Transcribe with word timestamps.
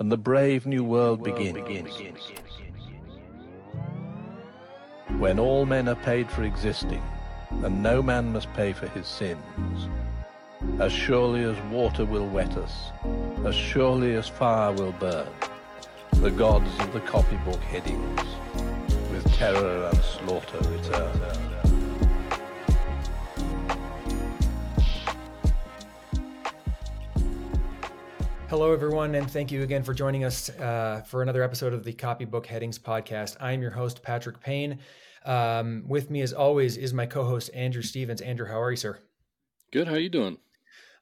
and 0.00 0.12
the 0.12 0.16
brave 0.16 0.64
new 0.64 0.84
world 0.84 1.24
begins. 1.24 1.58
When 5.18 5.40
all 5.40 5.66
men 5.66 5.88
are 5.88 5.96
paid 5.96 6.30
for 6.30 6.44
existing, 6.44 7.02
and 7.64 7.82
no 7.82 8.00
man 8.00 8.32
must 8.32 8.52
pay 8.54 8.72
for 8.72 8.86
his 8.88 9.08
sins. 9.08 9.88
As 10.78 10.92
surely 10.92 11.42
as 11.42 11.60
water 11.72 12.04
will 12.04 12.28
wet 12.28 12.56
us, 12.56 12.92
as 13.44 13.56
surely 13.56 14.14
as 14.14 14.28
fire 14.28 14.72
will 14.72 14.92
burn, 14.92 15.26
the 16.12 16.30
gods 16.30 16.70
of 16.78 16.92
the 16.92 17.00
copybook 17.00 17.60
headings, 17.60 18.20
with 19.10 19.32
terror 19.34 19.90
and 19.92 19.98
slaughter 19.98 20.58
return. 20.70 21.47
Hello, 28.48 28.72
everyone, 28.72 29.14
and 29.14 29.30
thank 29.30 29.52
you 29.52 29.62
again 29.62 29.82
for 29.82 29.92
joining 29.92 30.24
us 30.24 30.48
uh, 30.48 31.02
for 31.06 31.20
another 31.20 31.42
episode 31.42 31.74
of 31.74 31.84
the 31.84 31.92
Copybook 31.92 32.46
Headings 32.46 32.78
podcast. 32.78 33.36
I 33.40 33.52
am 33.52 33.60
your 33.60 33.70
host, 33.70 34.02
Patrick 34.02 34.40
Payne. 34.40 34.78
Um, 35.26 35.84
with 35.86 36.10
me, 36.10 36.22
as 36.22 36.32
always, 36.32 36.78
is 36.78 36.94
my 36.94 37.04
co-host 37.04 37.50
Andrew 37.52 37.82
Stevens. 37.82 38.22
Andrew, 38.22 38.46
how 38.46 38.58
are 38.58 38.70
you, 38.70 38.78
sir? 38.78 39.00
Good. 39.70 39.86
How 39.86 39.96
are 39.96 39.98
you 39.98 40.08
doing? 40.08 40.38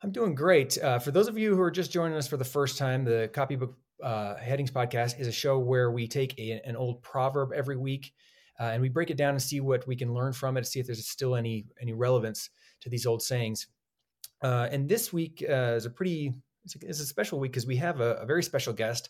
I'm 0.03 0.11
doing 0.11 0.35
great. 0.35 0.77
Uh, 0.83 0.99
for 0.99 1.13
those 1.13 1.29
of 1.29 1.39
you 1.39 1.55
who 1.55 1.63
are 1.63 1.71
just 1.71 1.93
joining 1.93 2.17
us 2.17 2.27
for 2.27 2.37
the 2.37 2.45
first 2.45 2.79
time, 2.79 3.05
the 3.05 3.31
Copybook 3.33 3.75
uh, 4.03 4.35
Headings 4.35 4.73
podcast 4.73 5.21
is 5.21 5.29
a 5.29 5.33
show 5.33 5.57
where 5.57 5.93
we 5.93 6.09
take 6.09 6.37
a, 6.41 6.61
an 6.65 6.75
old 6.75 7.01
proverb 7.01 7.53
every 7.53 7.77
week 7.77 8.13
uh, 8.59 8.65
and 8.65 8.83
we 8.83 8.89
break 8.89 9.13
it 9.13 9.17
down 9.17 9.31
and 9.31 9.43
see 9.43 9.61
what 9.61 9.87
we 9.87 9.95
can 9.95 10.13
learn 10.13 10.33
from 10.33 10.57
it, 10.57 10.67
see 10.67 10.81
if 10.81 10.87
there's 10.87 11.07
still 11.07 11.37
any 11.37 11.67
any 11.81 11.93
relevance 11.93 12.51
to 12.81 12.91
these 12.91 13.07
old 13.07 13.23
sayings. 13.23 13.69
Uh, 14.43 14.67
and 14.73 14.89
this 14.89 15.13
week 15.13 15.45
uh, 15.49 15.75
is 15.77 15.87
a 15.87 15.91
pretty 15.91 16.35
it's 16.67 16.75
a, 16.75 16.79
it's 16.87 17.01
a 17.01 17.07
special 17.07 17.39
week 17.39 17.53
because 17.53 17.67
we 17.67 17.77
have 17.77 18.01
a, 18.01 18.17
a, 18.17 18.27
very 18.27 18.43
special 18.43 18.73
guest. 18.73 19.09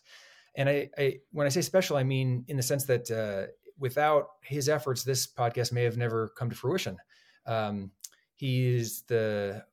And 0.55 0.69
I, 0.69 0.89
I, 0.97 1.17
when 1.31 1.45
I 1.45 1.49
say 1.49 1.61
special, 1.61 1.97
I 1.97 2.03
mean 2.03 2.45
in 2.47 2.55
the 2.55 2.63
sense 2.63 2.85
that 2.85 3.11
uh, 3.11 3.51
without 3.77 4.27
his 4.41 4.69
efforts, 4.69 5.03
this 5.03 5.27
podcast 5.27 5.71
may 5.71 5.83
have 5.83 5.97
never 5.97 6.29
come 6.29 6.49
to 6.49 6.55
fruition. 6.55 6.97
Um, 7.45 7.91
he 8.35 8.75
is 8.75 9.01
the 9.07 9.65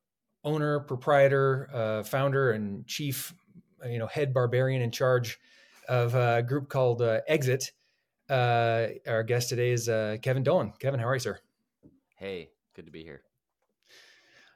owner, 0.43 0.79
proprietor, 0.79 1.69
uh, 1.73 2.03
founder, 2.03 2.51
and 2.51 2.85
chief, 2.87 3.33
you 3.87 3.99
know, 3.99 4.07
head 4.07 4.33
barbarian 4.33 4.81
in 4.81 4.91
charge 4.91 5.39
of 5.87 6.15
a 6.15 6.41
group 6.41 6.69
called 6.69 7.01
uh, 7.01 7.21
Exit. 7.27 7.71
Uh, 8.27 8.87
our 9.07 9.23
guest 9.23 9.49
today 9.49 9.71
is 9.71 9.87
uh, 9.87 10.17
Kevin 10.21 10.43
Dolan. 10.43 10.73
Kevin, 10.79 10.99
how 10.99 11.07
are 11.07 11.15
you, 11.15 11.19
sir? 11.19 11.39
Hey, 12.15 12.49
good 12.75 12.85
to 12.85 12.91
be 12.91 13.03
here. 13.03 13.21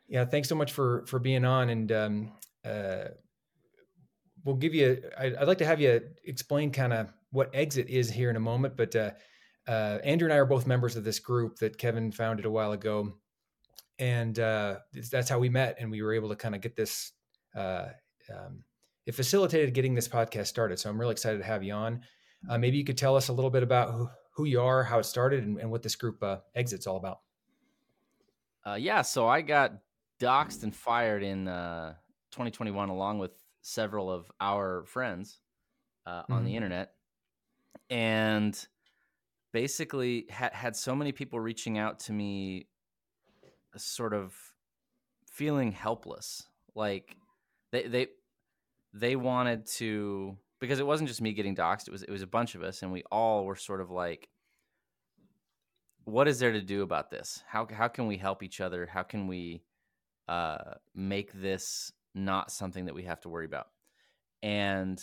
Yeah, 0.08 0.26
thanks 0.26 0.50
so 0.50 0.56
much 0.56 0.72
for 0.72 1.06
for 1.06 1.20
being 1.20 1.46
on. 1.46 1.70
And 1.70 1.92
um, 1.92 2.32
uh, 2.66 3.10
we'll 4.44 4.56
give 4.56 4.74
you. 4.74 5.02
I, 5.18 5.30
would 5.30 5.48
like 5.48 5.58
to 5.60 5.66
have 5.66 5.82
you 5.82 6.02
explain 6.26 6.72
kind 6.72 6.94
of 6.94 7.14
what 7.32 7.50
Exit 7.54 7.88
is 7.90 8.10
here 8.10 8.30
in 8.30 8.36
a 8.36 8.40
moment, 8.40 8.76
but 8.76 8.96
uh, 8.96 9.12
uh, 9.68 10.00
Andrew 10.04 10.26
and 10.26 10.34
I 10.34 10.38
are 10.38 10.46
both 10.46 10.68
members 10.68 10.96
of 10.96 11.04
this 11.04 11.20
group 11.20 11.58
that 11.58 11.78
Kevin 11.78 12.12
founded 12.12 12.46
a 12.46 12.52
while 12.52 12.72
ago, 12.72 13.14
and 13.98 14.38
uh, 14.40 14.78
that's 15.12 15.30
how 15.30 15.40
we 15.40 15.50
met, 15.50 15.78
and 15.80 15.92
we 15.92 16.02
were 16.02 16.14
able 16.14 16.30
to 16.30 16.36
kind 16.36 16.56
of 16.56 16.62
get 16.62 16.76
this. 16.76 17.12
Uh, 17.56 17.88
um, 18.34 18.64
it 19.06 19.16
facilitated 19.16 19.74
getting 19.74 19.96
this 19.96 20.08
podcast 20.08 20.48
started, 20.48 20.80
so 20.80 20.90
I'm 20.90 21.00
really 21.00 21.14
excited 21.14 21.40
to 21.40 21.44
have 21.44 21.64
you 21.64 21.74
on. 21.74 22.02
Uh, 22.50 22.58
maybe 22.58 22.78
you 22.78 22.84
could 22.84 22.98
tell 22.98 23.16
us 23.16 23.30
a 23.30 23.34
little 23.34 23.50
bit 23.50 23.64
about 23.64 23.92
who, 23.92 24.08
who 24.36 24.46
you 24.46 24.62
are, 24.62 24.84
how 24.84 25.00
it 25.00 25.06
started, 25.06 25.44
and, 25.44 25.60
and 25.60 25.72
what 25.72 25.82
this 25.82 25.96
group 25.96 26.22
uh, 26.24 26.38
Exit's 26.56 26.88
all 26.88 26.98
about. 26.98 27.20
Uh 28.66 28.76
yeah, 28.76 29.02
so 29.02 29.28
I 29.28 29.42
got 29.42 29.74
doxxed 30.20 30.64
and 30.64 30.76
fired 30.76 31.24
in 31.24 31.48
2021, 32.32 32.90
along 32.90 33.20
with 33.20 33.32
several 33.62 34.12
of 34.12 34.32
our 34.40 34.84
friends 34.86 35.40
uh, 36.06 36.22
mm-hmm. 36.22 36.34
on 36.34 36.44
the 36.44 36.50
mm-hmm. 36.50 36.58
internet, 36.58 36.94
and 37.90 38.68
basically 39.52 40.28
ha- 40.32 40.52
had 40.54 40.76
so 40.76 40.96
many 40.96 41.12
people 41.12 41.40
reaching 41.40 41.78
out 41.78 42.00
to 42.02 42.14
me, 42.14 42.68
sort 43.76 44.14
of 44.14 44.34
feeling 45.26 45.72
helpless, 45.72 46.48
like 46.76 47.16
they 47.72 47.88
they 47.88 48.08
they 48.94 49.16
wanted 49.16 49.66
to 49.66 50.38
because 50.60 50.80
it 50.80 50.86
wasn't 50.86 51.08
just 51.08 51.22
me 51.22 51.34
getting 51.34 51.56
doxxed; 51.56 51.88
it 51.88 51.92
was 51.92 52.04
it 52.04 52.12
was 52.12 52.22
a 52.22 52.28
bunch 52.28 52.56
of 52.56 52.64
us, 52.64 52.84
and 52.84 52.92
we 52.92 53.04
all 53.12 53.46
were 53.46 53.56
sort 53.56 53.82
of 53.82 53.90
like 53.92 54.30
what 56.10 56.28
is 56.28 56.40
there 56.40 56.52
to 56.52 56.62
do 56.62 56.82
about 56.82 57.10
this? 57.10 57.44
How 57.48 57.68
how 57.72 57.88
can 57.88 58.08
we 58.08 58.18
help 58.18 58.44
each 58.44 58.62
other? 58.62 58.86
How 58.86 59.04
can 59.04 59.28
we 59.28 59.62
uh, 60.28 60.76
make 60.96 61.32
this 61.34 61.92
not 62.26 62.52
something 62.52 62.86
that 62.86 62.96
we 62.96 63.04
have 63.04 63.22
to 63.22 63.30
worry 63.30 63.46
about. 63.46 63.68
And, 64.42 65.02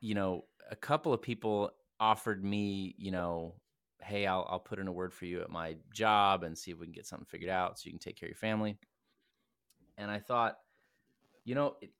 you 0.00 0.14
know, 0.14 0.44
a 0.70 0.76
couple 0.76 1.12
of 1.12 1.22
people 1.22 1.70
offered 2.00 2.44
me, 2.44 2.94
you 2.98 3.10
know, 3.10 3.54
hey, 4.02 4.26
I'll, 4.26 4.46
I'll 4.50 4.60
put 4.60 4.78
in 4.78 4.88
a 4.88 4.92
word 4.92 5.12
for 5.12 5.24
you 5.24 5.40
at 5.40 5.50
my 5.50 5.76
job 5.92 6.42
and 6.42 6.56
see 6.56 6.70
if 6.70 6.78
we 6.78 6.86
can 6.86 6.92
get 6.92 7.06
something 7.06 7.26
figured 7.26 7.50
out 7.50 7.78
so 7.78 7.86
you 7.86 7.92
can 7.92 7.98
take 7.98 8.16
care 8.16 8.26
of 8.26 8.30
your 8.30 8.36
family. 8.36 8.76
And 9.96 10.10
I 10.10 10.18
thought, 10.18 10.56
you 11.44 11.54
know, 11.54 11.76
it, 11.80 11.90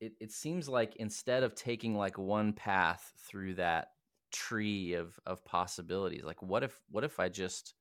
it, 0.00 0.12
it 0.20 0.32
seems 0.32 0.68
like 0.68 0.96
instead 0.96 1.42
of 1.42 1.54
taking 1.54 1.96
like 1.96 2.18
one 2.18 2.52
path 2.52 3.12
through 3.28 3.54
that 3.54 3.88
tree 4.32 4.94
of, 4.94 5.18
of 5.26 5.44
possibilities, 5.44 6.24
like 6.24 6.42
what 6.42 6.62
if, 6.62 6.78
what 6.90 7.04
if 7.04 7.20
I 7.20 7.28
just 7.28 7.74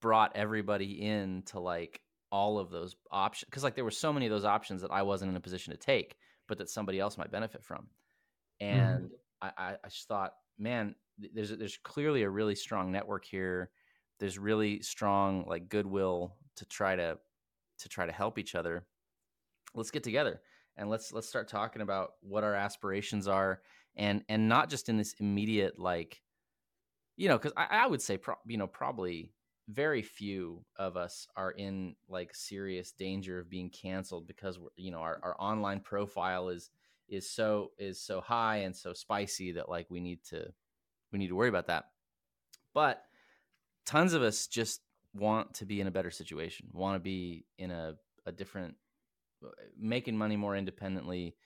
brought 0.00 0.36
everybody 0.36 1.02
in 1.02 1.42
to 1.46 1.60
like 1.60 2.00
all 2.34 2.58
of 2.58 2.68
those 2.68 2.96
options 3.12 3.48
because 3.48 3.62
like 3.62 3.76
there 3.76 3.84
were 3.84 3.92
so 3.92 4.12
many 4.12 4.26
of 4.26 4.32
those 4.32 4.44
options 4.44 4.82
that 4.82 4.90
I 4.90 5.02
wasn't 5.02 5.30
in 5.30 5.36
a 5.36 5.40
position 5.40 5.72
to 5.72 5.78
take, 5.78 6.16
but 6.48 6.58
that 6.58 6.68
somebody 6.68 6.98
else 6.98 7.16
might 7.16 7.30
benefit 7.30 7.64
from. 7.64 7.86
Mm-hmm. 8.60 8.76
And 8.76 9.04
mm-hmm. 9.04 9.48
I, 9.56 9.76
I 9.84 9.88
just 9.88 10.08
thought, 10.08 10.32
man, 10.58 10.96
there's 11.16 11.50
there's 11.50 11.78
clearly 11.84 12.24
a 12.24 12.28
really 12.28 12.56
strong 12.56 12.90
network 12.90 13.24
here. 13.24 13.70
There's 14.18 14.36
really 14.36 14.82
strong 14.82 15.44
like 15.46 15.68
goodwill 15.68 16.34
to 16.56 16.64
try 16.66 16.96
to 16.96 17.18
to 17.78 17.88
try 17.88 18.04
to 18.04 18.12
help 18.12 18.36
each 18.36 18.56
other. 18.56 18.84
Let's 19.72 19.92
get 19.92 20.02
together 20.02 20.40
and 20.76 20.90
let's 20.90 21.12
let's 21.12 21.28
start 21.28 21.46
talking 21.46 21.82
about 21.82 22.14
what 22.20 22.42
our 22.42 22.54
aspirations 22.54 23.28
are 23.28 23.60
and 23.96 24.24
and 24.28 24.48
not 24.48 24.70
just 24.70 24.88
in 24.88 24.96
this 24.96 25.14
immediate 25.20 25.78
like 25.78 26.20
you 27.16 27.28
know 27.28 27.38
because 27.38 27.52
I, 27.56 27.66
I 27.70 27.86
would 27.86 28.02
say 28.02 28.18
pro- 28.18 28.34
you 28.44 28.56
know 28.56 28.66
probably 28.66 29.30
very 29.68 30.02
few 30.02 30.64
of 30.76 30.96
us 30.96 31.26
are 31.36 31.52
in 31.52 31.96
like 32.08 32.34
serious 32.34 32.92
danger 32.92 33.38
of 33.38 33.48
being 33.48 33.70
canceled 33.70 34.26
because 34.26 34.58
we're, 34.58 34.68
you 34.76 34.90
know 34.90 34.98
our, 34.98 35.18
our 35.22 35.36
online 35.38 35.80
profile 35.80 36.48
is 36.48 36.70
is 37.08 37.28
so 37.28 37.72
is 37.78 38.00
so 38.00 38.20
high 38.20 38.58
and 38.58 38.76
so 38.76 38.92
spicy 38.92 39.52
that 39.52 39.68
like 39.68 39.86
we 39.90 40.00
need 40.00 40.22
to 40.24 40.46
we 41.12 41.18
need 41.18 41.28
to 41.28 41.36
worry 41.36 41.48
about 41.48 41.68
that. 41.68 41.86
But 42.72 43.02
tons 43.84 44.12
of 44.12 44.22
us 44.22 44.46
just 44.46 44.80
want 45.14 45.54
to 45.54 45.64
be 45.64 45.80
in 45.80 45.86
a 45.86 45.90
better 45.90 46.10
situation 46.10 46.68
want 46.72 46.96
to 46.96 47.00
be 47.00 47.46
in 47.56 47.70
a, 47.70 47.94
a 48.26 48.32
different 48.32 48.74
making 49.78 50.16
money 50.16 50.36
more 50.36 50.56
independently 50.56 51.36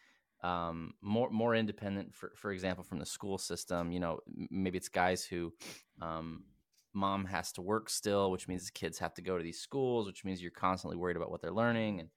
um, 0.43 0.95
more 1.03 1.29
more 1.31 1.55
independent 1.55 2.15
for 2.15 2.33
for 2.37 2.53
example 2.53 2.85
from 2.85 2.99
the 2.99 3.06
school 3.06 3.37
system 3.37 3.93
you 3.93 4.00
know 4.00 4.21
maybe 4.50 4.79
it's 4.79 4.89
guys 4.89 5.25
who 5.25 5.53
um, 6.00 6.45
mom 6.93 7.25
has 7.26 7.53
to 7.53 7.62
work 7.62 7.91
still, 7.91 8.31
which 8.31 8.49
means 8.49 8.66
the 8.66 8.72
kids 8.72 8.99
have 8.99 9.15
to 9.15 9.22
go 9.22 9.37
to 9.37 9.44
these 9.44 9.60
schools, 9.60 10.06
which 10.06 10.25
means 10.25 10.43
you're 10.43 10.50
constantly 10.50 10.97
worried 10.97 11.16
about 11.16 11.31
what 11.31 11.41
they're 11.41 11.53
learning, 11.53 12.00
and 12.00 12.09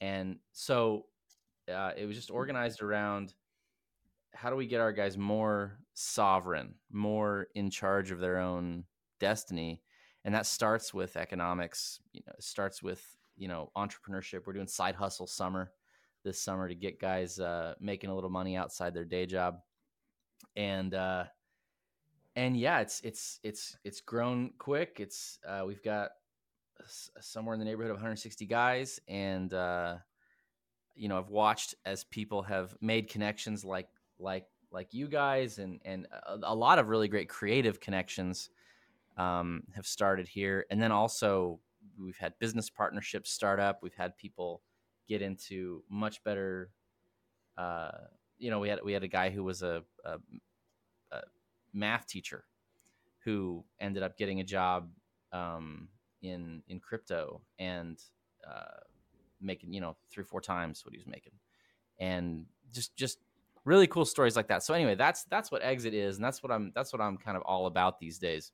and 0.00 0.38
so 0.52 1.06
uh, 1.72 1.92
it 1.96 2.06
was 2.06 2.16
just 2.16 2.30
organized 2.30 2.82
around 2.82 3.34
how 4.34 4.50
do 4.50 4.56
we 4.56 4.66
get 4.66 4.80
our 4.80 4.92
guys 4.92 5.16
more 5.16 5.78
sovereign, 5.94 6.74
more 6.92 7.48
in 7.54 7.70
charge 7.70 8.10
of 8.10 8.20
their 8.20 8.38
own 8.38 8.84
destiny, 9.20 9.82
and 10.24 10.34
that 10.34 10.46
starts 10.46 10.92
with 10.94 11.16
economics. 11.16 12.00
You 12.12 12.22
know, 12.26 12.34
starts 12.38 12.82
with 12.82 13.04
you 13.36 13.48
know 13.48 13.70
entrepreneurship. 13.76 14.46
We're 14.46 14.52
doing 14.52 14.66
side 14.66 14.94
hustle 14.94 15.26
summer 15.26 15.72
this 16.24 16.40
summer 16.40 16.68
to 16.68 16.74
get 16.74 17.00
guys 17.00 17.38
uh, 17.38 17.74
making 17.80 18.10
a 18.10 18.14
little 18.14 18.30
money 18.30 18.56
outside 18.56 18.94
their 18.94 19.04
day 19.04 19.26
job, 19.26 19.58
and 20.56 20.94
uh, 20.94 21.24
and 22.38 22.56
yeah, 22.56 22.78
it's 22.78 23.00
it's 23.00 23.40
it's 23.42 23.76
it's 23.82 24.00
grown 24.00 24.52
quick. 24.58 24.98
It's 25.00 25.40
uh, 25.46 25.64
we've 25.66 25.82
got 25.82 26.10
somewhere 26.86 27.54
in 27.54 27.58
the 27.58 27.64
neighborhood 27.64 27.90
of 27.90 27.96
160 27.96 28.46
guys, 28.46 29.00
and 29.08 29.52
uh, 29.52 29.96
you 30.94 31.08
know 31.08 31.18
I've 31.18 31.30
watched 31.30 31.74
as 31.84 32.04
people 32.04 32.42
have 32.42 32.76
made 32.80 33.10
connections 33.10 33.64
like 33.64 33.88
like 34.20 34.46
like 34.70 34.94
you 34.94 35.08
guys, 35.08 35.58
and 35.58 35.80
and 35.84 36.06
a, 36.12 36.38
a 36.44 36.54
lot 36.54 36.78
of 36.78 36.88
really 36.88 37.08
great 37.08 37.28
creative 37.28 37.80
connections 37.80 38.50
um, 39.16 39.64
have 39.74 39.86
started 39.86 40.28
here, 40.28 40.64
and 40.70 40.80
then 40.80 40.92
also 40.92 41.58
we've 42.00 42.18
had 42.18 42.38
business 42.38 42.70
partnerships 42.70 43.32
start 43.32 43.58
up. 43.58 43.80
We've 43.82 43.94
had 43.96 44.16
people 44.16 44.62
get 45.08 45.22
into 45.22 45.82
much 45.90 46.22
better. 46.22 46.70
Uh, 47.56 47.90
you 48.38 48.52
know, 48.52 48.60
we 48.60 48.68
had 48.68 48.78
we 48.84 48.92
had 48.92 49.02
a 49.02 49.08
guy 49.08 49.30
who 49.30 49.42
was 49.42 49.64
a, 49.64 49.82
a 50.04 50.18
math 51.72 52.06
teacher 52.06 52.44
who 53.24 53.64
ended 53.80 54.02
up 54.02 54.16
getting 54.16 54.40
a 54.40 54.44
job 54.44 54.90
um, 55.32 55.88
in 56.22 56.62
in 56.68 56.80
crypto 56.80 57.40
and 57.58 57.98
uh, 58.48 58.80
making 59.40 59.72
you 59.72 59.80
know 59.80 59.96
three 60.10 60.24
four 60.24 60.40
times 60.40 60.84
what 60.84 60.92
he 60.92 60.98
was 60.98 61.06
making 61.06 61.32
and 61.98 62.46
just 62.72 62.96
just 62.96 63.18
really 63.64 63.86
cool 63.86 64.04
stories 64.04 64.34
like 64.34 64.48
that. 64.48 64.62
So 64.62 64.74
anyway, 64.74 64.94
that's 64.94 65.24
that's 65.24 65.50
what 65.50 65.62
exit 65.62 65.94
is, 65.94 66.16
and 66.16 66.24
that's 66.24 66.42
what 66.42 66.50
I'm 66.50 66.72
that's 66.74 66.92
what 66.92 67.02
I'm 67.02 67.16
kind 67.18 67.36
of 67.36 67.42
all 67.44 67.66
about 67.66 67.98
these 67.98 68.18
days. 68.18 68.52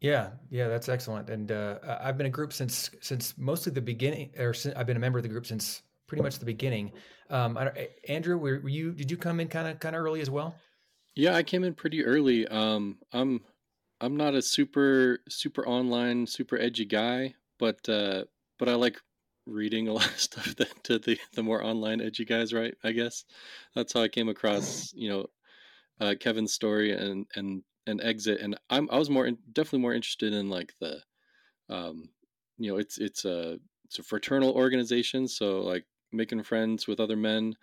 Yeah, 0.00 0.30
yeah, 0.50 0.68
that's 0.68 0.88
excellent. 0.88 1.28
And 1.28 1.50
uh, 1.50 1.78
I've 2.00 2.16
been 2.16 2.26
a 2.26 2.30
group 2.30 2.52
since 2.52 2.90
since 3.00 3.36
mostly 3.38 3.72
the 3.72 3.80
beginning, 3.80 4.30
or 4.38 4.54
since, 4.54 4.74
I've 4.76 4.86
been 4.86 4.96
a 4.96 5.00
member 5.00 5.18
of 5.18 5.22
the 5.22 5.28
group 5.28 5.46
since 5.46 5.82
pretty 6.08 6.22
much 6.22 6.38
the 6.38 6.44
beginning. 6.44 6.90
Um, 7.30 7.56
Andrew, 8.08 8.36
were, 8.36 8.58
were, 8.60 8.68
you? 8.68 8.92
Did 8.92 9.10
you 9.10 9.16
come 9.16 9.38
in 9.38 9.46
kind 9.46 9.68
of 9.68 9.78
kind 9.78 9.94
of 9.94 10.02
early 10.02 10.20
as 10.20 10.30
well? 10.30 10.56
Yeah, 11.14 11.36
I 11.36 11.42
came 11.42 11.62
in 11.62 11.74
pretty 11.74 12.04
early. 12.04 12.48
Um, 12.48 12.98
I'm 13.12 13.42
I'm 14.00 14.16
not 14.16 14.34
a 14.34 14.42
super 14.42 15.20
super 15.28 15.66
online 15.66 16.26
super 16.26 16.58
edgy 16.58 16.86
guy, 16.86 17.34
but 17.58 17.88
uh, 17.88 18.24
but 18.58 18.68
I 18.68 18.74
like 18.74 19.00
reading 19.46 19.88
a 19.88 19.92
lot 19.94 20.06
of 20.06 20.20
stuff 20.20 20.56
that 20.56 20.84
to 20.84 20.98
the 20.98 21.18
the 21.34 21.42
more 21.42 21.62
online 21.62 22.00
edgy 22.00 22.24
guys, 22.24 22.52
right? 22.52 22.74
I 22.82 22.92
guess 22.92 23.24
that's 23.74 23.92
how 23.92 24.02
I 24.02 24.08
came 24.08 24.28
across 24.28 24.92
you 24.94 25.10
know 25.10 25.26
uh, 26.00 26.14
Kevin's 26.18 26.54
story 26.54 26.92
and 26.92 27.26
and 27.36 27.62
and 27.86 28.02
exit, 28.02 28.40
and 28.40 28.58
I'm 28.70 28.88
I 28.90 28.98
was 28.98 29.10
more 29.10 29.30
definitely 29.52 29.80
more 29.80 29.94
interested 29.94 30.32
in 30.32 30.48
like 30.48 30.72
the 30.80 31.00
um, 31.68 32.08
you 32.58 32.70
know 32.70 32.78
it's 32.78 32.98
it's 32.98 33.24
a 33.24 33.58
it's 33.84 33.98
a 33.98 34.02
fraternal 34.02 34.52
organization, 34.52 35.26
so 35.26 35.60
like 35.60 35.84
making 36.12 36.42
friends 36.42 36.86
with 36.86 37.00
other 37.00 37.16
men, 37.16 37.54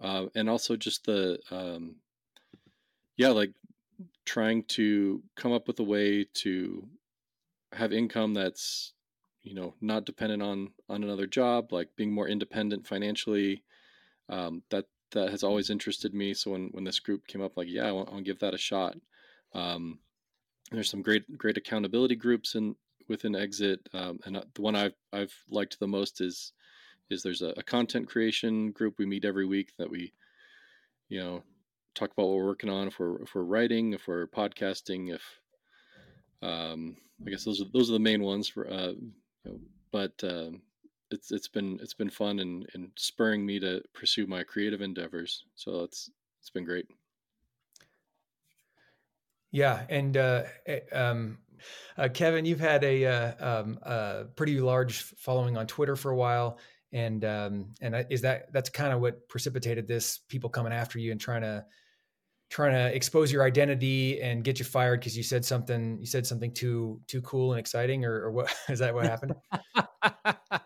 uh, 0.00 0.26
and 0.34 0.48
also 0.48 0.76
just 0.76 1.04
the 1.04 1.38
um, 1.50 1.96
yeah 3.16 3.28
like 3.28 3.52
trying 4.24 4.62
to 4.64 5.22
come 5.36 5.52
up 5.52 5.66
with 5.66 5.78
a 5.80 5.84
way 5.84 6.24
to 6.32 6.88
have 7.72 7.92
income 7.92 8.34
that's 8.34 8.92
you 9.42 9.54
know 9.54 9.74
not 9.80 10.04
dependent 10.04 10.42
on 10.42 10.70
on 10.88 11.02
another 11.02 11.26
job 11.26 11.72
like 11.72 11.88
being 11.96 12.12
more 12.12 12.28
independent 12.28 12.86
financially 12.86 13.62
um, 14.28 14.62
that 14.70 14.86
that 15.12 15.30
has 15.30 15.42
always 15.42 15.70
interested 15.70 16.14
me. 16.14 16.34
So 16.34 16.52
when 16.52 16.68
when 16.72 16.84
this 16.84 17.00
group 17.00 17.26
came 17.26 17.42
up 17.42 17.56
like 17.56 17.68
yeah 17.68 17.86
i 17.86 17.92
want, 17.92 18.10
to 18.10 18.22
give 18.22 18.40
that 18.40 18.54
a 18.54 18.58
shot. 18.58 18.96
Um, 19.54 19.98
there's 20.70 20.90
some 20.90 21.02
great 21.02 21.38
great 21.38 21.58
accountability 21.58 22.16
groups 22.16 22.54
in 22.54 22.74
within 23.08 23.34
exit 23.36 23.80
um, 23.92 24.20
and 24.24 24.36
uh, 24.36 24.44
the 24.54 24.62
one 24.62 24.74
i've 24.76 24.94
i've 25.12 25.34
liked 25.50 25.78
the 25.78 25.86
most 25.86 26.20
is 26.20 26.52
is 27.12 27.22
there's 27.22 27.42
a, 27.42 27.54
a 27.56 27.62
content 27.62 28.08
creation 28.08 28.72
group 28.72 28.94
we 28.98 29.06
meet 29.06 29.24
every 29.24 29.46
week 29.46 29.72
that 29.78 29.90
we 29.90 30.12
you 31.08 31.20
know 31.20 31.42
talk 31.94 32.10
about 32.12 32.26
what 32.26 32.36
we're 32.36 32.46
working 32.46 32.70
on 32.70 32.88
if 32.88 32.98
we're 32.98 33.20
if 33.22 33.34
we're 33.34 33.42
writing 33.42 33.92
if 33.92 34.08
we're 34.08 34.26
podcasting 34.26 35.14
if 35.14 35.22
um, 36.42 36.96
I 37.24 37.30
guess 37.30 37.44
those 37.44 37.60
are 37.60 37.66
those 37.72 37.88
are 37.88 37.94
the 37.94 37.98
main 38.00 38.22
ones 38.22 38.48
for 38.48 38.68
uh, 38.68 38.88
you 38.88 39.12
know, 39.44 39.60
but 39.92 40.12
um, 40.24 40.62
it's 41.10 41.30
it's 41.30 41.48
been 41.48 41.78
it's 41.80 41.94
been 41.94 42.10
fun 42.10 42.40
and, 42.40 42.66
and 42.74 42.90
spurring 42.96 43.46
me 43.46 43.60
to 43.60 43.82
pursue 43.94 44.26
my 44.26 44.42
creative 44.42 44.80
endeavors. 44.80 45.44
So 45.54 45.84
it's 45.84 46.10
it's 46.40 46.50
been 46.50 46.64
great. 46.64 46.86
Yeah, 49.52 49.82
and 49.90 50.16
uh, 50.16 50.44
eh, 50.66 50.80
um, 50.92 51.38
uh, 51.96 52.08
Kevin, 52.12 52.46
you've 52.46 52.58
had 52.58 52.82
a, 52.84 53.04
uh, 53.04 53.60
um, 53.60 53.78
a 53.82 54.24
pretty 54.34 54.60
large 54.60 55.02
following 55.02 55.58
on 55.58 55.66
Twitter 55.66 55.94
for 55.94 56.10
a 56.10 56.16
while, 56.16 56.58
and 56.92 57.24
um, 57.24 57.74
and 57.80 58.06
is 58.10 58.22
that 58.22 58.52
that's 58.52 58.70
kind 58.70 58.92
of 58.92 59.00
what 59.00 59.28
precipitated 59.28 59.88
this? 59.88 60.18
People 60.28 60.50
coming 60.50 60.72
after 60.72 60.98
you 60.98 61.12
and 61.12 61.20
trying 61.20 61.42
to 61.42 61.64
trying 62.52 62.74
to 62.74 62.94
expose 62.94 63.32
your 63.32 63.42
identity 63.44 64.20
and 64.20 64.44
get 64.44 64.58
you 64.58 64.64
fired 64.66 65.00
because 65.00 65.16
you 65.16 65.22
said 65.22 65.42
something 65.42 65.96
you 65.98 66.04
said 66.04 66.26
something 66.26 66.52
too 66.52 67.00
too 67.08 67.22
cool 67.22 67.52
and 67.52 67.58
exciting 67.58 68.04
or, 68.04 68.24
or 68.24 68.30
what 68.30 68.54
is 68.68 68.78
that 68.78 68.94
what 68.94 69.06
happened 69.06 69.34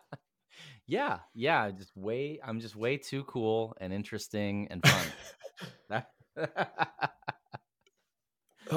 yeah 0.88 1.18
yeah 1.32 1.70
just 1.70 1.96
way 1.96 2.40
i'm 2.44 2.58
just 2.58 2.74
way 2.74 2.96
too 2.96 3.22
cool 3.24 3.72
and 3.80 3.92
interesting 3.92 4.66
and 4.68 4.84
fun 4.84 5.06
uh, 5.92 6.00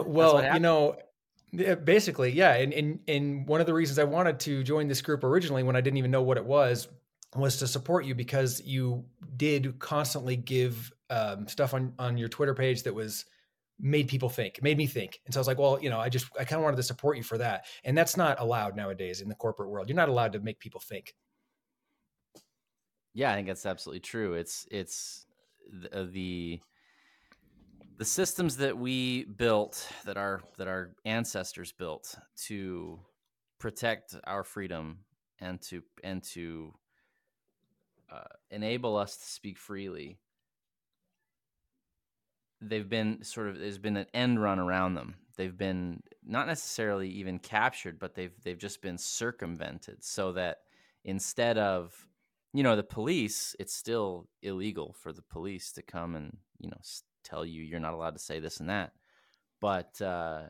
well 0.05 0.43
you 0.53 0.59
know 0.59 0.95
basically 1.83 2.31
yeah 2.31 2.53
and, 2.53 2.73
and 2.73 2.99
and 3.07 3.47
one 3.47 3.59
of 3.59 3.65
the 3.65 3.73
reasons 3.73 3.97
i 3.97 4.03
wanted 4.03 4.39
to 4.39 4.63
join 4.63 4.87
this 4.87 5.01
group 5.01 5.23
originally 5.23 5.63
when 5.63 5.75
i 5.75 5.81
didn't 5.81 5.97
even 5.97 6.11
know 6.11 6.21
what 6.21 6.37
it 6.37 6.45
was 6.45 6.87
was 7.35 7.57
to 7.57 7.67
support 7.67 8.05
you 8.05 8.15
because 8.15 8.61
you 8.61 9.05
did 9.37 9.77
constantly 9.79 10.35
give 10.35 10.91
um, 11.09 11.47
stuff 11.47 11.73
on 11.73 11.93
on 11.99 12.17
your 12.17 12.29
Twitter 12.29 12.53
page 12.53 12.83
that 12.83 12.93
was 12.93 13.25
made 13.79 14.07
people 14.07 14.29
think, 14.29 14.61
made 14.61 14.77
me 14.77 14.85
think. 14.85 15.21
And 15.25 15.33
so 15.33 15.39
I 15.39 15.41
was 15.41 15.47
like, 15.47 15.57
well, 15.57 15.79
you 15.81 15.89
know, 15.89 15.99
I 15.99 16.09
just 16.09 16.27
I 16.39 16.43
kind 16.43 16.59
of 16.59 16.63
wanted 16.63 16.77
to 16.77 16.83
support 16.83 17.17
you 17.17 17.23
for 17.23 17.37
that. 17.37 17.65
And 17.83 17.97
that's 17.97 18.17
not 18.17 18.39
allowed 18.39 18.75
nowadays 18.75 19.21
in 19.21 19.29
the 19.29 19.35
corporate 19.35 19.69
world. 19.69 19.87
You're 19.87 19.95
not 19.95 20.09
allowed 20.09 20.33
to 20.33 20.39
make 20.39 20.59
people 20.59 20.81
think. 20.81 21.15
Yeah, 23.13 23.31
I 23.31 23.35
think 23.35 23.47
that's 23.47 23.65
absolutely 23.65 24.01
true. 24.01 24.33
It's 24.33 24.67
it's 24.71 25.25
the, 25.71 26.01
uh, 26.01 26.07
the 26.11 26.59
the 27.97 28.05
systems 28.05 28.57
that 28.57 28.77
we 28.77 29.25
built 29.25 29.91
that 30.05 30.17
our 30.17 30.41
that 30.57 30.67
our 30.67 30.95
ancestors 31.05 31.71
built 31.71 32.15
to 32.47 32.99
protect 33.59 34.15
our 34.25 34.43
freedom 34.43 34.99
and 35.39 35.61
to 35.61 35.81
and 36.03 36.23
to 36.23 36.73
uh, 38.11 38.23
enable 38.51 38.97
us 38.97 39.17
to 39.17 39.25
speak 39.25 39.57
freely 39.57 40.19
they've 42.61 42.89
been 42.89 43.23
sort 43.23 43.47
of 43.47 43.59
there's 43.59 43.77
been 43.77 43.97
an 43.97 44.07
end 44.13 44.41
run 44.41 44.59
around 44.59 44.95
them. 44.95 45.15
They've 45.37 45.55
been 45.55 46.01
not 46.25 46.47
necessarily 46.47 47.09
even 47.09 47.39
captured 47.39 47.99
but 47.99 48.15
they've 48.15 48.33
they've 48.43 48.57
just 48.57 48.81
been 48.81 48.97
circumvented 48.97 50.03
so 50.03 50.33
that 50.33 50.57
instead 51.05 51.57
of 51.57 52.07
you 52.53 52.63
know 52.63 52.75
the 52.75 52.83
police 52.83 53.55
it's 53.59 53.73
still 53.73 54.27
illegal 54.41 54.95
for 54.99 55.13
the 55.13 55.21
police 55.21 55.71
to 55.73 55.81
come 55.81 56.15
and 56.15 56.37
you 56.59 56.69
know 56.69 56.79
tell 57.23 57.45
you 57.45 57.61
you're 57.61 57.79
not 57.79 57.93
allowed 57.93 58.15
to 58.15 58.19
say 58.19 58.39
this 58.39 58.59
and 58.59 58.69
that. 58.69 58.91
But 59.61 60.01
uh 60.01 60.43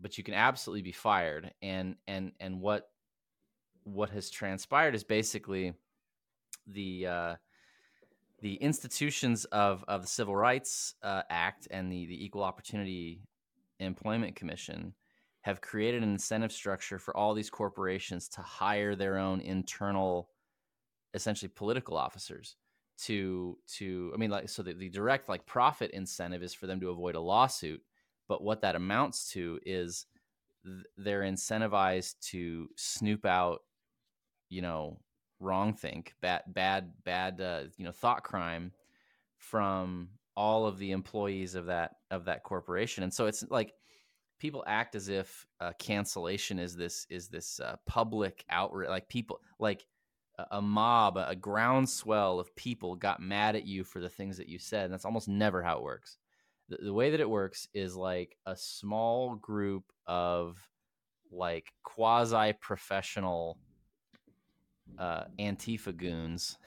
but 0.00 0.18
you 0.18 0.24
can 0.24 0.34
absolutely 0.34 0.82
be 0.82 0.92
fired. 0.92 1.52
And 1.62 1.96
and 2.06 2.32
and 2.38 2.60
what 2.60 2.88
what 3.82 4.10
has 4.10 4.30
transpired 4.30 4.94
is 4.94 5.04
basically 5.04 5.74
the 6.66 7.06
uh, 7.06 7.34
the 8.40 8.54
institutions 8.56 9.44
of, 9.46 9.84
of 9.88 10.02
the 10.02 10.08
Civil 10.08 10.36
Rights 10.36 10.94
uh, 11.02 11.22
Act 11.30 11.68
and 11.70 11.90
the, 11.90 12.06
the 12.06 12.24
Equal 12.24 12.42
Opportunity 12.42 13.22
Employment 13.80 14.36
Commission 14.36 14.94
have 15.40 15.60
created 15.60 16.02
an 16.02 16.10
incentive 16.10 16.52
structure 16.52 16.98
for 16.98 17.16
all 17.16 17.32
these 17.32 17.48
corporations 17.48 18.28
to 18.28 18.42
hire 18.42 18.94
their 18.94 19.16
own 19.16 19.40
internal, 19.40 20.28
essentially 21.14 21.50
political 21.54 21.96
officers 21.96 22.56
to 22.98 23.58
to 23.66 24.10
I 24.14 24.16
mean 24.16 24.30
like 24.30 24.48
so 24.48 24.62
the, 24.62 24.72
the 24.72 24.88
direct 24.88 25.28
like 25.28 25.44
profit 25.44 25.90
incentive 25.90 26.42
is 26.42 26.54
for 26.54 26.66
them 26.66 26.80
to 26.80 26.90
avoid 26.90 27.14
a 27.14 27.20
lawsuit, 27.20 27.82
but 28.28 28.42
what 28.42 28.62
that 28.62 28.74
amounts 28.74 29.30
to 29.32 29.60
is 29.64 30.06
th- 30.64 30.84
they're 30.96 31.22
incentivized 31.22 32.18
to 32.30 32.68
snoop 32.76 33.26
out, 33.26 33.60
you 34.48 34.62
know, 34.62 34.98
wrong 35.40 35.74
think, 35.74 36.14
bad, 36.20 36.42
bad, 36.48 36.92
bad, 37.04 37.40
uh, 37.40 37.62
you 37.76 37.84
know, 37.84 37.92
thought 37.92 38.24
crime 38.24 38.72
from 39.38 40.08
all 40.36 40.66
of 40.66 40.78
the 40.78 40.92
employees 40.92 41.54
of 41.54 41.66
that 41.66 41.96
of 42.10 42.24
that 42.26 42.42
corporation, 42.42 43.02
and 43.02 43.12
so 43.12 43.26
it's 43.26 43.44
like 43.50 43.72
people 44.38 44.64
act 44.66 44.94
as 44.94 45.08
if 45.08 45.46
uh, 45.60 45.72
cancellation 45.78 46.58
is 46.58 46.76
this 46.76 47.06
is 47.08 47.28
this 47.28 47.60
uh, 47.60 47.76
public 47.86 48.44
outrage, 48.50 48.88
like 48.88 49.08
people 49.08 49.40
like 49.58 49.86
a, 50.50 50.60
mob, 50.60 51.16
a, 51.16 51.28
a 51.28 51.36
groundswell 51.36 52.38
of 52.38 52.54
people 52.56 52.96
got 52.96 53.20
mad 53.20 53.56
at 53.56 53.66
you 53.66 53.84
for 53.84 54.00
the 54.00 54.08
things 54.08 54.36
that 54.36 54.48
you 54.48 54.58
said, 54.58 54.84
and 54.84 54.92
that's 54.92 55.04
almost 55.04 55.28
never 55.28 55.62
how 55.62 55.78
it 55.78 55.82
works. 55.82 56.18
The, 56.68 56.76
the 56.76 56.92
way 56.92 57.10
that 57.10 57.20
it 57.20 57.30
works 57.30 57.68
is 57.74 57.96
like 57.96 58.36
a 58.44 58.56
small 58.56 59.36
group 59.36 59.84
of 60.06 60.58
like 61.30 61.72
quasi 61.82 62.52
professional 62.60 63.58
uh, 64.98 65.24
Antifa 65.38 65.96
goons, 65.96 66.58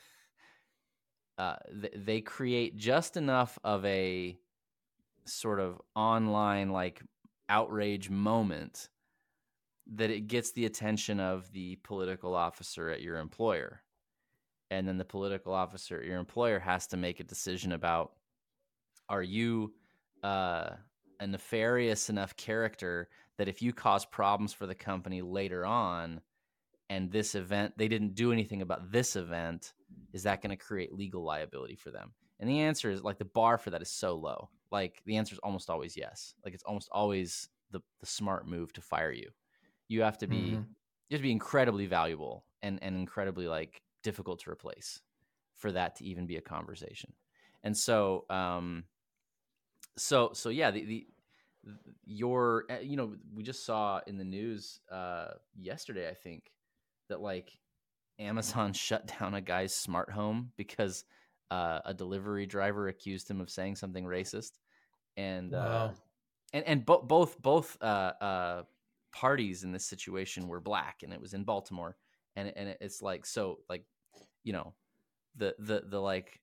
uh, 1.37 1.55
th- 1.81 1.93
they 1.95 2.21
create 2.21 2.77
just 2.77 3.17
enough 3.17 3.57
of 3.63 3.85
a 3.85 4.37
sort 5.25 5.59
of 5.59 5.81
online 5.95 6.69
like 6.69 7.01
outrage 7.47 8.09
moment 8.09 8.89
that 9.91 10.11
it 10.11 10.27
gets 10.27 10.51
the 10.51 10.65
attention 10.65 11.19
of 11.19 11.51
the 11.51 11.75
political 11.77 12.35
officer 12.35 12.89
at 12.89 13.01
your 13.01 13.17
employer. 13.17 13.81
And 14.69 14.87
then 14.87 14.97
the 14.97 15.05
political 15.05 15.53
officer 15.53 15.99
at 15.99 16.05
your 16.05 16.19
employer 16.19 16.59
has 16.59 16.85
to 16.87 16.97
make 16.97 17.19
a 17.19 17.23
decision 17.23 17.71
about 17.71 18.11
are 19.07 19.23
you 19.23 19.73
uh, 20.23 20.69
a 21.19 21.27
nefarious 21.27 22.09
enough 22.09 22.35
character 22.35 23.09
that 23.37 23.47
if 23.47 23.61
you 23.61 23.73
cause 23.73 24.05
problems 24.05 24.53
for 24.53 24.67
the 24.67 24.75
company 24.75 25.21
later 25.21 25.65
on, 25.65 26.21
and 26.89 27.11
this 27.11 27.35
event 27.35 27.73
they 27.77 27.87
didn't 27.87 28.15
do 28.15 28.31
anything 28.31 28.61
about 28.61 28.91
this 28.91 29.15
event 29.15 29.73
is 30.13 30.23
that 30.23 30.41
going 30.41 30.55
to 30.55 30.63
create 30.63 30.93
legal 30.93 31.23
liability 31.23 31.75
for 31.75 31.91
them 31.91 32.11
and 32.39 32.49
the 32.49 32.59
answer 32.59 32.89
is 32.89 33.03
like 33.03 33.17
the 33.17 33.25
bar 33.25 33.57
for 33.57 33.69
that 33.69 33.81
is 33.81 33.89
so 33.89 34.15
low 34.15 34.49
like 34.71 35.01
the 35.05 35.17
answer 35.17 35.33
is 35.33 35.39
almost 35.39 35.69
always 35.69 35.95
yes 35.95 36.33
like 36.43 36.53
it's 36.53 36.63
almost 36.63 36.89
always 36.91 37.49
the, 37.71 37.79
the 37.99 38.05
smart 38.05 38.47
move 38.47 38.73
to 38.73 38.81
fire 38.81 39.11
you 39.11 39.29
you 39.87 40.01
have 40.01 40.17
to 40.17 40.27
be 40.27 40.37
mm-hmm. 40.37 40.63
you 41.09 41.15
have 41.15 41.19
to 41.19 41.23
be 41.23 41.31
incredibly 41.31 41.85
valuable 41.85 42.45
and 42.61 42.79
and 42.81 42.95
incredibly 42.95 43.47
like 43.47 43.81
difficult 44.03 44.39
to 44.39 44.49
replace 44.49 45.01
for 45.59 45.71
that 45.73 45.97
to 45.97 46.05
even 46.05 46.25
be 46.25 46.37
a 46.37 46.41
conversation. 46.41 47.13
And 47.63 47.77
so, 47.77 48.25
um, 48.29 48.85
so, 49.97 50.31
so 50.33 50.49
yeah, 50.49 50.71
the, 50.71 50.85
the, 50.85 51.07
your, 52.05 52.65
uh, 52.69 52.79
you 52.81 52.95
know, 52.95 53.15
we 53.35 53.43
just 53.43 53.65
saw 53.65 53.99
in 54.07 54.17
the 54.17 54.23
news, 54.23 54.79
uh, 54.89 55.31
yesterday, 55.59 56.09
I 56.09 56.13
think 56.13 56.49
that 57.09 57.21
like 57.21 57.51
Amazon 58.17 58.73
shut 58.73 59.11
down 59.19 59.33
a 59.33 59.41
guy's 59.41 59.75
smart 59.75 60.11
home 60.11 60.51
because, 60.57 61.03
uh, 61.51 61.79
a 61.85 61.93
delivery 61.93 62.45
driver 62.45 62.87
accused 62.87 63.29
him 63.29 63.41
of 63.41 63.49
saying 63.49 63.75
something 63.75 64.05
racist. 64.05 64.51
And, 65.17 65.53
uh, 65.53 65.57
wow. 65.57 65.85
uh, 65.85 65.93
and, 66.53 66.65
and 66.65 66.85
bo- 66.85 67.01
both, 67.01 67.41
both, 67.41 67.77
uh, 67.81 68.13
uh, 68.21 68.63
parties 69.11 69.63
in 69.63 69.71
this 69.71 69.85
situation 69.85 70.47
were 70.47 70.59
black 70.59 71.01
and 71.03 71.11
it 71.11 71.19
was 71.19 71.33
in 71.33 71.43
Baltimore. 71.43 71.97
And, 72.35 72.53
and 72.55 72.77
it's 72.79 73.01
like, 73.01 73.25
so 73.25 73.59
like, 73.67 73.83
you 74.43 74.53
know, 74.53 74.73
the, 75.35 75.55
the, 75.57 75.83
the 75.87 75.99
like 75.99 76.39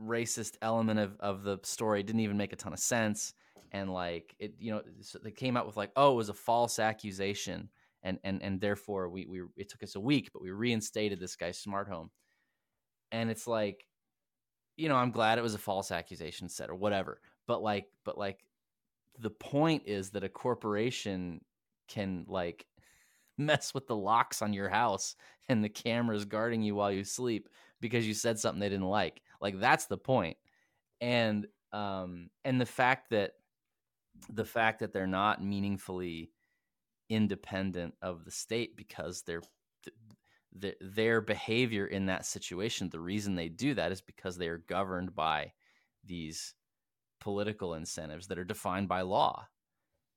racist 0.00 0.56
element 0.62 1.00
of, 1.00 1.16
of 1.20 1.42
the 1.42 1.58
story 1.62 2.02
didn't 2.02 2.20
even 2.20 2.36
make 2.36 2.52
a 2.52 2.56
ton 2.56 2.72
of 2.72 2.78
sense 2.78 3.34
and 3.72 3.92
like 3.92 4.34
it 4.38 4.54
you 4.58 4.70
know 4.70 4.82
so 5.00 5.18
they 5.22 5.30
came 5.30 5.56
out 5.56 5.66
with 5.66 5.76
like 5.76 5.90
oh 5.96 6.12
it 6.12 6.16
was 6.16 6.28
a 6.28 6.34
false 6.34 6.78
accusation 6.78 7.68
and 8.02 8.18
and 8.24 8.42
and 8.42 8.60
therefore 8.60 9.08
we 9.08 9.26
we 9.26 9.42
it 9.56 9.68
took 9.68 9.82
us 9.82 9.94
a 9.94 10.00
week 10.00 10.30
but 10.32 10.42
we 10.42 10.50
reinstated 10.50 11.20
this 11.20 11.36
guy's 11.36 11.58
smart 11.58 11.88
home 11.88 12.10
and 13.10 13.30
it's 13.30 13.46
like 13.46 13.86
you 14.76 14.88
know 14.88 14.96
i'm 14.96 15.10
glad 15.10 15.38
it 15.38 15.42
was 15.42 15.54
a 15.54 15.58
false 15.58 15.90
accusation 15.90 16.48
set 16.48 16.70
or 16.70 16.74
whatever 16.74 17.20
but 17.46 17.62
like 17.62 17.86
but 18.04 18.18
like 18.18 18.44
the 19.18 19.30
point 19.30 19.82
is 19.86 20.10
that 20.10 20.24
a 20.24 20.28
corporation 20.28 21.40
can 21.88 22.24
like 22.28 22.66
mess 23.38 23.72
with 23.74 23.86
the 23.86 23.96
locks 23.96 24.42
on 24.42 24.52
your 24.52 24.68
house 24.68 25.16
and 25.48 25.64
the 25.64 25.68
cameras 25.68 26.24
guarding 26.24 26.62
you 26.62 26.74
while 26.74 26.92
you 26.92 27.04
sleep 27.04 27.48
because 27.80 28.06
you 28.06 28.14
said 28.14 28.38
something 28.38 28.60
they 28.60 28.68
didn't 28.68 28.86
like. 28.86 29.22
Like 29.40 29.58
that's 29.58 29.86
the 29.86 29.96
point. 29.96 30.36
And 31.00 31.46
um 31.72 32.28
and 32.44 32.60
the 32.60 32.66
fact 32.66 33.10
that 33.10 33.32
the 34.30 34.44
fact 34.44 34.80
that 34.80 34.92
they're 34.92 35.06
not 35.06 35.42
meaningfully 35.42 36.30
independent 37.12 37.94
of 38.02 38.24
the 38.24 38.30
state 38.30 38.76
because 38.76 39.22
their 39.22 39.42
th- 40.60 40.76
their 40.80 41.20
behavior 41.20 41.86
in 41.86 42.06
that 42.06 42.26
situation 42.26 42.88
the 42.90 43.00
reason 43.00 43.34
they 43.34 43.48
do 43.48 43.74
that 43.74 43.92
is 43.92 44.00
because 44.00 44.36
they 44.36 44.48
are 44.48 44.58
governed 44.58 45.14
by 45.14 45.52
these 46.04 46.54
political 47.20 47.74
incentives 47.74 48.26
that 48.26 48.38
are 48.38 48.44
defined 48.44 48.88
by 48.88 49.00
law 49.00 49.46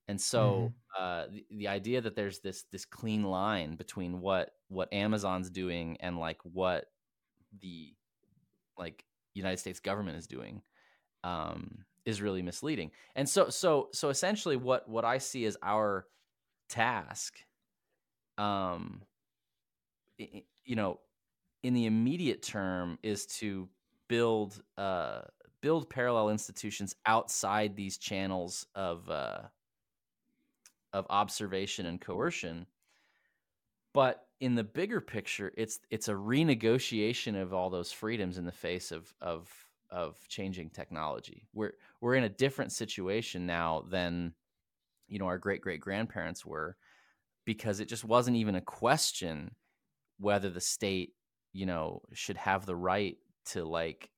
and 0.08 0.20
so 0.20 0.72
mm-hmm. 0.98 1.02
uh, 1.02 1.26
the, 1.32 1.46
the 1.50 1.68
idea 1.68 2.00
that 2.00 2.14
there's 2.14 2.40
this 2.40 2.64
this 2.72 2.84
clean 2.84 3.22
line 3.24 3.76
between 3.76 4.20
what 4.20 4.50
what 4.68 4.92
amazon's 4.92 5.50
doing 5.50 5.96
and 6.00 6.18
like 6.18 6.38
what 6.42 6.86
the 7.60 7.94
like 8.78 9.04
United 9.36 9.58
States 9.58 9.80
government 9.80 10.16
is 10.16 10.26
doing 10.26 10.62
um, 11.24 11.84
is 12.04 12.22
really 12.22 12.42
misleading. 12.42 12.90
And 13.14 13.28
so 13.28 13.48
so 13.50 13.88
so 13.92 14.08
essentially 14.08 14.56
what 14.56 14.88
what 14.88 15.04
I 15.04 15.18
see 15.18 15.44
is 15.44 15.56
our 15.62 16.06
task 16.68 17.38
um 18.38 19.02
you 20.18 20.76
know 20.76 20.98
in 21.62 21.74
the 21.74 21.86
immediate 21.86 22.42
term 22.42 22.98
is 23.02 23.26
to 23.26 23.68
build 24.08 24.62
uh 24.78 25.22
build 25.62 25.88
parallel 25.88 26.30
institutions 26.30 26.94
outside 27.06 27.76
these 27.76 27.98
channels 27.98 28.66
of 28.74 29.08
uh 29.10 29.40
of 30.92 31.06
observation 31.10 31.86
and 31.86 32.00
coercion 32.00 32.66
but 33.96 34.26
in 34.40 34.54
the 34.54 34.64
bigger 34.64 35.00
picture, 35.00 35.52
it's 35.56 35.80
it's 35.90 36.08
a 36.08 36.12
renegotiation 36.12 37.40
of 37.40 37.54
all 37.54 37.70
those 37.70 37.90
freedoms 37.92 38.36
in 38.36 38.44
the 38.44 38.52
face 38.52 38.92
of 38.92 39.14
of 39.22 39.50
of 39.90 40.18
changing 40.28 40.68
technology. 40.68 41.48
We're 41.54 41.72
we're 42.02 42.16
in 42.16 42.24
a 42.24 42.28
different 42.28 42.72
situation 42.72 43.46
now 43.46 43.84
than 43.88 44.34
you 45.08 45.18
know 45.18 45.26
our 45.26 45.38
great 45.38 45.60
great 45.60 45.80
grandparents 45.80 46.44
were 46.44 46.76
because 47.44 47.80
it 47.80 47.88
just 47.88 48.04
wasn't 48.04 48.36
even 48.36 48.54
a 48.56 48.60
question 48.60 49.54
whether 50.18 50.50
the 50.50 50.60
state 50.60 51.12
you 51.52 51.66
know 51.66 52.00
should 52.12 52.36
have 52.36 52.66
the 52.66 52.76
right 52.76 53.16
to 53.44 53.64
like 53.64 54.10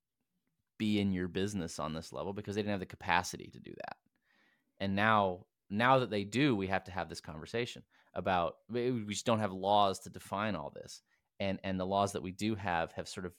be 0.79 1.01
in 1.01 1.13
your 1.13 1.29
business 1.29 1.79
on 1.79 1.93
this 1.93 2.13
level 2.13 2.33
because 2.33 2.55
they 2.55 2.63
didn't 2.63 2.73
have 2.73 2.81
the 2.81 2.87
capacity 2.87 3.51
to 3.53 3.59
do 3.59 3.73
that. 3.77 3.97
And 4.81 4.95
now 4.95 5.47
now 5.71 5.99
that 5.99 6.11
they 6.11 6.25
do 6.25 6.57
we 6.57 6.69
have 6.69 6.85
to 6.85 6.93
have 6.93 7.09
this 7.09 7.21
conversation 7.21 7.83
about 8.15 8.57
we 8.71 9.05
just 9.09 9.27
don't 9.27 9.41
have 9.41 9.53
laws 9.53 9.99
to 10.01 10.11
define 10.11 10.55
all 10.57 10.73
this. 10.75 11.03
And 11.41 11.59
and 11.65 11.79
the 11.79 11.87
laws 11.87 12.13
that 12.13 12.23
we 12.23 12.33
do 12.33 12.55
have 12.55 12.93
have 12.93 13.09
sort 13.09 13.27
of 13.27 13.35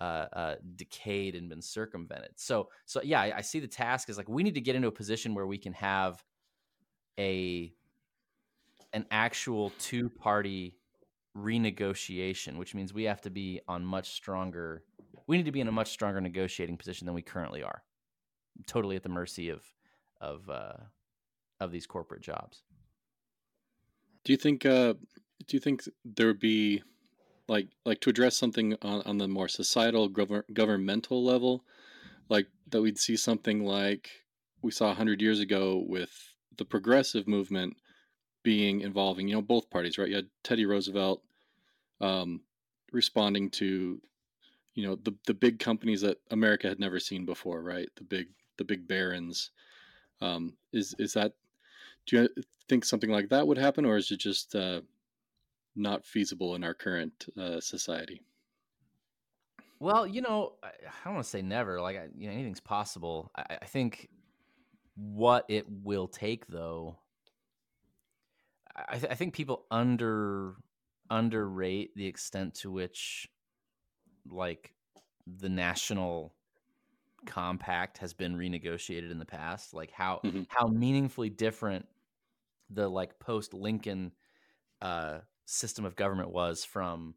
uh, 0.00 0.26
uh, 0.32 0.54
decayed 0.74 1.36
and 1.36 1.48
been 1.48 1.62
circumvented. 1.62 2.32
So 2.36 2.68
so 2.84 3.00
yeah 3.02 3.20
I, 3.20 3.38
I 3.38 3.40
see 3.40 3.60
the 3.60 3.68
task 3.68 4.10
as 4.10 4.18
like 4.18 4.28
we 4.28 4.42
need 4.42 4.54
to 4.54 4.60
get 4.60 4.76
into 4.76 4.88
a 4.88 4.92
position 4.92 5.34
where 5.34 5.46
we 5.46 5.58
can 5.58 5.72
have 5.74 6.22
a 7.18 7.72
an 8.92 9.06
actual 9.10 9.72
two 9.78 10.08
party 10.08 10.76
renegotiation 11.36 12.56
which 12.56 12.74
means 12.74 12.92
we 12.92 13.04
have 13.04 13.20
to 13.20 13.30
be 13.30 13.60
on 13.66 13.84
much 13.84 14.10
stronger 14.10 14.84
we 15.26 15.36
need 15.36 15.46
to 15.46 15.52
be 15.52 15.60
in 15.60 15.68
a 15.68 15.72
much 15.72 15.90
stronger 15.90 16.20
negotiating 16.20 16.76
position 16.76 17.06
than 17.06 17.14
we 17.14 17.22
currently 17.22 17.62
are 17.62 17.82
totally 18.66 18.96
at 18.96 19.02
the 19.02 19.08
mercy 19.08 19.48
of 19.48 19.64
of 20.20 20.48
uh, 20.50 20.74
of 21.58 21.72
these 21.72 21.86
corporate 21.86 22.22
jobs 22.22 22.62
do 24.24 24.32
you 24.32 24.36
think? 24.36 24.64
Uh, 24.64 24.94
do 25.46 25.56
you 25.56 25.60
think 25.60 25.82
there 26.04 26.28
would 26.28 26.38
be 26.38 26.82
like 27.48 27.68
like 27.84 28.00
to 28.02 28.10
address 28.10 28.36
something 28.36 28.76
on, 28.82 29.02
on 29.02 29.18
the 29.18 29.28
more 29.28 29.48
societal 29.48 30.08
govern, 30.08 30.44
governmental 30.52 31.24
level, 31.24 31.64
like 32.28 32.46
that 32.68 32.82
we'd 32.82 32.98
see 32.98 33.16
something 33.16 33.64
like 33.64 34.10
we 34.62 34.70
saw 34.70 34.94
hundred 34.94 35.20
years 35.20 35.40
ago 35.40 35.82
with 35.86 36.31
the 36.56 36.64
progressive 36.64 37.26
movement 37.26 37.76
being 38.42 38.80
involving 38.80 39.28
you 39.28 39.34
know 39.34 39.42
both 39.42 39.70
parties, 39.70 39.98
right? 39.98 40.08
You 40.08 40.16
had 40.16 40.28
Teddy 40.42 40.66
Roosevelt 40.66 41.22
um, 42.00 42.40
responding 42.92 43.50
to 43.50 44.00
you 44.74 44.86
know 44.86 44.96
the 44.96 45.14
the 45.26 45.34
big 45.34 45.58
companies 45.58 46.00
that 46.02 46.18
America 46.30 46.68
had 46.68 46.80
never 46.80 46.98
seen 46.98 47.24
before, 47.24 47.62
right? 47.62 47.88
The 47.96 48.04
big 48.04 48.28
the 48.58 48.64
big 48.64 48.86
barons. 48.86 49.50
Um, 50.20 50.54
is 50.72 50.94
is 50.98 51.14
that 51.14 51.32
do 52.06 52.16
you 52.16 52.28
think 52.68 52.84
something 52.84 53.10
like 53.10 53.28
that 53.30 53.46
would 53.46 53.58
happen, 53.58 53.84
or 53.84 53.96
is 53.96 54.10
it 54.10 54.18
just 54.18 54.54
uh, 54.54 54.80
not 55.76 56.04
feasible 56.04 56.54
in 56.54 56.64
our 56.64 56.74
current 56.74 57.26
uh, 57.38 57.60
society? 57.60 58.22
Well, 59.78 60.06
you 60.06 60.20
know, 60.22 60.52
I, 60.62 60.70
don't 61.04 61.14
want 61.14 61.24
to 61.24 61.30
say 61.30 61.42
never. 61.42 61.80
Like, 61.80 62.00
you 62.16 62.28
know, 62.28 62.32
anything's 62.32 62.60
possible. 62.60 63.32
I, 63.34 63.58
I 63.62 63.64
think 63.64 64.08
what 64.94 65.44
it 65.48 65.66
will 65.68 66.08
take, 66.08 66.46
though, 66.46 66.98
I, 68.74 68.98
th- 68.98 69.10
I 69.10 69.14
think 69.14 69.34
people 69.34 69.64
under 69.70 70.56
underrate 71.10 71.94
the 71.94 72.06
extent 72.06 72.54
to 72.54 72.70
which, 72.70 73.28
like, 74.28 74.74
the 75.26 75.48
national 75.48 76.34
compact 77.24 77.98
has 77.98 78.12
been 78.12 78.36
renegotiated 78.36 79.12
in 79.12 79.20
the 79.20 79.24
past 79.24 79.72
like 79.72 79.92
how 79.92 80.18
mm-hmm. 80.24 80.42
how 80.48 80.66
meaningfully 80.66 81.30
different 81.30 81.86
the 82.74 82.88
like 82.88 83.18
post 83.18 83.54
Lincoln 83.54 84.12
uh, 84.80 85.18
system 85.44 85.84
of 85.84 85.96
government 85.96 86.30
was 86.30 86.64
from 86.64 87.14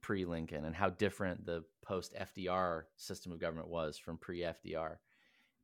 pre 0.00 0.24
Lincoln, 0.24 0.64
and 0.64 0.74
how 0.74 0.90
different 0.90 1.46
the 1.46 1.64
post 1.82 2.14
FDR 2.14 2.82
system 2.96 3.32
of 3.32 3.40
government 3.40 3.68
was 3.68 3.98
from 3.98 4.18
pre 4.18 4.40
FDR, 4.40 4.96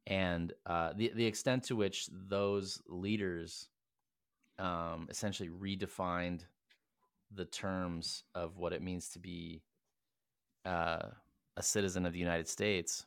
and 0.08 0.54
uh, 0.64 0.94
the 0.96 1.12
the 1.14 1.26
extent 1.26 1.64
to 1.64 1.76
which 1.76 2.08
those 2.10 2.82
leaders 2.88 3.68
um, 4.58 5.06
essentially 5.10 5.50
redefined 5.50 6.40
the 7.34 7.44
terms 7.44 8.24
of 8.34 8.56
what 8.56 8.72
it 8.72 8.82
means 8.82 9.10
to 9.10 9.18
be 9.18 9.62
uh, 10.64 11.08
a 11.58 11.62
citizen 11.62 12.06
of 12.06 12.14
the 12.14 12.18
United 12.18 12.48
States, 12.48 13.04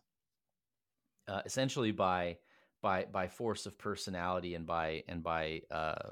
uh, 1.27 1.41
essentially 1.43 1.91
by 1.91 2.37
by 2.83 3.05
by 3.11 3.27
force 3.27 3.65
of 3.65 3.77
personality 3.79 4.53
and 4.53 4.67
by 4.67 5.03
and 5.07 5.23
by 5.23 5.63
uh, 5.71 6.11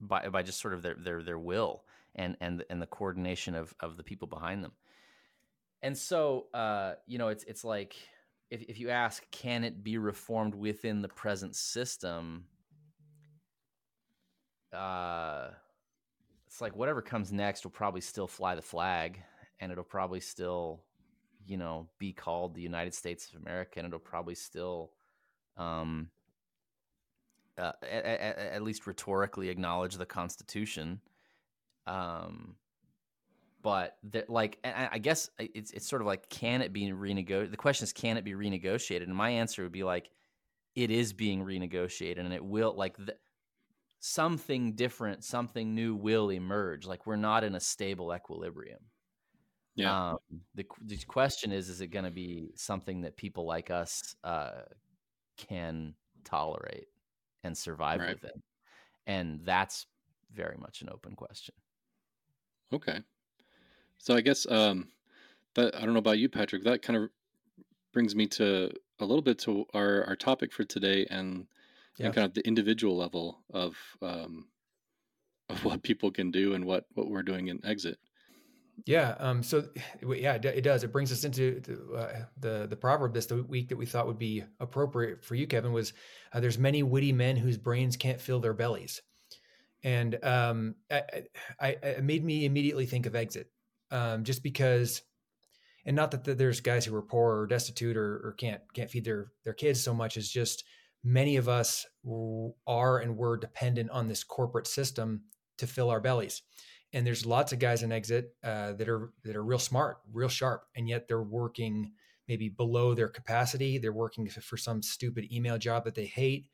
by 0.00 0.28
by 0.28 0.42
just 0.42 0.60
sort 0.60 0.72
of 0.72 0.80
their 0.80 0.94
their 0.94 1.22
their 1.22 1.38
will 1.38 1.84
and 2.14 2.38
and 2.40 2.64
and 2.70 2.80
the 2.80 2.86
coordination 2.86 3.54
of 3.54 3.74
of 3.80 3.98
the 3.98 4.02
people 4.02 4.26
behind 4.26 4.64
them. 4.64 4.72
And 5.82 5.96
so 5.98 6.46
uh, 6.54 6.94
you 7.06 7.18
know, 7.18 7.28
it's 7.28 7.44
it's 7.44 7.64
like 7.64 7.94
if 8.54 8.62
if 8.62 8.78
you 8.80 8.90
ask, 8.90 9.28
can 9.30 9.64
it 9.64 9.84
be 9.84 9.98
reformed 9.98 10.54
within 10.54 11.02
the 11.02 11.08
present 11.08 11.54
system? 11.56 12.44
Uh, 14.72 15.50
it's 16.46 16.60
like 16.60 16.74
whatever 16.74 17.02
comes 17.02 17.32
next 17.32 17.64
will 17.64 17.70
probably 17.70 18.00
still 18.00 18.26
fly 18.26 18.54
the 18.54 18.62
flag, 18.62 19.20
and 19.60 19.70
it'll 19.70 19.84
probably 19.84 20.20
still 20.20 20.80
you 21.46 21.56
know, 21.56 21.88
be 21.98 22.12
called 22.12 22.54
the 22.54 22.62
United 22.62 22.94
States 22.94 23.28
of 23.28 23.40
America, 23.40 23.78
and 23.78 23.86
it'll 23.86 23.98
probably 23.98 24.34
still, 24.34 24.92
um, 25.56 26.08
uh, 27.58 27.72
at, 27.82 28.04
at, 28.04 28.38
at, 28.38 28.62
least 28.62 28.86
rhetorically 28.86 29.48
acknowledge 29.48 29.96
the 29.96 30.06
Constitution. 30.06 31.00
Um, 31.86 32.56
but 33.64 33.98
that 34.04 34.30
like 34.30 34.60
I 34.64 34.98
guess 35.00 35.30
it's 35.40 35.72
it's 35.72 35.88
sort 35.88 36.02
of 36.02 36.06
like 36.06 36.30
can 36.30 36.62
it 36.62 36.72
be 36.72 36.84
renegotiated? 36.92 37.50
The 37.52 37.58
question 37.58 37.84
is 37.84 37.94
can 37.94 38.18
it 38.18 38.24
be 38.24 38.34
renegotiated? 38.34 39.04
And 39.04 39.16
my 39.16 39.30
answer 39.30 39.64
would 39.64 39.72
be 39.72 39.84
like 39.84 40.12
it 40.76 40.90
is 40.90 41.12
being 41.14 41.44
renegotiated 41.44 42.20
and 42.20 42.32
it 42.32 42.44
will 42.44 42.74
like 42.76 42.96
the, 42.98 43.16
something 44.00 44.74
different, 44.76 45.24
something 45.24 45.74
new 45.74 45.96
will 45.96 46.30
emerge. 46.30 46.86
Like 46.86 47.06
we're 47.06 47.16
not 47.16 47.44
in 47.44 47.54
a 47.56 47.60
stable 47.60 48.14
equilibrium. 48.14 48.90
Yeah. 49.74 49.96
Um, 50.10 50.18
the 50.54 50.66
the 50.82 50.98
question 51.06 51.52
is, 51.52 51.68
is 51.68 51.80
it 51.80 51.88
going 51.88 52.06
to 52.06 52.10
be 52.10 52.52
something 52.56 53.02
that 53.02 53.16
people 53.16 53.44
like 53.46 53.70
us 53.70 54.16
uh, 54.24 54.62
can 55.36 55.96
tolerate 56.24 56.88
and 57.44 57.56
survive 57.58 58.00
Right. 58.00 58.08
within? 58.08 58.42
And 59.06 59.44
that's 59.44 59.86
very 60.32 60.56
much 60.58 60.82
an 60.82 60.90
open 60.90 61.16
question. 61.16 61.54
Okay. 62.72 63.04
So 63.98 64.14
I 64.14 64.20
guess 64.20 64.46
um 64.50 64.88
that 65.54 65.74
I 65.74 65.80
don't 65.80 65.92
know 65.92 65.98
about 65.98 66.18
you, 66.18 66.28
Patrick. 66.28 66.64
That 66.64 66.82
kind 66.82 66.96
of 66.96 67.10
brings 67.92 68.14
me 68.14 68.26
to 68.26 68.70
a 68.98 69.04
little 69.04 69.22
bit 69.22 69.38
to 69.40 69.66
our 69.74 70.04
our 70.04 70.16
topic 70.16 70.52
for 70.52 70.64
today 70.64 71.06
and 71.10 71.46
Yeah. 71.98 72.06
and 72.06 72.14
kind 72.14 72.24
of 72.26 72.34
the 72.34 72.46
individual 72.46 72.96
level 72.96 73.44
of 73.50 73.76
um 74.02 74.48
of 75.48 75.64
what 75.64 75.82
people 75.82 76.10
can 76.10 76.30
do 76.30 76.54
and 76.54 76.64
what 76.64 76.86
what 76.94 77.08
we're 77.08 77.22
doing 77.22 77.48
in 77.48 77.64
exit. 77.64 77.98
Yeah. 78.86 79.14
Um, 79.18 79.42
so 79.42 79.68
yeah, 80.06 80.34
it, 80.34 80.62
does. 80.62 80.84
It 80.84 80.92
brings 80.92 81.12
us 81.12 81.24
into 81.24 81.60
the, 81.60 81.94
uh, 81.94 82.24
the 82.38 82.66
the 82.68 82.76
proverb 82.76 83.14
this 83.14 83.26
the 83.26 83.42
week 83.42 83.68
that 83.68 83.76
we 83.76 83.86
thought 83.86 84.06
would 84.06 84.18
be 84.18 84.44
appropriate 84.60 85.24
for 85.24 85.34
you, 85.34 85.46
Kevin, 85.46 85.72
was 85.72 85.92
uh, 86.32 86.40
"There's 86.40 86.58
many 86.58 86.82
witty 86.82 87.12
men 87.12 87.36
whose 87.36 87.58
brains 87.58 87.96
can't 87.96 88.20
fill 88.20 88.40
their 88.40 88.54
bellies," 88.54 89.02
and 89.82 90.22
um, 90.24 90.74
I, 90.90 91.02
I, 91.60 91.68
I 91.82 91.88
it 91.88 92.04
made 92.04 92.24
me 92.24 92.44
immediately 92.44 92.86
think 92.86 93.06
of 93.06 93.14
exit, 93.14 93.50
um, 93.94 94.24
just 94.24 94.42
because, 94.42 95.02
and 95.86 95.96
not 95.96 96.10
that 96.10 96.36
there's 96.36 96.60
guys 96.60 96.84
who 96.84 96.94
are 96.94 97.02
poor 97.02 97.40
or 97.40 97.46
destitute 97.46 97.96
or, 97.96 98.16
or 98.24 98.34
can't 98.38 98.60
can't 98.74 98.90
feed 98.90 99.04
their 99.04 99.32
their 99.44 99.54
kids 99.54 99.82
so 99.82 99.94
much 99.94 100.16
as 100.16 100.28
just 100.28 100.64
many 101.02 101.36
of 101.36 101.48
us 101.48 101.86
are 102.66 102.98
and 102.98 103.16
were 103.16 103.36
dependent 103.36 103.90
on 103.90 104.08
this 104.08 104.24
corporate 104.24 104.66
system 104.66 105.22
to 105.58 105.66
fill 105.66 105.90
our 105.90 106.00
bellies 106.00 106.42
and 106.94 107.04
there's 107.04 107.26
lots 107.26 107.52
of 107.52 107.58
guys 107.58 107.82
in 107.82 107.90
exit 107.90 108.34
uh, 108.44 108.72
that 108.74 108.88
are 108.88 109.12
that 109.24 109.34
are 109.34 109.44
real 109.44 109.58
smart, 109.58 109.98
real 110.12 110.28
sharp, 110.28 110.62
and 110.76 110.88
yet 110.88 111.08
they're 111.08 111.22
working 111.22 111.92
maybe 112.28 112.48
below 112.48 112.94
their 112.94 113.08
capacity. 113.08 113.78
They're 113.78 113.92
working 113.92 114.28
for 114.28 114.56
some 114.56 114.80
stupid 114.80 115.30
email 115.30 115.58
job 115.58 115.84
that 115.84 115.96
they 115.96 116.06
hate, 116.06 116.46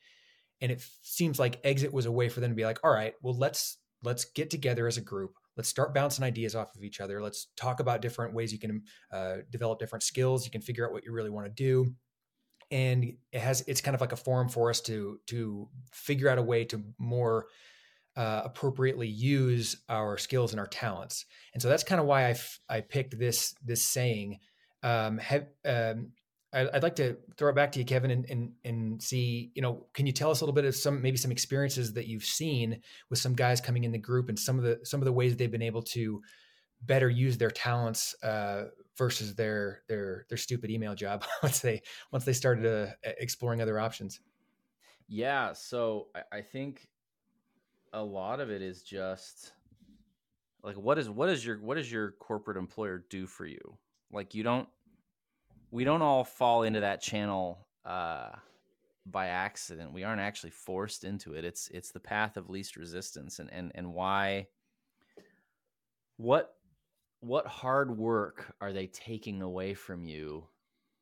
and 0.63 0.73
it 0.73 0.83
seems 1.03 1.39
like 1.39 1.61
exit 1.63 1.93
was 1.93 2.07
a 2.07 2.13
way 2.13 2.31
for 2.31 2.41
them 2.41 2.51
to 2.51 2.57
be 2.57 2.65
like, 2.65 2.81
all 2.83 2.91
right, 2.91 3.15
well 3.23 3.37
let's 3.37 3.77
let's 4.03 4.25
get 4.25 4.49
together 4.49 4.87
as 4.87 4.97
a 4.97 5.03
group. 5.03 5.35
Let's 5.61 5.69
start 5.69 5.93
bouncing 5.93 6.25
ideas 6.25 6.55
off 6.55 6.75
of 6.75 6.83
each 6.83 7.03
other. 7.03 7.21
Let's 7.21 7.49
talk 7.55 7.81
about 7.81 8.01
different 8.01 8.33
ways 8.33 8.51
you 8.51 8.59
can 8.59 8.83
uh, 9.13 9.37
develop 9.51 9.79
different 9.79 10.03
skills. 10.03 10.47
You 10.47 10.51
can 10.51 10.63
figure 10.63 10.87
out 10.87 10.93
what 10.95 11.05
you 11.05 11.13
really 11.13 11.29
want 11.29 11.49
to 11.49 11.53
do, 11.53 11.95
and 12.71 13.05
it 13.31 13.39
has 13.39 13.63
it's 13.67 13.83
kind 13.83 13.95
of 13.95 14.01
like 14.01 14.13
a 14.13 14.17
forum 14.17 14.49
for 14.49 14.71
us 14.71 14.81
to 14.81 15.19
to 15.27 15.69
figure 15.93 16.31
out 16.31 16.39
a 16.39 16.43
way 16.43 16.65
to 16.65 16.83
more 16.97 17.45
uh, 18.17 18.41
appropriately 18.43 19.07
use 19.07 19.77
our 19.91 20.17
skills 20.17 20.53
and 20.53 20.61
our 20.61 20.67
talents. 20.67 21.27
And 21.53 21.61
so 21.61 21.69
that's 21.69 21.85
kind 21.85 22.01
of 22.01 22.07
why 22.07 22.23
I, 22.23 22.31
f- 22.31 22.59
I 22.67 22.81
picked 22.81 23.19
this 23.19 23.55
this 23.63 23.87
saying. 23.87 24.39
Um, 24.83 25.19
have, 25.19 25.47
um, 25.67 26.13
I, 26.53 26.65
would 26.65 26.83
like 26.83 26.97
to 26.97 27.17
throw 27.37 27.51
it 27.51 27.55
back 27.55 27.71
to 27.73 27.79
you, 27.79 27.85
Kevin, 27.85 28.11
and, 28.11 28.27
and 28.29 28.53
and 28.65 29.03
see, 29.03 29.53
you 29.55 29.63
know, 29.63 29.87
can 29.95 30.07
you 30.07 30.13
tell 30.13 30.31
us 30.31 30.41
a 30.41 30.45
little 30.45 30.55
bit 30.55 30.65
of 30.65 30.75
some 30.75 31.01
maybe 31.01 31.17
some 31.17 31.31
experiences 31.31 31.93
that 31.93 32.07
you've 32.07 32.25
seen 32.25 32.81
with 33.09 33.19
some 33.19 33.35
guys 33.35 33.61
coming 33.61 33.85
in 33.85 33.93
the 33.93 33.99
group 33.99 34.29
and 34.29 34.39
some 34.39 34.59
of 34.59 34.65
the 34.65 34.81
some 34.83 35.01
of 35.01 35.05
the 35.05 35.13
ways 35.13 35.37
they've 35.37 35.51
been 35.51 35.63
able 35.63 35.83
to 35.83 36.21
better 36.83 37.09
use 37.09 37.39
their 37.39 37.51
talents 37.51 38.15
uh, 38.25 38.65
versus 38.97 39.35
their 39.37 39.83
their 39.89 40.27
their 40.29 40.39
stupid 40.39 40.71
email 40.71 40.95
job 40.95 41.25
once 41.43 41.61
they 41.61 41.83
once 42.11 42.25
they 42.25 42.33
started 42.33 42.67
uh, 42.67 42.93
exploring 43.19 43.63
other 43.63 43.79
options. 43.79 44.21
Yeah, 45.09 45.53
so 45.53 46.09
I, 46.15 46.39
I 46.39 46.41
think 46.43 46.89
a 47.93 48.03
lot 48.03 48.41
of 48.41 48.51
it 48.51 48.63
is 48.63 48.83
just 48.83 49.53
like 50.63 50.77
what 50.77 50.99
is 50.99 51.09
what 51.09 51.29
is 51.29 51.45
your 51.45 51.59
what 51.59 51.77
does 51.77 51.91
your 51.91 52.13
corporate 52.13 52.57
employer 52.57 53.05
do 53.09 53.27
for 53.27 53.47
you 53.47 53.77
like 54.13 54.35
you 54.35 54.43
don't 54.43 54.69
we 55.71 55.85
don't 55.85 56.03
all 56.03 56.25
fall 56.25 56.63
into 56.63 56.81
that 56.81 57.01
channel 57.01 57.67
uh 57.85 58.31
by 59.07 59.29
accident. 59.29 59.93
We 59.93 60.05
aren't 60.05 60.21
actually 60.21 60.51
forced 60.51 61.05
into 61.05 61.35
it. 61.35 61.45
It's 61.45 61.69
it's 61.69 61.91
the 61.91 62.01
path 62.01 62.37
of 62.37 62.51
least 62.51 62.77
resistance. 62.77 63.39
And 63.39 63.51
and 63.53 63.73
and 63.75 63.93
why 63.93 64.49
what 66.17 66.55
what 67.21 67.47
hard 67.47 67.97
work 67.97 68.55
are 68.61 68.73
they 68.73 68.87
taking 68.87 69.43
away 69.43 69.75
from 69.75 70.05
you 70.05 70.47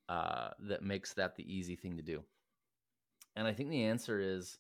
uh 0.09 0.50
that 0.61 0.83
makes 0.83 1.12
that 1.14 1.37
the 1.37 1.52
easy 1.52 1.76
thing 1.76 1.96
to 1.96 2.02
do? 2.02 2.22
And 3.37 3.46
i 3.46 3.52
think 3.52 3.70
the 3.70 3.85
answer 3.85 4.20
is 4.20 4.59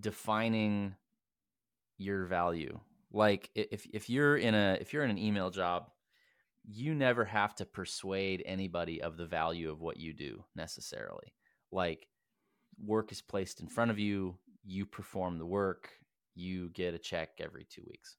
defining 0.00 0.94
your 1.96 2.26
value. 2.26 2.78
Like 3.12 3.50
if 3.54 3.86
if 3.92 4.10
you're 4.10 4.36
in 4.36 4.54
a 4.54 4.78
if 4.80 4.92
you're 4.92 5.04
in 5.04 5.10
an 5.10 5.18
email 5.18 5.50
job, 5.50 5.90
you 6.70 6.94
never 6.94 7.24
have 7.24 7.54
to 7.56 7.64
persuade 7.64 8.42
anybody 8.44 9.00
of 9.00 9.16
the 9.16 9.26
value 9.26 9.70
of 9.70 9.80
what 9.80 9.96
you 9.96 10.12
do 10.12 10.44
necessarily. 10.54 11.32
Like 11.72 12.06
work 12.84 13.10
is 13.10 13.22
placed 13.22 13.60
in 13.60 13.68
front 13.68 13.90
of 13.90 13.98
you, 13.98 14.36
you 14.64 14.84
perform 14.84 15.38
the 15.38 15.46
work, 15.46 15.88
you 16.34 16.68
get 16.70 16.94
a 16.94 16.98
check 16.98 17.30
every 17.40 17.64
2 17.64 17.82
weeks. 17.88 18.16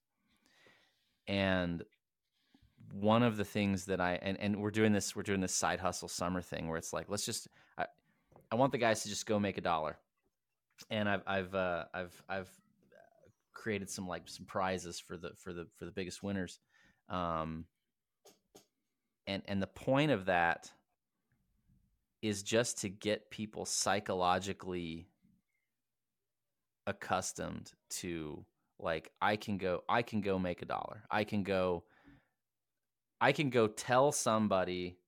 And 1.28 1.84
one 2.92 3.22
of 3.22 3.36
the 3.36 3.44
things 3.44 3.84
that 3.84 4.00
I 4.00 4.18
and, 4.20 4.36
and 4.40 4.56
we're 4.60 4.72
doing 4.72 4.92
this 4.92 5.14
we're 5.14 5.22
doing 5.22 5.40
this 5.40 5.54
side 5.54 5.78
hustle 5.78 6.08
summer 6.08 6.42
thing 6.42 6.66
where 6.66 6.78
it's 6.78 6.92
like 6.92 7.06
let's 7.08 7.24
just 7.24 7.46
I, 7.78 7.86
I 8.50 8.56
want 8.56 8.72
the 8.72 8.78
guys 8.78 9.04
to 9.04 9.08
just 9.08 9.26
go 9.26 9.38
make 9.38 9.58
a 9.58 9.60
dollar. 9.60 9.96
And 10.90 11.08
I've 11.08 11.22
I've 11.26 11.54
uh, 11.54 11.84
I've 11.94 12.22
I've 12.28 12.50
created 13.52 13.90
some 13.90 14.08
like 14.08 14.22
some 14.26 14.46
prizes 14.46 14.98
for 14.98 15.16
the 15.16 15.30
for 15.36 15.52
the 15.52 15.66
for 15.76 15.84
the 15.84 15.90
biggest 15.92 16.22
winners 16.22 16.58
um 17.10 17.66
and 19.26 19.42
and 19.46 19.62
the 19.62 19.66
point 19.66 20.10
of 20.10 20.26
that 20.26 20.70
is 22.22 22.42
just 22.42 22.78
to 22.78 22.88
get 22.88 23.30
people 23.30 23.64
psychologically 23.64 25.08
accustomed 26.86 27.72
to 27.88 28.44
like 28.78 29.10
I 29.20 29.36
can 29.36 29.58
go 29.58 29.82
I 29.88 30.02
can 30.02 30.20
go 30.20 30.38
make 30.38 30.62
a 30.62 30.66
dollar. 30.66 31.04
I 31.10 31.24
can 31.24 31.42
go 31.42 31.84
I 33.20 33.32
can 33.32 33.50
go 33.50 33.68
tell 33.68 34.12
somebody 34.12 34.98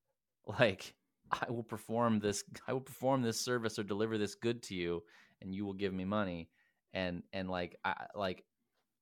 like 0.59 0.95
I 1.31 1.51
will 1.51 1.63
perform 1.63 2.19
this 2.19 2.45
I 2.69 2.73
will 2.73 2.81
perform 2.81 3.23
this 3.23 3.41
service 3.41 3.79
or 3.79 3.83
deliver 3.83 4.19
this 4.19 4.35
good 4.35 4.63
to 4.65 4.75
you 4.75 5.03
and 5.41 5.55
you 5.55 5.65
will 5.65 5.75
give 5.75 5.93
me 5.93 6.05
money 6.05 6.49
and 6.95 7.23
and 7.33 7.51
like 7.51 7.77
I 7.85 8.07
like 8.15 8.45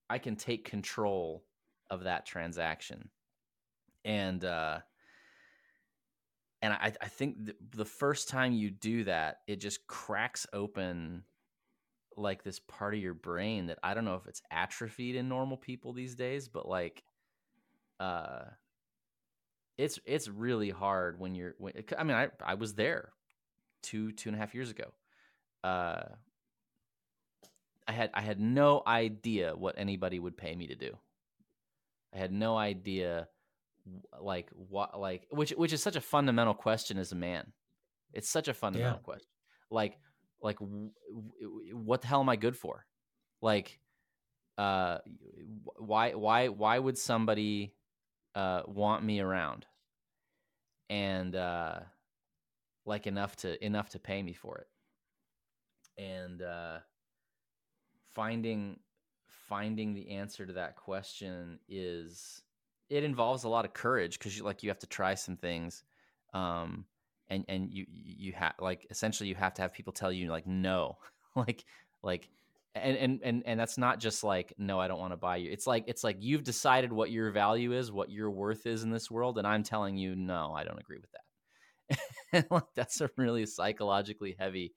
I 0.08 0.18
can 0.18 0.36
take 0.36 0.68
control 0.68 1.44
of 1.90 2.04
that 2.04 2.26
transaction. 2.26 3.08
And 4.04 4.44
uh 4.44 4.78
and 6.62 6.72
I, 6.72 6.92
I 7.00 7.08
think 7.08 7.50
the 7.74 7.84
first 7.84 8.28
time 8.28 8.52
you 8.52 8.70
do 8.70 9.04
that, 9.04 9.38
it 9.46 9.56
just 9.56 9.86
cracks 9.86 10.46
open 10.52 11.24
like 12.16 12.42
this 12.42 12.58
part 12.58 12.94
of 12.94 13.00
your 13.00 13.14
brain 13.14 13.66
that 13.66 13.78
I 13.82 13.94
don't 13.94 14.04
know 14.04 14.16
if 14.16 14.26
it's 14.26 14.42
atrophied 14.50 15.16
in 15.16 15.28
normal 15.28 15.56
people 15.56 15.92
these 15.92 16.14
days, 16.14 16.48
but 16.48 16.68
like, 16.68 17.02
uh, 17.98 18.42
it's 19.78 19.98
it's 20.04 20.28
really 20.28 20.70
hard 20.70 21.18
when 21.18 21.34
you're. 21.34 21.54
When, 21.58 21.72
I 21.96 22.04
mean, 22.04 22.16
I 22.16 22.28
I 22.44 22.54
was 22.54 22.74
there 22.74 23.10
two 23.82 24.12
two 24.12 24.28
and 24.28 24.36
a 24.36 24.38
half 24.38 24.54
years 24.54 24.70
ago. 24.70 24.92
Uh, 25.64 26.02
I 27.88 27.92
had 27.92 28.10
I 28.12 28.20
had 28.20 28.38
no 28.38 28.82
idea 28.86 29.56
what 29.56 29.76
anybody 29.78 30.18
would 30.18 30.36
pay 30.36 30.54
me 30.54 30.66
to 30.66 30.74
do. 30.74 30.96
I 32.14 32.18
had 32.18 32.32
no 32.32 32.58
idea 32.58 33.28
like 34.20 34.50
what 34.50 34.98
like 34.98 35.26
which 35.30 35.50
which 35.50 35.72
is 35.72 35.82
such 35.82 35.96
a 35.96 36.00
fundamental 36.00 36.54
question 36.54 36.98
as 36.98 37.12
a 37.12 37.16
man. 37.16 37.52
It's 38.12 38.28
such 38.28 38.48
a 38.48 38.54
fundamental 38.54 38.98
yeah. 38.98 39.04
question. 39.04 39.28
Like 39.70 39.98
like 40.42 40.58
w- 40.58 40.90
w- 41.40 41.76
what 41.76 42.02
the 42.02 42.08
hell 42.08 42.20
am 42.20 42.28
I 42.28 42.36
good 42.36 42.56
for? 42.56 42.86
Like 43.40 43.80
uh 44.58 44.98
why 45.76 46.14
why 46.14 46.48
why 46.48 46.78
would 46.78 46.98
somebody 46.98 47.74
uh 48.34 48.62
want 48.66 49.04
me 49.04 49.20
around? 49.20 49.66
And 50.88 51.34
uh 51.36 51.80
like 52.84 53.06
enough 53.06 53.36
to 53.36 53.64
enough 53.64 53.90
to 53.90 53.98
pay 53.98 54.22
me 54.22 54.32
for 54.32 54.58
it. 54.58 54.68
And 56.02 56.42
uh 56.42 56.78
finding 58.10 58.80
finding 59.48 59.94
the 59.94 60.10
answer 60.10 60.46
to 60.46 60.52
that 60.54 60.76
question 60.76 61.58
is 61.68 62.42
it 62.90 63.04
involves 63.04 63.44
a 63.44 63.48
lot 63.48 63.64
of 63.64 63.72
courage 63.72 64.18
because 64.18 64.36
you 64.36 64.44
like 64.44 64.62
you 64.62 64.68
have 64.68 64.78
to 64.80 64.86
try 64.86 65.14
some 65.14 65.36
things 65.36 65.84
um 66.34 66.84
and 67.28 67.44
and 67.48 67.70
you 67.72 67.86
you 67.88 68.32
have 68.32 68.54
like 68.58 68.86
essentially 68.90 69.28
you 69.28 69.34
have 69.34 69.54
to 69.54 69.62
have 69.62 69.72
people 69.72 69.92
tell 69.92 70.12
you 70.12 70.28
like 70.30 70.46
no. 70.46 70.98
Like 71.36 71.64
like 72.02 72.28
and 72.74 72.96
and 72.96 73.20
and 73.22 73.42
and 73.46 73.60
that's 73.60 73.78
not 73.78 74.00
just 74.00 74.24
like 74.24 74.52
no 74.58 74.80
i 74.80 74.88
don't 74.88 74.98
want 74.98 75.12
to 75.12 75.16
buy 75.16 75.36
you. 75.36 75.48
It's 75.52 75.64
like 75.64 75.84
it's 75.86 76.02
like 76.02 76.16
you've 76.18 76.42
decided 76.42 76.92
what 76.92 77.12
your 77.12 77.30
value 77.30 77.72
is 77.72 77.92
what 77.92 78.10
your 78.10 78.32
worth 78.32 78.66
is 78.66 78.82
in 78.82 78.90
this 78.90 79.08
world 79.12 79.38
and 79.38 79.46
i'm 79.46 79.62
telling 79.62 79.96
you 79.96 80.16
no 80.16 80.52
i 80.52 80.64
don't 80.64 80.80
agree 80.80 80.98
with 80.98 81.12
that. 81.12 82.46
Like 82.50 82.64
that's 82.74 83.00
a 83.00 83.10
really 83.16 83.46
psychologically 83.46 84.34
heavy 84.36 84.74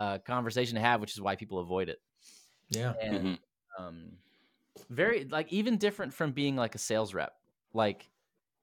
uh, 0.00 0.18
conversation 0.18 0.74
to 0.74 0.80
have 0.80 1.00
which 1.00 1.12
is 1.12 1.20
why 1.20 1.36
people 1.36 1.60
avoid 1.60 1.88
it. 1.88 2.00
Yeah. 2.68 2.94
and 3.00 3.24
Mhm. 3.24 3.38
um 3.78 4.12
very 4.90 5.24
like 5.24 5.52
even 5.52 5.76
different 5.76 6.12
from 6.12 6.32
being 6.32 6.56
like 6.56 6.74
a 6.74 6.78
sales 6.78 7.14
rep 7.14 7.32
like 7.74 8.08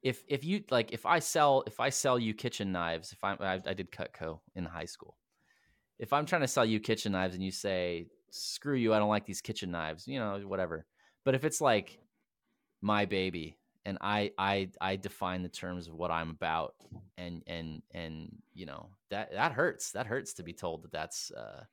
if 0.02 0.24
if 0.28 0.44
you 0.44 0.64
like 0.70 0.94
if 0.94 1.06
i 1.06 1.20
sell 1.20 1.64
if 1.68 1.80
i 1.80 1.90
sell 1.90 2.18
you 2.18 2.34
kitchen 2.34 2.72
knives 2.72 3.12
if 3.12 3.24
i'm 3.24 3.38
i, 3.42 3.62
I 3.66 3.74
did 3.74 3.92
cutco 3.92 4.40
in 4.56 4.66
high 4.66 4.86
school. 4.86 5.16
If 6.00 6.14
i'm 6.14 6.26
trying 6.26 6.42
to 6.42 6.48
sell 6.48 6.66
you 6.66 6.80
kitchen 6.80 7.12
knives 7.12 7.36
and 7.36 7.44
you 7.44 7.52
say 7.52 8.08
screw 8.32 8.76
you 8.76 8.94
i 8.94 9.00
don't 9.00 9.10
like 9.10 9.26
these 9.26 9.42
kitchen 9.42 9.72
knives 9.72 10.08
you 10.08 10.20
know 10.20 10.40
whatever. 10.46 10.86
But 11.26 11.36
if 11.36 11.44
it's 11.44 11.62
like 11.62 12.00
my 12.82 13.06
baby 13.06 13.58
and 13.86 13.98
i 14.02 14.32
i 14.38 14.70
i 14.80 14.96
define 14.96 15.44
the 15.44 15.50
terms 15.50 15.88
of 15.88 15.96
what 15.96 16.12
i'm 16.12 16.30
about 16.30 16.76
and 17.18 17.44
and 17.48 17.82
and 17.94 18.36
you 18.54 18.66
know 18.66 18.90
that 19.10 19.32
that 19.34 19.52
hurts. 19.52 19.92
That 19.92 20.08
hurts 20.08 20.34
to 20.36 20.44
be 20.44 20.54
told 20.54 20.84
that 20.84 20.92
that's 20.92 21.32
uh 21.32 21.64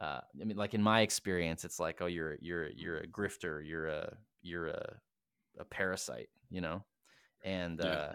uh, 0.00 0.20
I 0.40 0.44
mean, 0.44 0.56
like 0.56 0.74
in 0.74 0.82
my 0.82 1.00
experience, 1.00 1.64
it's 1.64 1.80
like, 1.80 2.02
oh, 2.02 2.06
you're 2.06 2.36
you're 2.40 2.68
you're 2.68 2.98
a 2.98 3.06
grifter, 3.06 3.66
you're 3.66 3.86
a 3.86 4.14
you're 4.42 4.66
a 4.68 4.96
a 5.58 5.64
parasite, 5.64 6.28
you 6.50 6.60
know, 6.60 6.84
and 7.44 7.80
Yeah. 7.80 8.00
uh, 8.08 8.12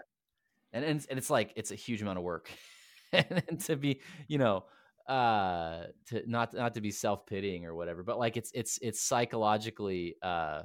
and 0.72 0.84
and 0.84 1.06
and 1.10 1.18
it's 1.18 1.30
like 1.30 1.52
it's 1.56 1.70
a 1.70 1.76
huge 1.76 2.02
amount 2.02 2.18
of 2.18 2.24
work, 2.24 2.50
and, 3.12 3.42
and 3.48 3.60
to 3.62 3.76
be, 3.76 4.00
you 4.28 4.38
know, 4.38 4.64
uh, 5.08 5.84
to 6.08 6.22
not 6.30 6.54
not 6.54 6.74
to 6.74 6.80
be 6.80 6.90
self 6.90 7.26
pitying 7.26 7.66
or 7.66 7.74
whatever, 7.74 8.02
but 8.02 8.18
like 8.18 8.36
it's 8.36 8.50
it's 8.54 8.78
it's 8.82 9.00
psychologically 9.00 10.16
uh, 10.22 10.62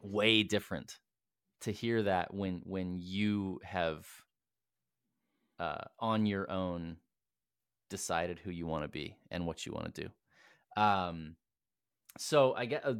way 0.00 0.42
different 0.42 0.98
to 1.60 1.72
hear 1.72 2.02
that 2.02 2.34
when 2.34 2.60
when 2.64 2.98
you 2.98 3.60
have 3.64 4.06
uh, 5.58 5.84
on 5.98 6.26
your 6.26 6.50
own 6.50 6.96
decided 7.90 8.38
who 8.38 8.50
you 8.50 8.66
want 8.66 8.84
to 8.84 8.88
be 8.88 9.16
and 9.30 9.46
what 9.46 9.66
you 9.66 9.72
want 9.72 9.94
to 9.94 10.02
do. 10.02 10.82
Um, 10.82 11.36
so 12.18 12.54
I 12.54 12.66
get 12.66 12.84
uh, 12.84 12.94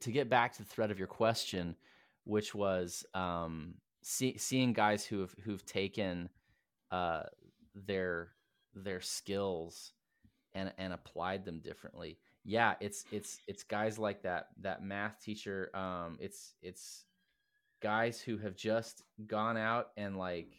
to 0.00 0.12
get- 0.12 0.30
back 0.30 0.52
to 0.54 0.62
the 0.62 0.68
thread 0.68 0.90
of 0.90 0.98
your 0.98 1.08
question, 1.08 1.76
which 2.24 2.54
was 2.54 3.04
um, 3.14 3.74
see, 4.02 4.36
seeing 4.38 4.72
guys 4.72 5.04
who 5.04 5.20
have 5.20 5.34
who've 5.44 5.64
taken 5.66 6.28
uh, 6.90 7.24
their 7.74 8.30
their 8.74 9.00
skills 9.00 9.92
and 10.54 10.72
and 10.78 10.92
applied 10.92 11.44
them 11.44 11.60
differently. 11.60 12.18
Yeah, 12.44 12.74
it's 12.80 13.04
it's 13.10 13.40
it's 13.48 13.64
guys 13.64 13.98
like 13.98 14.22
that 14.22 14.48
that 14.60 14.82
math 14.82 15.20
teacher. 15.20 15.70
Um, 15.74 16.18
it's 16.20 16.54
it's 16.62 17.06
guys 17.82 18.20
who 18.20 18.38
have 18.38 18.56
just 18.56 19.02
gone 19.26 19.56
out 19.56 19.88
and 19.96 20.16
like 20.16 20.56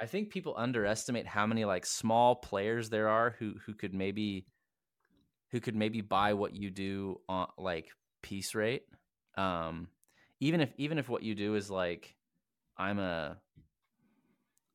I 0.00 0.06
think 0.06 0.30
people 0.30 0.54
underestimate 0.56 1.26
how 1.26 1.46
many 1.46 1.64
like 1.64 1.86
small 1.86 2.34
players 2.34 2.90
there 2.90 3.08
are 3.08 3.36
who 3.38 3.54
who 3.64 3.74
could 3.74 3.94
maybe 3.94 4.46
who 5.54 5.60
could 5.60 5.76
maybe 5.76 6.00
buy 6.00 6.34
what 6.34 6.52
you 6.52 6.68
do 6.68 7.20
on 7.28 7.46
like 7.56 7.86
piece 8.22 8.56
rate. 8.56 8.82
Um 9.36 9.86
even 10.40 10.60
if 10.60 10.72
even 10.78 10.98
if 10.98 11.08
what 11.08 11.22
you 11.22 11.36
do 11.36 11.54
is 11.54 11.70
like 11.70 12.16
I'm 12.76 12.98
a 12.98 13.36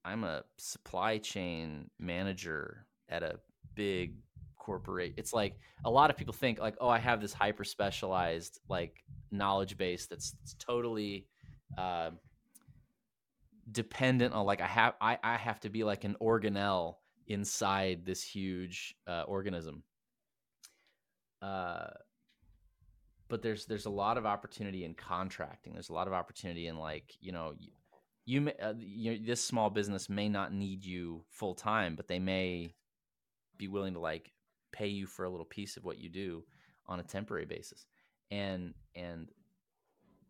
I'm 0.06 0.24
a 0.24 0.46
supply 0.58 1.18
chain 1.18 1.90
manager 2.00 2.86
at 3.10 3.24
a 3.24 3.42
big 3.76 4.16
corporate. 4.58 5.16
It's 5.18 5.34
like 5.34 5.60
a 5.84 5.92
lot 5.92 6.10
of 6.10 6.16
people 6.16 6.34
think 6.34 6.60
like, 6.60 6.78
oh, 6.80 6.88
I 6.88 6.98
have 6.98 7.20
this 7.20 7.34
hyper 7.34 7.66
specialized 7.66 8.62
like 8.70 9.04
knowledge 9.32 9.76
base 9.76 10.08
that's, 10.08 10.32
that's 10.32 10.54
totally 10.54 11.28
uh, 11.78 12.12
dependent 13.70 14.34
on 14.34 14.46
like 14.46 14.62
I 14.62 14.68
have 14.68 14.94
I, 15.02 15.18
I 15.22 15.36
have 15.36 15.60
to 15.60 15.70
be 15.70 15.84
like 15.84 16.06
an 16.06 16.16
organelle 16.22 16.96
inside 17.28 18.06
this 18.06 18.24
huge 18.24 18.96
uh, 19.08 19.24
organism. 19.28 19.84
Uh, 21.42 21.88
but 23.30 23.42
there's 23.42 23.66
there's 23.66 23.86
a 23.86 23.92
lot 23.92 24.18
of 24.18 24.26
opportunity 24.26 24.84
in 24.84 24.94
contracting. 24.94 25.74
There's 25.74 25.90
a 25.90 25.94
lot 25.94 26.08
of 26.08 26.14
opportunity 26.14 26.68
in 26.68 26.78
like 26.78 27.16
you 27.22 27.32
know 27.32 27.54
you, 27.58 27.72
you, 28.26 28.42
may, 28.42 28.54
uh, 28.62 28.74
you 28.78 29.24
this 29.24 29.44
small 29.44 29.70
business 29.70 30.10
may 30.10 30.28
not 30.28 30.54
need 30.54 30.84
you 30.84 31.24
full 31.30 31.56
time, 31.56 31.96
but 31.96 32.08
they 32.08 32.20
may 32.20 32.74
be 33.58 33.68
willing 33.68 33.94
to 33.94 34.00
like 34.00 34.32
pay 34.72 34.88
you 34.88 35.06
for 35.06 35.26
a 35.26 35.30
little 35.30 35.46
piece 35.46 35.78
of 35.78 35.86
what 35.86 36.00
you 36.00 36.10
do 36.10 36.44
on 36.88 37.00
a 37.00 37.04
temporary 37.04 37.46
basis, 37.46 37.86
and 38.32 38.74
and 38.96 39.30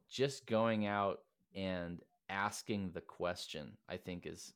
just 0.09 0.45
going 0.45 0.85
out 0.85 1.19
and 1.55 1.99
asking 2.29 2.91
the 2.93 3.01
question, 3.01 3.77
I 3.87 3.97
think 3.97 4.25
is 4.25 4.53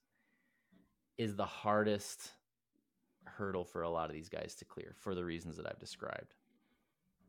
is 1.17 1.35
the 1.35 1.45
hardest 1.45 2.31
hurdle 3.25 3.63
for 3.63 3.83
a 3.83 3.89
lot 3.89 4.09
of 4.09 4.15
these 4.15 4.29
guys 4.29 4.55
to 4.55 4.65
clear 4.65 4.95
for 4.99 5.15
the 5.15 5.23
reasons 5.23 5.57
that 5.57 5.67
I've 5.67 5.79
described. 5.79 6.33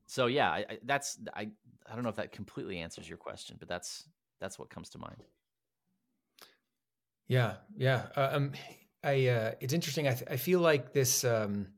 So 0.06 0.26
yeah, 0.26 0.50
I, 0.50 0.64
I, 0.68 0.78
that's 0.84 1.18
I 1.34 1.48
I 1.86 1.94
don't 1.94 2.02
know 2.02 2.10
if 2.10 2.16
that 2.16 2.32
completely 2.32 2.78
answers 2.78 3.08
your 3.08 3.18
question, 3.18 3.56
but 3.58 3.68
that's 3.68 4.08
that's 4.40 4.58
what 4.58 4.70
comes 4.70 4.90
to 4.90 4.98
mind. 4.98 5.22
Yeah, 7.26 7.54
yeah. 7.76 8.06
Uh, 8.16 8.28
um, 8.32 8.52
I 9.02 9.28
uh, 9.28 9.52
it's 9.60 9.72
interesting. 9.72 10.06
I 10.08 10.12
th- 10.12 10.30
I 10.30 10.36
feel 10.36 10.60
like 10.60 10.92
this 10.92 11.24
um, 11.24 11.68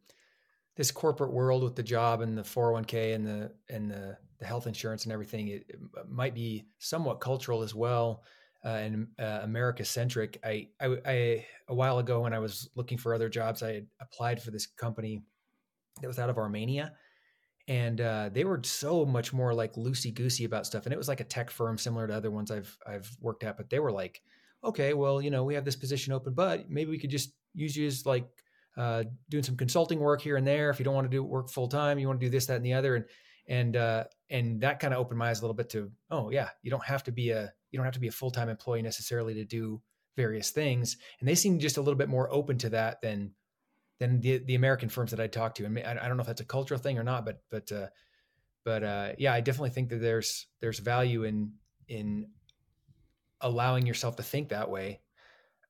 this 0.77 0.91
corporate 0.91 1.33
world 1.33 1.63
with 1.63 1.77
the 1.77 1.83
job 1.83 2.21
and 2.21 2.37
the 2.37 2.45
four 2.45 2.67
hundred 2.67 2.73
one 2.75 2.85
k 2.85 3.13
and 3.13 3.27
the 3.27 3.53
and 3.69 3.91
the 3.91 4.19
the 4.39 4.47
health 4.47 4.67
insurance 4.67 5.05
and 5.05 5.13
everything 5.13 5.49
it, 5.49 5.65
it 5.69 5.79
might 6.09 6.35
be 6.35 6.67
somewhat 6.79 7.21
cultural 7.21 7.63
as 7.63 7.75
well 7.75 8.23
uh, 8.65 8.69
and 8.69 9.09
uh, 9.19 9.41
America 9.43 9.85
centric. 9.85 10.39
I, 10.45 10.69
I 10.81 10.97
I 11.07 11.47
a 11.69 11.75
while 11.75 11.99
ago 11.99 12.21
when 12.21 12.35
I 12.35 12.39
was 12.39 12.69
looking 12.75 12.99
for 12.99 13.15
other 13.15 13.29
jobs, 13.29 13.63
I 13.63 13.83
applied 14.01 14.43
for 14.43 14.51
this 14.51 14.67
company 14.67 15.23
that 16.01 16.09
was 16.09 16.19
out 16.19 16.31
of 16.31 16.39
Armenia. 16.39 16.93
And 17.69 18.01
uh, 18.01 18.31
they 18.33 18.45
were 18.45 18.61
so 18.63 19.05
much 19.05 19.33
more 19.33 19.53
like 19.53 19.75
loosey 19.75 20.15
goosey 20.15 20.45
about 20.45 20.67
stuff, 20.67 20.87
and 20.87 20.93
it 20.93 20.99
was 20.99 21.09
like 21.09 21.21
a 21.21 21.25
tech 21.25 21.51
firm 21.51 21.79
similar 21.79 22.07
to 22.07 22.15
other 22.15 22.31
ones 22.31 22.51
I've 22.51 22.79
I've 22.87 23.11
worked 23.21 23.43
at. 23.43 23.57
But 23.57 23.71
they 23.71 23.81
were 23.81 23.91
like, 23.91 24.23
okay, 24.63 24.95
well, 24.95 25.21
you 25.21 25.31
know, 25.31 25.45
we 25.45 25.55
have 25.55 25.65
this 25.65 25.77
position 25.77 26.13
open, 26.13 26.35
but 26.35 26.71
maybe 26.71 26.91
we 26.91 26.99
could 26.99 27.11
just 27.11 27.33
use 27.55 27.77
you 27.77 27.87
as 27.87 28.07
like 28.07 28.29
uh, 28.77 29.05
doing 29.31 29.43
some 29.43 29.57
consulting 29.57 29.99
work 29.99 30.21
here 30.21 30.37
and 30.37 30.47
there. 30.47 30.71
If 30.71 30.79
you 30.79 30.85
don't 30.85 30.95
want 30.95 31.11
to 31.11 31.17
do 31.17 31.25
work 31.25 31.51
full 31.51 31.69
time, 31.69 31.99
you 31.99 32.07
want 32.07 32.21
to 32.21 32.27
do 32.27 32.31
this, 32.31 32.47
that, 32.47 32.57
and 32.57 32.67
the 32.67 32.75
other, 32.75 32.97
and 32.97 33.05
and 33.49 33.77
uh, 33.77 34.05
and 34.31 34.61
that 34.61 34.81
kind 34.81 34.93
of 34.93 35.01
opened 35.01 35.19
my 35.19 35.31
eyes 35.31 35.41
a 35.41 35.43
little 35.43 35.55
bit 35.55 35.71
to, 35.71 35.91
oh 36.11 36.31
yeah, 36.31 36.51
you 36.63 36.71
don't 36.71 36.85
have 36.85 37.03
to 37.05 37.13
be 37.13 37.31
a 37.31 37.53
you 37.71 37.79
don't 37.79 37.85
have 37.85 37.95
to 37.95 38.01
be 38.01 38.09
a 38.09 38.13
full 38.13 38.31
time 38.31 38.49
employee 38.49 38.83
necessarily 38.83 39.35
to 39.35 39.45
do 39.45 39.81
various 40.17 40.51
things, 40.51 40.97
and 41.21 41.29
they 41.29 41.35
seemed 41.35 41.61
just 41.61 41.77
a 41.77 41.81
little 41.81 41.99
bit 41.99 42.09
more 42.09 42.33
open 42.33 42.59
to 42.59 42.71
that 42.71 43.01
than 43.03 43.33
than 43.99 44.21
the 44.21 44.39
the 44.39 44.55
American 44.55 44.89
firms 44.89 45.11
that 45.11 45.21
I 45.21 45.27
talked 45.27 45.57
to. 45.59 45.65
And 45.65 45.79
I, 45.79 45.99
I 46.03 46.09
don't 46.09 46.17
know 46.17 46.23
if 46.23 46.27
that's 46.27 46.41
a 46.41 46.45
cultural 46.45 46.81
thing 46.81 46.99
or 46.99 47.05
not, 47.05 47.25
but 47.25 47.41
but 47.51 47.71
uh, 47.73 47.87
but 48.65 48.83
uh, 48.83 49.13
yeah, 49.19 49.33
I 49.33 49.41
definitely 49.41 49.71
think 49.71 49.91
that 49.91 50.01
there's 50.01 50.47
there's 50.61 50.79
value 50.79 51.25
in 51.25 51.53
in 51.89 52.29
allowing 53.41 53.87
yourself 53.87 54.17
to 54.17 54.23
think 54.23 54.49
that 54.49 54.71
way. 54.71 55.01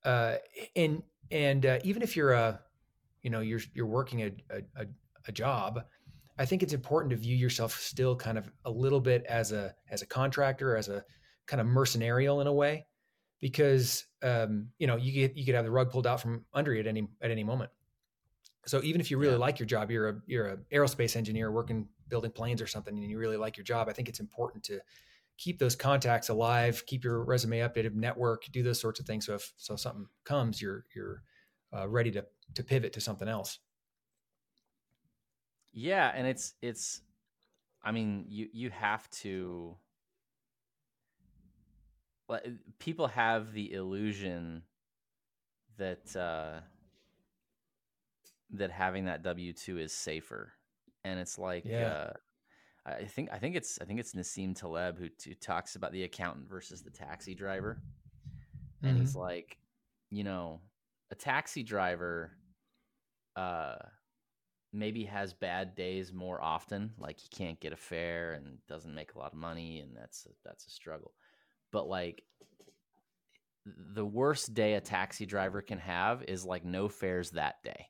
Uh, 0.04 0.36
and 0.74 1.02
and 1.30 1.66
uh, 1.66 1.78
even 1.84 2.02
if 2.02 2.16
you're 2.16 2.32
a, 2.32 2.60
you 3.22 3.30
know, 3.30 3.40
you're 3.40 3.60
you're 3.74 3.86
working 3.86 4.22
a, 4.22 4.32
a 4.76 4.86
a 5.28 5.32
job, 5.32 5.84
I 6.38 6.46
think 6.46 6.62
it's 6.62 6.72
important 6.72 7.10
to 7.10 7.16
view 7.16 7.36
yourself 7.36 7.78
still 7.78 8.16
kind 8.16 8.38
of 8.38 8.50
a 8.64 8.70
little 8.70 9.00
bit 9.00 9.24
as 9.24 9.52
a 9.52 9.74
as 9.90 10.02
a 10.02 10.06
contractor, 10.06 10.76
as 10.76 10.88
a 10.88 11.04
kind 11.46 11.60
of 11.60 11.66
mercenarial 11.66 12.40
in 12.40 12.46
a 12.46 12.52
way, 12.52 12.86
because 13.40 14.06
um, 14.22 14.68
you 14.78 14.86
know 14.86 14.96
you 14.96 15.12
get 15.12 15.36
you 15.36 15.44
could 15.44 15.54
have 15.54 15.64
the 15.64 15.70
rug 15.70 15.90
pulled 15.90 16.06
out 16.06 16.20
from 16.20 16.44
under 16.54 16.72
you 16.72 16.80
at 16.80 16.86
any 16.86 17.08
at 17.20 17.30
any 17.30 17.44
moment. 17.44 17.70
So 18.66 18.82
even 18.82 19.00
if 19.00 19.10
you 19.10 19.18
really 19.18 19.36
Yeah. 19.36 19.38
like 19.38 19.58
your 19.58 19.66
job, 19.66 19.90
you're 19.90 20.08
a 20.08 20.22
you're 20.26 20.48
a 20.48 20.56
aerospace 20.72 21.16
engineer 21.16 21.52
working 21.52 21.88
building 22.08 22.32
planes 22.32 22.60
or 22.62 22.66
something, 22.66 22.96
and 22.96 23.10
you 23.10 23.18
really 23.18 23.36
like 23.36 23.56
your 23.56 23.64
job. 23.64 23.88
I 23.88 23.92
think 23.92 24.08
it's 24.08 24.20
important 24.20 24.64
to 24.64 24.80
keep 25.38 25.58
those 25.58 25.76
contacts 25.76 26.28
alive, 26.30 26.84
keep 26.86 27.04
your 27.04 27.24
resume 27.24 27.58
updated, 27.60 27.94
network, 27.94 28.44
do 28.52 28.62
those 28.62 28.80
sorts 28.80 29.00
of 29.00 29.06
things. 29.06 29.26
So 29.26 29.34
if 29.34 29.52
so 29.56 29.76
something 29.76 30.06
comes, 30.24 30.60
you're 30.62 30.84
you're 30.94 31.22
uh, 31.76 31.88
ready 31.88 32.10
to 32.12 32.26
to 32.54 32.64
pivot 32.64 32.92
to 32.94 33.00
something 33.00 33.28
else. 33.28 33.60
Yeah, 35.72 36.10
and 36.14 36.26
it's 36.26 36.54
it's 36.62 37.02
I 37.82 37.92
mean, 37.92 38.26
you 38.28 38.48
you 38.52 38.70
have 38.70 39.08
to 39.22 39.78
people 42.78 43.06
have 43.08 43.52
the 43.52 43.72
illusion 43.72 44.62
that 45.78 46.14
uh 46.16 46.60
that 48.50 48.70
having 48.70 49.06
that 49.06 49.22
W2 49.22 49.78
is 49.78 49.92
safer. 49.92 50.52
And 51.04 51.18
it's 51.20 51.38
like 51.38 51.64
Yeah. 51.64 51.80
uh 51.80 52.10
I 52.86 53.04
think 53.04 53.30
I 53.32 53.38
think 53.38 53.56
it's 53.56 53.80
I 53.80 53.84
think 53.84 54.00
it's 54.00 54.14
Nassim 54.14 54.54
Taleb 54.54 54.98
who, 54.98 55.08
who 55.24 55.34
talks 55.34 55.76
about 55.76 55.92
the 55.92 56.04
accountant 56.04 56.48
versus 56.48 56.82
the 56.82 56.90
taxi 56.90 57.34
driver. 57.34 57.82
And 58.84 58.96
he's 58.96 59.14
like, 59.14 59.58
you 60.10 60.24
know, 60.24 60.60
a 61.10 61.14
taxi 61.14 61.62
driver 61.62 62.32
uh 63.36 63.76
maybe 64.72 65.04
has 65.04 65.32
bad 65.32 65.74
days 65.74 66.12
more 66.12 66.42
often, 66.42 66.92
like 66.98 67.18
he 67.20 67.28
can't 67.28 67.60
get 67.60 67.72
a 67.72 67.76
fare 67.76 68.34
and 68.34 68.58
doesn't 68.68 68.94
make 68.94 69.14
a 69.14 69.18
lot 69.18 69.32
of 69.32 69.38
money, 69.38 69.80
and 69.80 69.96
that's 69.96 70.26
a, 70.26 70.30
that's 70.44 70.66
a 70.66 70.70
struggle. 70.70 71.14
But 71.72 71.88
like 71.88 72.24
the 73.64 74.04
worst 74.06 74.54
day 74.54 74.74
a 74.74 74.80
taxi 74.80 75.26
driver 75.26 75.60
can 75.60 75.78
have 75.78 76.22
is 76.24 76.44
like 76.44 76.64
no 76.64 76.88
fares 76.88 77.30
that 77.32 77.62
day. 77.62 77.88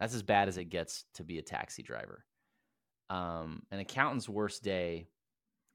That's 0.00 0.14
as 0.14 0.22
bad 0.22 0.48
as 0.48 0.56
it 0.56 0.64
gets 0.64 1.04
to 1.14 1.24
be 1.24 1.38
a 1.38 1.42
taxi 1.42 1.82
driver. 1.82 2.24
Um, 3.10 3.62
an 3.70 3.80
accountant's 3.80 4.28
worst 4.28 4.64
day 4.64 5.08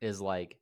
is 0.02 0.20
like, 0.20 0.58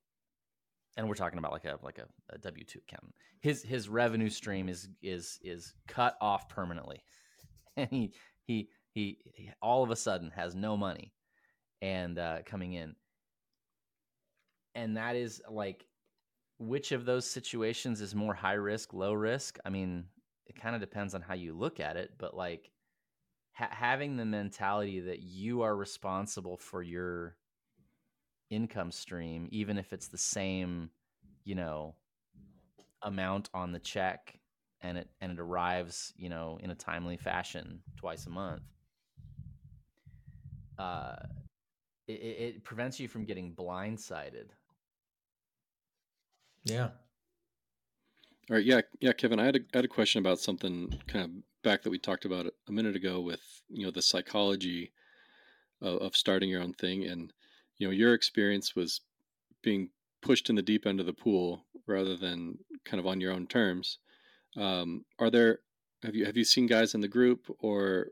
and 0.97 1.07
we're 1.07 1.15
talking 1.15 1.39
about 1.39 1.53
like 1.53 1.65
a 1.65 1.79
like 1.81 1.97
a, 1.97 2.05
a 2.29 2.37
W 2.37 2.65
two 2.65 2.79
accountant. 2.87 3.15
His 3.39 3.63
his 3.63 3.87
revenue 3.87 4.29
stream 4.29 4.69
is 4.69 4.89
is 5.01 5.39
is 5.41 5.73
cut 5.87 6.17
off 6.19 6.49
permanently, 6.49 7.03
and 7.77 7.89
he 7.89 8.13
he 8.43 8.69
he, 8.91 9.17
he 9.33 9.51
all 9.61 9.81
of 9.81 9.91
a 9.91 9.95
sudden 9.95 10.29
has 10.35 10.53
no 10.53 10.75
money, 10.75 11.13
and 11.81 12.19
uh, 12.19 12.39
coming 12.45 12.73
in, 12.73 12.95
and 14.75 14.97
that 14.97 15.15
is 15.15 15.41
like 15.49 15.85
which 16.59 16.91
of 16.91 17.05
those 17.05 17.25
situations 17.25 18.01
is 18.01 18.13
more 18.13 18.33
high 18.33 18.53
risk, 18.53 18.93
low 18.93 19.13
risk? 19.13 19.57
I 19.65 19.69
mean, 19.69 20.05
it 20.47 20.59
kind 20.59 20.75
of 20.75 20.81
depends 20.81 21.15
on 21.15 21.21
how 21.21 21.33
you 21.33 21.53
look 21.53 21.79
at 21.79 21.97
it, 21.97 22.11
but 22.17 22.35
like 22.35 22.69
ha- 23.53 23.69
having 23.71 24.17
the 24.17 24.25
mentality 24.25 24.99
that 24.99 25.21
you 25.21 25.61
are 25.61 25.75
responsible 25.75 26.57
for 26.57 26.81
your 26.83 27.35
income 28.49 28.91
stream, 28.91 29.47
even 29.51 29.77
if 29.77 29.93
it's 29.93 30.07
the 30.07 30.17
same, 30.17 30.89
you 31.43 31.55
know, 31.55 31.95
amount 33.01 33.49
on 33.53 33.71
the 33.71 33.79
check 33.79 34.39
and 34.81 34.97
it 34.97 35.09
and 35.21 35.31
it 35.31 35.39
arrives, 35.39 36.13
you 36.15 36.29
know, 36.29 36.59
in 36.61 36.71
a 36.71 36.75
timely 36.75 37.17
fashion 37.17 37.81
twice 37.95 38.25
a 38.25 38.29
month. 38.29 38.63
Uh, 40.77 41.15
it, 42.07 42.13
it 42.13 42.63
prevents 42.63 42.99
you 42.99 43.07
from 43.07 43.23
getting 43.23 43.53
blindsided 43.53 44.49
yeah. 46.65 46.89
All 48.49 48.57
right. 48.57 48.65
Yeah. 48.65 48.81
Yeah. 48.99 49.13
Kevin, 49.13 49.39
I 49.39 49.45
had 49.45 49.55
a, 49.57 49.59
I 49.73 49.77
had 49.77 49.85
a 49.85 49.89
question 49.89 50.19
about 50.19 50.39
something 50.39 50.99
kind 51.07 51.25
of 51.25 51.31
back 51.63 51.81
that 51.81 51.89
we 51.89 51.97
talked 51.97 52.25
about 52.25 52.47
a 52.67 52.71
minute 52.71 52.95
ago 52.95 53.21
with, 53.21 53.41
you 53.69 53.85
know, 53.85 53.91
the 53.91 54.01
psychology 54.01 54.91
of, 55.81 55.97
of 55.99 56.15
starting 56.15 56.49
your 56.49 56.61
own 56.61 56.73
thing. 56.73 57.05
And, 57.05 57.33
you 57.77 57.87
know, 57.87 57.91
your 57.91 58.13
experience 58.13 58.75
was 58.75 59.01
being 59.61 59.89
pushed 60.21 60.49
in 60.49 60.55
the 60.55 60.61
deep 60.61 60.85
end 60.85 60.99
of 60.99 61.05
the 61.05 61.13
pool 61.13 61.65
rather 61.87 62.15
than 62.15 62.59
kind 62.85 62.99
of 62.99 63.07
on 63.07 63.19
your 63.19 63.33
own 63.33 63.47
terms. 63.47 63.97
Um, 64.55 65.05
are 65.19 65.29
there, 65.29 65.59
have 66.03 66.15
you, 66.15 66.25
have 66.25 66.37
you 66.37 66.43
seen 66.43 66.67
guys 66.67 66.93
in 66.93 67.01
the 67.01 67.07
group 67.07 67.47
or, 67.59 68.07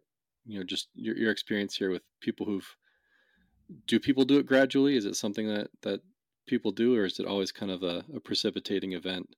you 0.46 0.58
know, 0.58 0.66
just 0.66 0.88
your, 0.96 1.16
your 1.16 1.32
experience 1.32 1.76
here 1.76 1.92
with 1.92 2.04
people 2.22 2.46
who've, 2.46 2.76
do 3.86 4.00
people 4.00 4.26
do 4.26 4.40
it 4.40 4.46
gradually? 4.46 4.96
Is 4.96 5.06
it 5.06 5.16
something 5.16 5.48
that, 5.48 5.70
that 5.84 6.02
people 6.48 6.72
do, 6.72 6.98
or 6.98 7.06
is 7.06 7.20
it 7.20 7.26
always 7.26 7.52
kind 7.52 7.72
of 7.72 7.84
a, 7.84 8.04
a 8.16 8.20
precipitating 8.20 8.94
event 8.94 9.30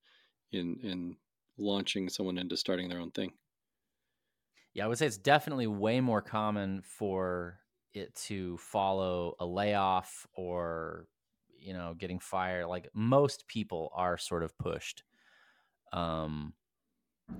in 0.52 0.80
in 0.82 1.15
launching 1.58 2.10
someone 2.10 2.38
into 2.38 2.58
starting 2.58 2.89
their 2.89 2.99
own 2.99 3.12
thing? 3.12 3.34
Yeah, 4.74 4.86
I 4.86 4.88
would 4.88 4.98
say 4.98 5.06
it's 5.06 5.18
definitely 5.18 5.68
way 5.68 6.02
more 6.02 6.22
common 6.22 6.82
for 6.82 7.60
it 7.94 8.16
to 8.16 8.58
follow 8.58 9.36
a 9.40 9.46
layoff 9.46 10.28
or 10.36 11.08
you 11.60 11.74
know 11.74 11.94
getting 11.98 12.20
fired. 12.20 12.68
Like 12.68 12.90
most 12.94 13.48
people 13.48 13.92
are 13.96 14.18
sort 14.18 14.44
of 14.44 14.58
pushed. 14.58 15.04
Um, 15.92 16.54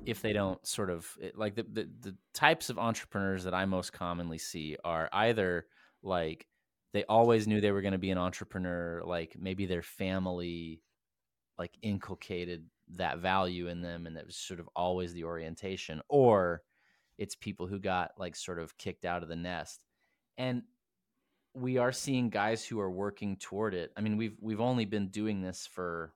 if 0.06 0.22
they 0.22 0.34
don't 0.34 0.65
sort 0.65 0.89
of 0.89 1.08
like 1.36 1.56
the, 1.56 1.63
the 1.63 1.89
the 2.02 2.15
types 2.34 2.69
of 2.69 2.80
entrepreneurs 2.80 3.43
that 3.43 3.54
I 3.54 3.65
most 3.65 3.93
commonly 3.93 4.38
see 4.38 4.78
are 4.84 5.10
either 5.12 5.67
like 6.02 6.48
they 6.93 7.04
always 7.06 7.48
knew 7.48 7.60
they 7.60 7.72
were 7.72 7.82
going 7.82 7.93
to 7.93 7.98
be 7.98 8.12
an 8.12 8.17
entrepreneur 8.17 9.02
like 9.04 9.36
maybe 9.39 9.65
their 9.65 9.82
family 9.82 10.82
like 11.58 11.78
inculcated 11.82 12.65
that 12.96 13.19
value 13.19 13.67
in 13.67 13.82
them 13.82 14.06
and 14.08 14.15
that 14.17 14.26
was 14.26 14.36
sort 14.36 14.60
of 14.60 14.69
always 14.76 15.13
the 15.13 15.24
orientation 15.24 16.02
or 16.10 16.62
it's 17.17 17.36
people 17.36 17.67
who 17.67 17.80
got 17.80 18.12
like 18.17 18.36
sort 18.36 18.60
of 18.60 18.78
kicked 18.78 19.06
out 19.06 19.23
of 19.23 19.30
the 19.30 19.36
nest. 19.36 19.84
And 20.38 20.63
we 21.54 21.78
are 21.78 21.91
seeing 21.91 22.30
guys 22.30 22.65
who 22.65 22.80
are 22.80 22.91
working 22.91 23.38
toward 23.38 23.73
it. 23.73 23.91
I 23.95 24.02
mean 24.02 24.17
we've 24.17 24.38
we've 24.41 24.62
only 24.62 24.86
been 24.86 25.10
doing 25.10 25.41
this 25.41 25.67
for 25.67 26.13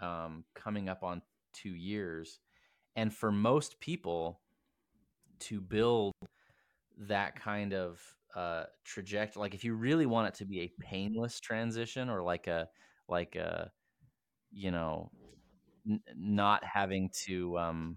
um, 0.00 0.44
coming 0.54 0.88
up 0.88 1.02
on 1.02 1.22
two 1.52 1.74
years. 1.74 2.40
And 2.96 3.14
for 3.14 3.30
most 3.30 3.80
people 3.80 4.40
to 5.40 5.60
build 5.60 6.12
that 6.98 7.34
kind 7.40 7.72
of 7.72 8.00
uh 8.36 8.64
trajectory 8.84 9.40
like 9.40 9.54
if 9.54 9.64
you 9.64 9.74
really 9.74 10.06
want 10.06 10.28
it 10.28 10.34
to 10.34 10.44
be 10.44 10.60
a 10.60 10.72
painless 10.80 11.40
transition 11.40 12.08
or 12.08 12.22
like 12.22 12.46
a 12.46 12.68
like 13.08 13.34
a 13.34 13.70
you 14.52 14.70
know 14.70 15.10
n- 15.88 16.00
not 16.14 16.62
having 16.62 17.10
to 17.24 17.58
um 17.58 17.96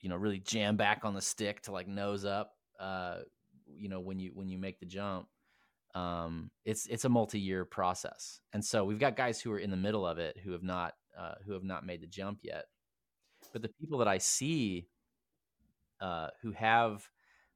you 0.00 0.08
know 0.08 0.16
really 0.16 0.38
jam 0.38 0.76
back 0.76 1.00
on 1.04 1.14
the 1.14 1.20
stick 1.20 1.60
to 1.62 1.72
like 1.72 1.88
nose 1.88 2.24
up 2.24 2.54
uh 2.80 3.18
you 3.66 3.88
know 3.88 4.00
when 4.00 4.18
you 4.18 4.30
when 4.34 4.48
you 4.48 4.58
make 4.58 4.78
the 4.80 4.86
jump 4.86 5.26
um 5.94 6.50
it's 6.64 6.86
it's 6.86 7.04
a 7.04 7.08
multi-year 7.08 7.64
process 7.64 8.40
and 8.52 8.64
so 8.64 8.84
we've 8.84 8.98
got 8.98 9.16
guys 9.16 9.40
who 9.40 9.52
are 9.52 9.58
in 9.58 9.70
the 9.70 9.76
middle 9.76 10.06
of 10.06 10.18
it 10.18 10.36
who 10.44 10.52
have 10.52 10.62
not 10.62 10.94
uh 11.18 11.34
who 11.44 11.52
have 11.52 11.64
not 11.64 11.84
made 11.84 12.00
the 12.00 12.06
jump 12.06 12.40
yet 12.42 12.66
but 13.52 13.62
the 13.62 13.70
people 13.80 13.98
that 13.98 14.08
i 14.08 14.18
see 14.18 14.86
uh 16.00 16.28
who 16.42 16.52
have 16.52 17.08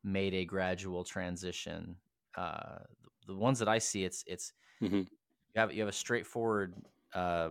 made 0.05 0.35
a 0.35 0.44
gradual 0.44 1.05
transition. 1.05 1.96
Uh, 2.37 2.78
the, 3.26 3.33
the 3.33 3.38
ones 3.38 3.59
that 3.59 3.68
I 3.68 3.78
see, 3.78 4.05
it's 4.05 4.24
it's 4.26 4.52
mm-hmm. 4.83 4.96
you 4.96 5.07
have 5.57 5.72
you 5.72 5.81
have 5.81 5.88
a 5.88 5.92
straightforward 5.92 6.74
uh, 7.14 7.50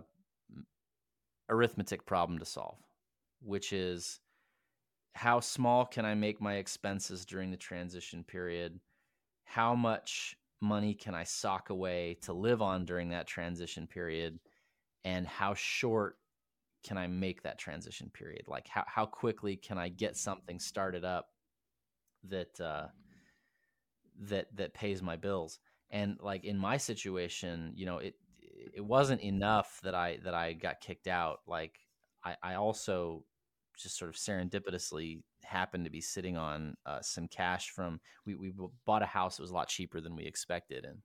arithmetic 1.50 2.06
problem 2.06 2.40
to 2.40 2.46
solve, 2.46 2.78
which 3.42 3.74
is 3.74 4.20
how 5.14 5.40
small 5.40 5.86
can 5.86 6.06
I 6.06 6.16
make 6.16 6.42
my 6.42 6.56
expenses 6.56 7.26
during 7.26 7.52
the 7.52 7.58
transition 7.58 8.24
period? 8.24 8.80
How 9.44 9.76
much 9.76 10.36
money 10.62 10.94
can 10.94 11.14
I 11.16 11.24
sock 11.24 11.70
away 11.70 12.18
to 12.22 12.34
live 12.34 12.62
on 12.62 12.86
during 12.86 13.10
that 13.10 13.28
transition 13.28 13.88
period? 13.88 14.40
And 15.04 15.28
how 15.28 15.54
short 15.54 16.18
can 16.84 16.98
I 16.98 17.08
make 17.08 17.44
that 17.44 17.58
transition 17.58 18.10
period? 18.14 18.44
Like 18.48 18.68
how, 18.68 18.84
how 18.88 19.06
quickly 19.06 19.56
can 19.56 19.78
I 19.78 19.90
get 19.90 20.16
something 20.16 20.60
started 20.60 21.04
up 21.04 21.30
that 22.24 22.60
uh, 22.60 22.88
that 24.22 24.48
that 24.56 24.74
pays 24.74 25.02
my 25.02 25.16
bills. 25.16 25.60
And 25.90 26.18
like 26.22 26.46
in 26.46 26.58
my 26.58 26.78
situation, 26.78 27.74
you 27.76 27.86
know, 27.86 27.98
it 27.98 28.16
it 28.74 28.86
wasn't 28.86 29.22
enough 29.22 29.80
that 29.84 29.96
I 29.96 30.20
that 30.24 30.34
I 30.34 30.54
got 30.54 30.82
kicked 30.82 31.08
out. 31.08 31.40
Like 31.48 31.80
I, 32.24 32.36
I 32.44 32.54
also 32.56 33.26
just 33.82 33.98
sort 33.98 34.10
of 34.10 34.16
serendipitously 34.16 35.22
happened 35.44 35.86
to 35.86 35.92
be 35.92 36.02
sitting 36.02 36.38
on 36.38 36.76
uh, 36.86 37.02
some 37.02 37.28
cash 37.28 37.70
from 37.70 38.00
we, 38.26 38.36
we 38.36 38.52
bought 38.86 39.02
a 39.02 39.08
house 39.08 39.38
that 39.38 39.44
was 39.44 39.52
a 39.52 39.54
lot 39.56 39.68
cheaper 39.68 40.00
than 40.00 40.16
we 40.16 40.24
expected 40.24 40.86
and 40.86 41.00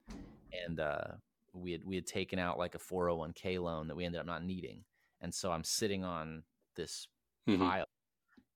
and 0.65 0.79
uh, 0.79 1.07
we 1.53 1.71
had 1.71 1.81
we 1.85 1.95
had 1.95 2.05
taken 2.05 2.39
out 2.39 2.57
like 2.57 2.75
a 2.75 2.79
401k 2.79 3.61
loan 3.61 3.87
that 3.87 3.95
we 3.95 4.05
ended 4.05 4.21
up 4.21 4.27
not 4.27 4.43
needing 4.43 4.83
and 5.21 5.33
so 5.33 5.51
I'm 5.51 5.63
sitting 5.63 6.03
on 6.03 6.43
this 6.75 7.07
mm-hmm. 7.47 7.61
pile 7.61 7.85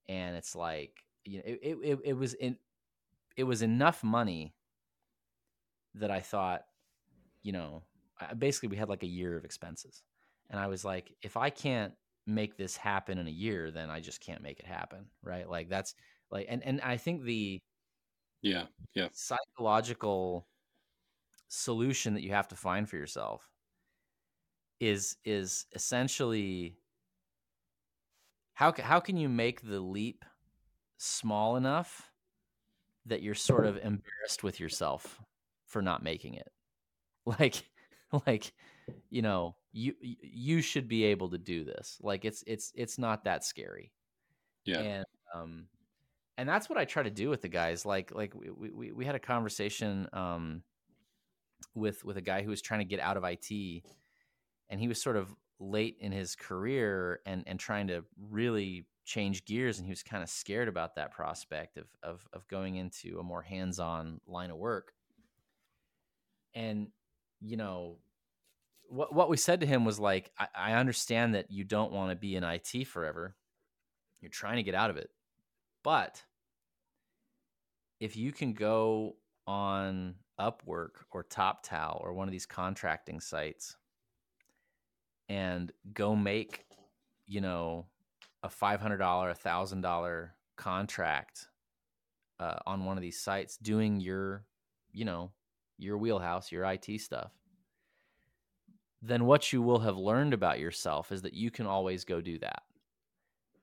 and 0.08 0.36
it's 0.36 0.54
like 0.54 1.02
you 1.24 1.38
know, 1.38 1.44
it, 1.46 1.78
it, 1.82 1.98
it 2.04 2.12
was 2.14 2.34
in, 2.34 2.56
it 3.36 3.44
was 3.44 3.62
enough 3.62 4.02
money 4.02 4.54
that 5.94 6.10
I 6.10 6.20
thought, 6.20 6.62
you 7.42 7.52
know, 7.52 7.82
basically 8.38 8.68
we 8.68 8.76
had 8.76 8.88
like 8.88 9.02
a 9.02 9.08
year 9.08 9.36
of 9.36 9.44
expenses. 9.44 10.02
And 10.50 10.60
I 10.60 10.66
was 10.66 10.84
like, 10.84 11.14
if 11.22 11.36
I 11.36 11.50
can't 11.50 11.94
make 12.26 12.56
this 12.56 12.76
happen 12.76 13.18
in 13.18 13.26
a 13.26 13.30
year, 13.30 13.70
then 13.70 13.90
I 13.90 14.00
just 14.00 14.20
can't 14.20 14.42
make 14.42 14.60
it 14.60 14.66
happen. 14.66 15.06
Right. 15.22 15.48
Like 15.48 15.68
that's 15.68 15.94
like, 16.30 16.46
and, 16.48 16.64
and 16.64 16.80
I 16.80 16.96
think 16.96 17.24
the, 17.24 17.60
yeah, 18.42 18.64
yeah, 18.94 19.08
psychological 19.12 20.46
solution 21.48 22.14
that 22.14 22.22
you 22.22 22.30
have 22.30 22.48
to 22.48 22.56
find 22.56 22.88
for 22.88 22.96
yourself 22.96 23.48
is, 24.80 25.16
is 25.24 25.66
essentially 25.74 26.76
how, 28.54 28.72
how 28.72 29.00
can 29.00 29.16
you 29.16 29.28
make 29.28 29.62
the 29.62 29.80
leap 29.80 30.24
small 30.98 31.56
enough 31.56 32.10
that 33.06 33.22
you're 33.22 33.34
sort 33.34 33.66
of 33.66 33.76
embarrassed 33.76 34.42
with 34.42 34.60
yourself 34.60 35.20
for 35.66 35.82
not 35.82 36.02
making 36.02 36.34
it. 36.34 36.48
Like 37.24 37.70
like 38.26 38.52
you 39.10 39.22
know, 39.22 39.54
you 39.72 39.94
you 40.00 40.60
should 40.60 40.88
be 40.88 41.04
able 41.04 41.30
to 41.30 41.38
do 41.38 41.64
this. 41.64 41.98
Like 42.02 42.24
it's 42.24 42.44
it's 42.46 42.72
it's 42.74 42.98
not 42.98 43.24
that 43.24 43.44
scary. 43.44 43.92
Yeah. 44.64 44.80
And 44.80 45.04
um 45.34 45.66
and 46.38 46.48
that's 46.48 46.68
what 46.68 46.78
I 46.78 46.84
try 46.84 47.02
to 47.02 47.10
do 47.10 47.30
with 47.30 47.42
the 47.42 47.48
guys. 47.48 47.84
Like 47.86 48.14
like 48.14 48.34
we 48.34 48.50
we 48.50 48.92
we 48.92 49.04
had 49.04 49.14
a 49.14 49.20
conversation 49.20 50.08
um 50.12 50.62
with 51.74 52.04
with 52.04 52.16
a 52.16 52.22
guy 52.22 52.42
who 52.42 52.50
was 52.50 52.60
trying 52.62 52.80
to 52.80 52.86
get 52.86 53.00
out 53.00 53.16
of 53.16 53.24
IT 53.24 53.82
and 54.68 54.80
he 54.80 54.88
was 54.88 55.00
sort 55.00 55.16
of 55.16 55.34
late 55.58 55.96
in 56.00 56.12
his 56.12 56.34
career 56.36 57.20
and 57.24 57.44
and 57.46 57.58
trying 57.58 57.86
to 57.86 58.04
really 58.30 58.84
change 59.04 59.44
gears 59.44 59.78
and 59.78 59.86
he 59.86 59.90
was 59.90 60.02
kind 60.02 60.22
of 60.22 60.28
scared 60.28 60.68
about 60.68 60.94
that 60.96 61.10
prospect 61.12 61.76
of, 61.76 61.86
of 62.02 62.26
of 62.32 62.46
going 62.48 62.76
into 62.76 63.18
a 63.18 63.22
more 63.22 63.42
hands-on 63.42 64.20
line 64.26 64.50
of 64.50 64.56
work 64.56 64.92
and 66.54 66.88
you 67.40 67.56
know 67.56 67.96
what 68.92 69.14
what 69.14 69.30
we 69.30 69.38
said 69.38 69.60
to 69.60 69.66
him 69.66 69.84
was 69.84 69.98
like 69.98 70.30
I, 70.38 70.48
I 70.54 70.72
understand 70.74 71.34
that 71.34 71.50
you 71.50 71.64
don't 71.64 71.92
want 71.92 72.10
to 72.10 72.16
be 72.16 72.36
in 72.36 72.44
IT 72.44 72.86
forever. 72.86 73.34
You're 74.20 74.30
trying 74.30 74.56
to 74.56 74.62
get 74.62 74.74
out 74.74 74.90
of 74.90 74.96
it. 74.96 75.10
But 75.82 76.22
if 78.00 78.16
you 78.16 78.32
can 78.32 78.52
go 78.52 79.16
on 79.46 80.16
Upwork 80.38 81.04
or 81.10 81.24
TopTal 81.24 82.04
or 82.04 82.12
one 82.12 82.28
of 82.28 82.32
these 82.32 82.46
contracting 82.46 83.20
sites 83.20 83.76
and 85.28 85.72
go 85.94 86.14
make 86.14 86.66
you 87.26 87.40
know 87.40 87.86
a 88.42 88.48
$500 88.48 89.30
a 89.30 89.34
$1000 89.34 90.30
contract 90.56 91.48
uh, 92.40 92.58
on 92.66 92.84
one 92.84 92.98
of 92.98 93.02
these 93.02 93.18
sites 93.18 93.56
doing 93.56 94.00
your 94.00 94.44
you 94.92 95.04
know 95.06 95.30
your 95.78 95.96
wheelhouse 95.96 96.52
your 96.52 96.64
it 96.64 97.00
stuff 97.00 97.32
then 99.02 99.26
what 99.26 99.52
you 99.52 99.60
will 99.60 99.80
have 99.80 99.96
learned 99.96 100.32
about 100.32 100.60
yourself 100.60 101.10
is 101.10 101.22
that 101.22 101.34
you 101.34 101.50
can 101.50 101.66
always 101.66 102.04
go 102.04 102.20
do 102.20 102.38
that. 102.38 102.62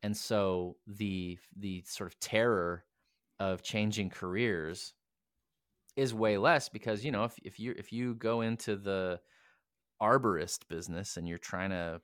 And 0.03 0.15
so 0.15 0.75
the 0.85 1.37
the 1.57 1.83
sort 1.87 2.11
of 2.11 2.19
terror 2.19 2.85
of 3.39 3.63
changing 3.63 4.09
careers 4.09 4.93
is 5.95 6.13
way 6.13 6.37
less 6.37 6.69
because 6.69 7.03
you 7.03 7.11
know 7.11 7.23
if, 7.23 7.35
if 7.43 7.59
you 7.59 7.73
if 7.77 7.91
you 7.91 8.15
go 8.15 8.41
into 8.41 8.75
the 8.75 9.19
arborist 10.01 10.67
business 10.69 11.17
and 11.17 11.27
you're 11.27 11.37
trying 11.37 11.69
to 11.69 12.01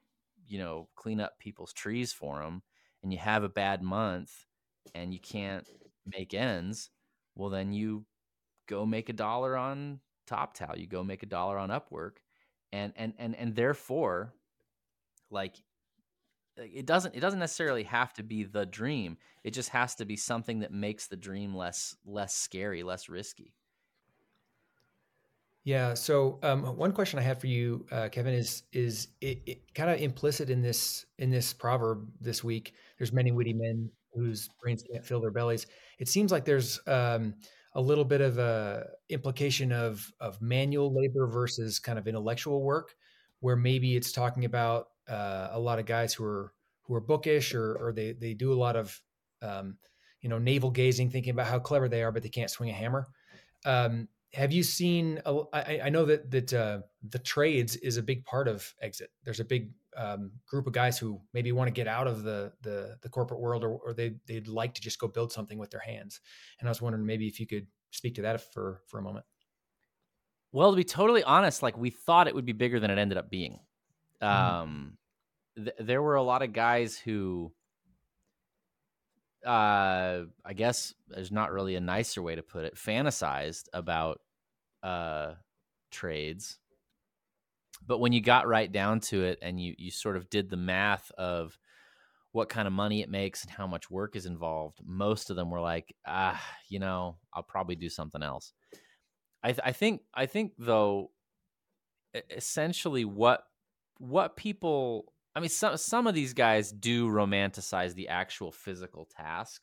you 0.47 0.57
know 0.57 0.87
clean 0.95 1.19
up 1.19 1.39
people's 1.39 1.71
trees 1.73 2.11
for 2.11 2.41
them 2.41 2.61
and 3.03 3.13
you 3.13 3.19
have 3.19 3.43
a 3.43 3.49
bad 3.49 3.81
month 3.81 4.45
and 4.93 5.13
you 5.13 5.19
can't 5.19 5.69
make 6.05 6.33
ends 6.33 6.89
well 7.35 7.49
then 7.49 7.71
you 7.71 8.05
go 8.67 8.85
make 8.85 9.09
a 9.09 9.13
dollar 9.13 9.55
on 9.55 9.99
Toptal. 10.29 10.77
You 10.77 10.87
go 10.87 11.03
make 11.03 11.23
a 11.23 11.27
dollar 11.27 11.57
on 11.57 11.69
upwork 11.69 12.17
and 12.75 12.93
and 12.95 13.13
and 13.17 13.35
and 13.35 13.55
therefore 13.55 14.33
like 15.29 15.55
it 16.57 16.85
doesn't 16.85 17.15
it 17.15 17.19
doesn't 17.19 17.39
necessarily 17.39 17.83
have 17.83 18.13
to 18.13 18.23
be 18.23 18.43
the 18.43 18.65
dream 18.65 19.17
it 19.43 19.51
just 19.51 19.69
has 19.69 19.95
to 19.95 20.05
be 20.05 20.15
something 20.15 20.59
that 20.59 20.71
makes 20.71 21.07
the 21.07 21.15
dream 21.15 21.55
less 21.55 21.95
less 22.05 22.35
scary 22.35 22.83
less 22.83 23.09
risky 23.09 23.53
yeah. 25.65 25.95
So 25.95 26.37
um, 26.43 26.77
one 26.77 26.91
question 26.91 27.17
I 27.17 27.23
have 27.23 27.41
for 27.41 27.47
you, 27.47 27.87
uh, 27.91 28.07
Kevin, 28.11 28.35
is 28.35 28.61
is 28.71 29.07
it, 29.19 29.41
it 29.47 29.73
kind 29.73 29.89
of 29.89 29.99
implicit 29.99 30.51
in 30.51 30.61
this 30.61 31.07
in 31.17 31.31
this 31.31 31.53
proverb 31.53 32.07
this 32.21 32.43
week? 32.43 32.75
There's 32.99 33.11
many 33.11 33.31
witty 33.31 33.53
men 33.53 33.89
whose 34.13 34.47
brains 34.61 34.83
can't 34.83 35.03
fill 35.03 35.19
their 35.19 35.31
bellies. 35.31 35.65
It 35.97 36.07
seems 36.07 36.31
like 36.31 36.45
there's 36.45 36.79
um, 36.85 37.33
a 37.75 37.81
little 37.81 38.05
bit 38.05 38.21
of 38.21 38.37
a 38.37 38.87
implication 39.09 39.71
of 39.71 40.11
of 40.19 40.41
manual 40.41 40.93
labor 40.93 41.27
versus 41.27 41.79
kind 41.79 41.99
of 41.99 42.07
intellectual 42.07 42.63
work, 42.63 42.95
where 43.41 43.55
maybe 43.55 43.95
it's 43.95 44.11
talking 44.11 44.45
about 44.45 44.87
uh, 45.07 45.49
a 45.51 45.59
lot 45.59 45.77
of 45.77 45.85
guys 45.85 46.13
who 46.13 46.23
are 46.23 46.53
who 46.83 46.95
are 46.95 47.01
bookish 47.01 47.53
or 47.53 47.75
or 47.75 47.91
they 47.91 48.13
they 48.13 48.33
do 48.33 48.53
a 48.53 48.55
lot 48.55 48.75
of 48.75 48.99
um, 49.41 49.77
you 50.21 50.29
know 50.29 50.39
navel 50.39 50.71
gazing, 50.71 51.09
thinking 51.09 51.31
about 51.31 51.47
how 51.47 51.59
clever 51.59 51.89
they 51.89 52.01
are, 52.01 52.11
but 52.11 52.23
they 52.23 52.29
can't 52.29 52.49
swing 52.49 52.69
a 52.69 52.73
hammer. 52.73 53.07
Um, 53.65 54.07
have 54.33 54.51
you 54.51 54.63
seen? 54.63 55.21
I, 55.53 55.81
I 55.85 55.89
know 55.89 56.05
that 56.05 56.31
that 56.31 56.53
uh, 56.53 56.79
the 57.09 57.19
trades 57.19 57.75
is 57.77 57.97
a 57.97 58.03
big 58.03 58.25
part 58.25 58.47
of 58.47 58.73
exit. 58.81 59.11
There's 59.23 59.39
a 59.39 59.45
big 59.45 59.71
um, 59.95 60.31
group 60.47 60.67
of 60.67 60.73
guys 60.73 60.97
who 60.97 61.21
maybe 61.33 61.51
want 61.51 61.67
to 61.67 61.73
get 61.73 61.87
out 61.87 62.07
of 62.07 62.23
the 62.23 62.51
the, 62.61 62.97
the 63.01 63.09
corporate 63.09 63.39
world, 63.39 63.63
or, 63.63 63.77
or 63.77 63.93
they 63.93 64.15
they'd 64.27 64.47
like 64.47 64.73
to 64.75 64.81
just 64.81 64.99
go 64.99 65.07
build 65.07 65.31
something 65.31 65.57
with 65.57 65.71
their 65.71 65.79
hands. 65.79 66.21
And 66.59 66.67
I 66.67 66.71
was 66.71 66.81
wondering 66.81 67.05
maybe 67.05 67.27
if 67.27 67.39
you 67.39 67.47
could 67.47 67.67
speak 67.91 68.15
to 68.15 68.21
that 68.23 68.53
for 68.53 68.81
for 68.87 68.99
a 68.99 69.03
moment. 69.03 69.25
Well, 70.51 70.71
to 70.71 70.77
be 70.77 70.83
totally 70.83 71.23
honest, 71.23 71.61
like 71.61 71.77
we 71.77 71.89
thought 71.89 72.27
it 72.27 72.35
would 72.35 72.45
be 72.45 72.53
bigger 72.53 72.79
than 72.79 72.91
it 72.91 72.97
ended 72.97 73.17
up 73.17 73.29
being. 73.29 73.59
Mm. 74.21 74.27
Um, 74.27 74.97
th- 75.55 75.75
there 75.79 76.01
were 76.01 76.15
a 76.15 76.23
lot 76.23 76.41
of 76.41 76.53
guys 76.53 76.97
who 76.97 77.51
uh, 79.45 80.23
I 80.43 80.53
guess 80.55 80.93
there's 81.07 81.31
not 81.31 81.51
really 81.51 81.75
a 81.75 81.81
nicer 81.81 82.21
way 82.21 82.35
to 82.35 82.41
put 82.41 82.65
it, 82.65 82.75
fantasized 82.75 83.65
about 83.73 84.19
uh, 84.81 85.33
trades. 85.91 86.57
But 87.87 87.99
when 87.99 88.13
you 88.13 88.21
got 88.21 88.47
right 88.47 88.71
down 88.71 88.99
to 89.01 89.23
it 89.23 89.39
and 89.41 89.59
you, 89.61 89.75
you 89.77 89.91
sort 89.91 90.17
of 90.17 90.29
did 90.29 90.49
the 90.49 90.57
math 90.57 91.11
of 91.17 91.57
what 92.31 92.49
kind 92.49 92.67
of 92.67 92.73
money 92.73 93.01
it 93.01 93.09
makes 93.09 93.43
and 93.43 93.51
how 93.51 93.67
much 93.67 93.89
work 93.89 94.15
is 94.15 94.25
involved, 94.25 94.79
most 94.85 95.29
of 95.29 95.35
them 95.35 95.49
were 95.49 95.61
like, 95.61 95.95
ah, 96.05 96.41
you 96.67 96.79
know, 96.79 97.17
I'll 97.33 97.43
probably 97.43 97.75
do 97.75 97.89
something 97.89 98.23
else. 98.23 98.53
I, 99.43 99.51
th- 99.51 99.61
I 99.63 99.71
think, 99.71 100.01
I 100.13 100.25
think 100.25 100.53
though, 100.57 101.11
essentially 102.29 103.05
what, 103.05 103.43
what 103.99 104.35
people, 104.35 105.13
I 105.35 105.39
mean, 105.39 105.49
some, 105.49 105.77
some 105.77 106.07
of 106.07 106.15
these 106.15 106.33
guys 106.33 106.71
do 106.71 107.07
romanticize 107.07 107.93
the 107.93 108.09
actual 108.09 108.51
physical 108.51 109.07
task. 109.15 109.61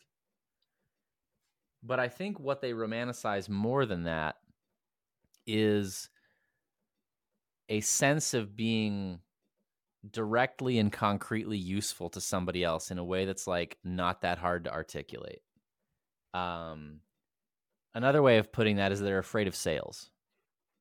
But 1.83 1.99
I 1.99 2.09
think 2.09 2.39
what 2.39 2.61
they 2.61 2.73
romanticize 2.73 3.49
more 3.49 3.85
than 3.85 4.05
that 4.05 4.37
is 5.47 6.09
a 7.73 7.81
sense 7.81 8.35
of 8.35 8.55
being 8.55 9.19
directly 10.11 10.79
and 10.79 10.93
concretely 10.93 11.57
useful 11.57 12.11
to 12.11 12.21
somebody 12.21 12.63
else 12.63 12.91
in 12.91 12.99
a 12.99 13.05
way 13.05 13.25
that's 13.25 13.47
like 13.47 13.79
not 13.83 14.21
that 14.21 14.37
hard 14.37 14.65
to 14.65 14.73
articulate. 14.73 15.41
Um, 16.35 17.01
another 17.95 18.21
way 18.21 18.37
of 18.37 18.53
putting 18.53 18.77
that 18.77 18.93
is 18.93 19.01
they're 19.01 19.19
afraid 19.19 19.49
of 19.49 19.57
sales, 19.57 20.11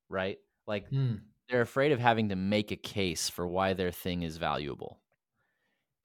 right? 0.09 0.37
Like 0.67 0.91
mm. 0.91 1.21
they're 1.49 1.61
afraid 1.61 1.93
of 1.93 1.99
having 1.99 2.27
to 2.29 2.35
make 2.35 2.71
a 2.71 2.75
case 2.75 3.29
for 3.29 3.47
why 3.47 3.71
their 3.71 3.91
thing 3.91 4.23
is 4.23 4.35
valuable. 4.35 4.99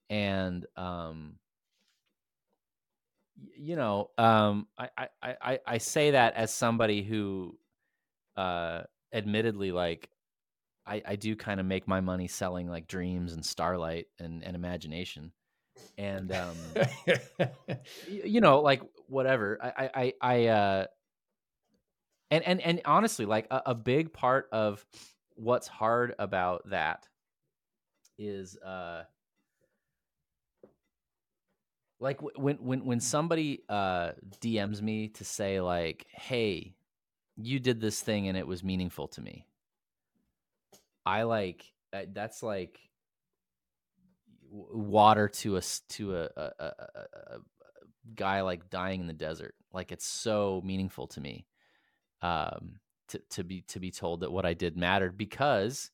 And 0.09 0.65
um, 0.77 1.41
you 3.59 3.75
know, 3.75 4.11
um, 4.19 4.69
I, 4.79 4.89
I, 4.97 5.09
I, 5.43 5.59
I 5.67 5.79
say 5.79 6.13
that 6.13 6.35
as 6.35 6.55
somebody 6.55 7.03
who 7.03 7.59
uh, 8.37 8.83
admittedly, 9.13 9.73
like 9.73 10.11
I, 10.87 11.03
I 11.07 11.17
do 11.17 11.35
kind 11.35 11.61
of 11.61 11.67
make 11.67 11.89
my 11.89 12.01
money 12.01 12.29
selling 12.29 12.69
like 12.69 12.87
dreams 12.87 13.33
and 13.33 13.45
starlight 13.45 14.07
and, 14.19 14.45
and 14.45 14.55
imagination. 14.55 15.33
And, 15.99 16.33
um, 16.33 16.57
you 18.09 18.41
know, 18.41 18.61
like 18.61 18.83
whatever 19.09 19.59
I, 19.63 19.91
I, 19.95 20.13
I, 20.21 20.47
uh, 20.47 20.87
and, 22.31 22.45
and, 22.45 22.61
and 22.61 22.81
honestly, 22.85 23.27
like 23.27 23.47
a, 23.51 23.63
a 23.67 23.75
big 23.75 24.13
part 24.13 24.49
of 24.53 24.85
what's 25.35 25.69
hard 25.69 26.15
about 26.19 26.69
that 26.71 27.07
is, 28.19 28.57
uh, 28.59 29.05
like 31.99 32.21
when 32.37 32.57
when 32.57 32.85
when 32.85 33.01
somebody 33.01 33.63
uh 33.71 34.13
DMs 34.43 34.83
me 34.83 35.09
to 35.09 35.25
say 35.25 35.63
like, 35.63 36.05
"Hey, 36.11 36.75
you 37.37 37.61
did 37.61 37.81
this 37.81 38.01
thing 38.01 38.29
and 38.29 38.37
it 38.37 38.47
was 38.47 38.65
meaningful 38.65 39.09
to 39.09 39.21
me. 39.21 39.47
I 41.07 41.23
like 41.23 41.65
uh, 41.93 42.03
that's 42.13 42.43
like 42.43 42.79
water 44.51 45.29
to 45.29 45.57
a 45.57 45.63
to 45.91 46.17
a, 46.17 46.29
a, 46.37 46.51
a, 46.59 46.65
a, 46.65 47.39
guy 48.15 48.41
like 48.43 48.71
dying 48.71 49.01
in 49.01 49.07
the 49.07 49.13
desert. 49.13 49.55
Like 49.73 49.93
it's 49.93 50.07
so 50.07 50.61
meaningful 50.65 51.07
to 51.09 51.21
me 51.21 51.47
um, 52.23 52.81
to 53.09 53.21
to 53.31 53.45
be 53.45 53.63
to 53.69 53.81
be 53.81 53.91
told 53.91 54.21
that 54.21 54.33
what 54.33 54.45
I 54.45 54.55
did 54.55 54.77
mattered 54.77 55.17
because 55.17 55.91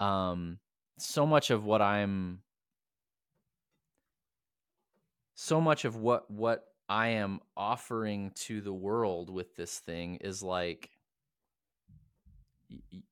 um, 0.00 0.58
so 0.98 1.26
much 1.26 1.50
of 1.50 1.64
what 1.64 1.80
I'm 1.80 2.42
so 5.34 5.60
much 5.60 5.84
of 5.84 5.96
what 5.96 6.30
what 6.30 6.64
I 6.88 7.08
am 7.08 7.40
offering 7.56 8.32
to 8.46 8.60
the 8.60 8.72
world 8.72 9.30
with 9.30 9.54
this 9.56 9.78
thing 9.78 10.16
is 10.16 10.42
like 10.42 10.90
y- 12.70 13.02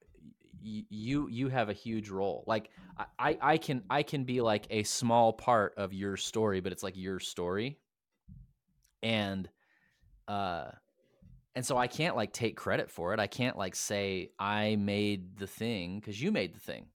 you 0.63 1.29
you 1.29 1.49
have 1.49 1.69
a 1.69 1.73
huge 1.73 2.11
role. 2.11 2.45
Like 2.47 2.71
I 3.19 3.39
I 3.41 3.59
can 3.59 3.83
I 3.89 4.03
can 4.03 4.25
be 4.25 4.41
like 4.41 4.67
a 4.71 4.83
small 4.83 5.33
part 5.33 5.75
of 5.77 5.93
your 5.93 6.17
story, 6.17 6.61
but 6.61 6.73
it's 6.73 6.83
like 6.83 6.97
your 6.97 7.21
story. 7.21 7.79
And 9.03 9.49
uh 10.29 10.71
and 11.55 11.65
so 11.65 11.77
I 11.77 11.87
can't 11.87 12.17
like 12.17 12.33
take 12.33 12.57
credit 12.57 12.91
for 12.91 13.13
it. 13.15 13.21
I 13.21 13.27
can't 13.27 13.57
like 13.57 13.75
say 13.75 14.31
I 14.39 14.77
made 14.77 15.39
the 15.39 15.47
thing 15.47 16.01
cuz 16.01 16.21
you 16.21 16.33
made 16.33 16.55
the 16.55 16.61
thing. 16.61 16.87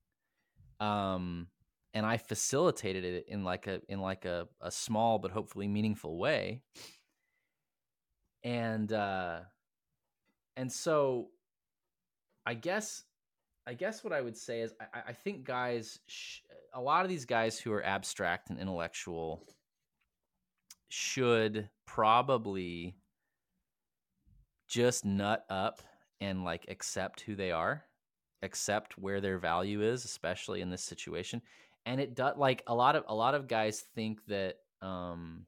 Um 0.80 1.48
and 1.94 2.06
I 2.06 2.18
facilitated 2.18 3.04
it 3.04 3.26
in 3.28 3.44
like 3.44 3.68
a 3.68 3.82
in 3.88 4.00
like 4.02 4.26
a, 4.26 4.48
a 4.62 4.70
small 4.70 5.18
but 5.18 5.32
hopefully 5.32 5.68
meaningful 5.68 6.18
way. 6.18 6.62
And 8.44 8.92
uh 8.94 9.42
and 10.58 10.72
so 10.72 11.30
I 12.46 12.54
guess 12.54 13.04
I 13.68 13.74
guess 13.74 14.04
what 14.04 14.14
I 14.14 14.22
would 14.22 14.38
say 14.38 14.62
is 14.62 14.74
I, 14.80 15.10
I 15.10 15.14
think 15.14 15.44
guys 15.44 16.00
sh- 16.08 16.40
a 16.74 16.82
lot 16.82 17.04
of 17.04 17.10
these 17.10 17.26
guys 17.26 17.58
who 17.60 17.72
are 17.74 17.84
abstract 17.84 18.50
and 18.50 18.60
intellectual 18.60 19.44
should 20.90 21.70
probably 21.86 22.96
just 24.68 25.06
nut 25.06 25.46
up 25.50 25.82
and 26.22 26.44
like 26.44 26.66
accept 26.68 27.22
who 27.22 27.36
they 27.36 27.52
are, 27.52 27.84
accept 28.42 28.98
where 28.98 29.20
their 29.20 29.40
value 29.40 29.82
is, 29.82 30.06
especially 30.06 30.62
in 30.62 30.70
this 30.70 30.84
situation. 30.84 31.42
And 31.86 32.00
it 32.00 32.16
does 32.16 32.38
like 32.38 32.64
a 32.68 32.76
lot 32.76 32.96
of 32.96 33.04
a 33.08 33.16
lot 33.16 33.36
of 33.36 33.48
guys 33.48 33.84
think 33.96 34.26
that 34.28 34.58
um 34.82 35.46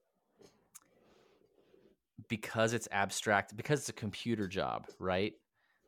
because 2.27 2.73
it's 2.73 2.87
abstract, 2.91 3.55
because 3.55 3.81
it's 3.81 3.89
a 3.89 3.93
computer 3.93 4.47
job, 4.47 4.87
right? 4.99 5.33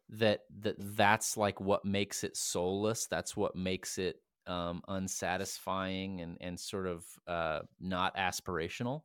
That 0.10 0.42
that 0.62 0.76
that's 0.80 1.38
like 1.38 1.62
what 1.62 1.86
makes 1.86 2.24
it 2.24 2.36
soulless. 2.36 3.06
That's 3.06 3.38
what 3.38 3.56
makes 3.56 3.98
it 4.00 4.22
um, 4.48 4.82
unsatisfying 4.88 6.22
and 6.22 6.38
and 6.42 6.60
sort 6.60 6.88
of 6.88 7.06
uh, 7.28 7.60
not 7.80 8.16
aspirational. 8.18 9.04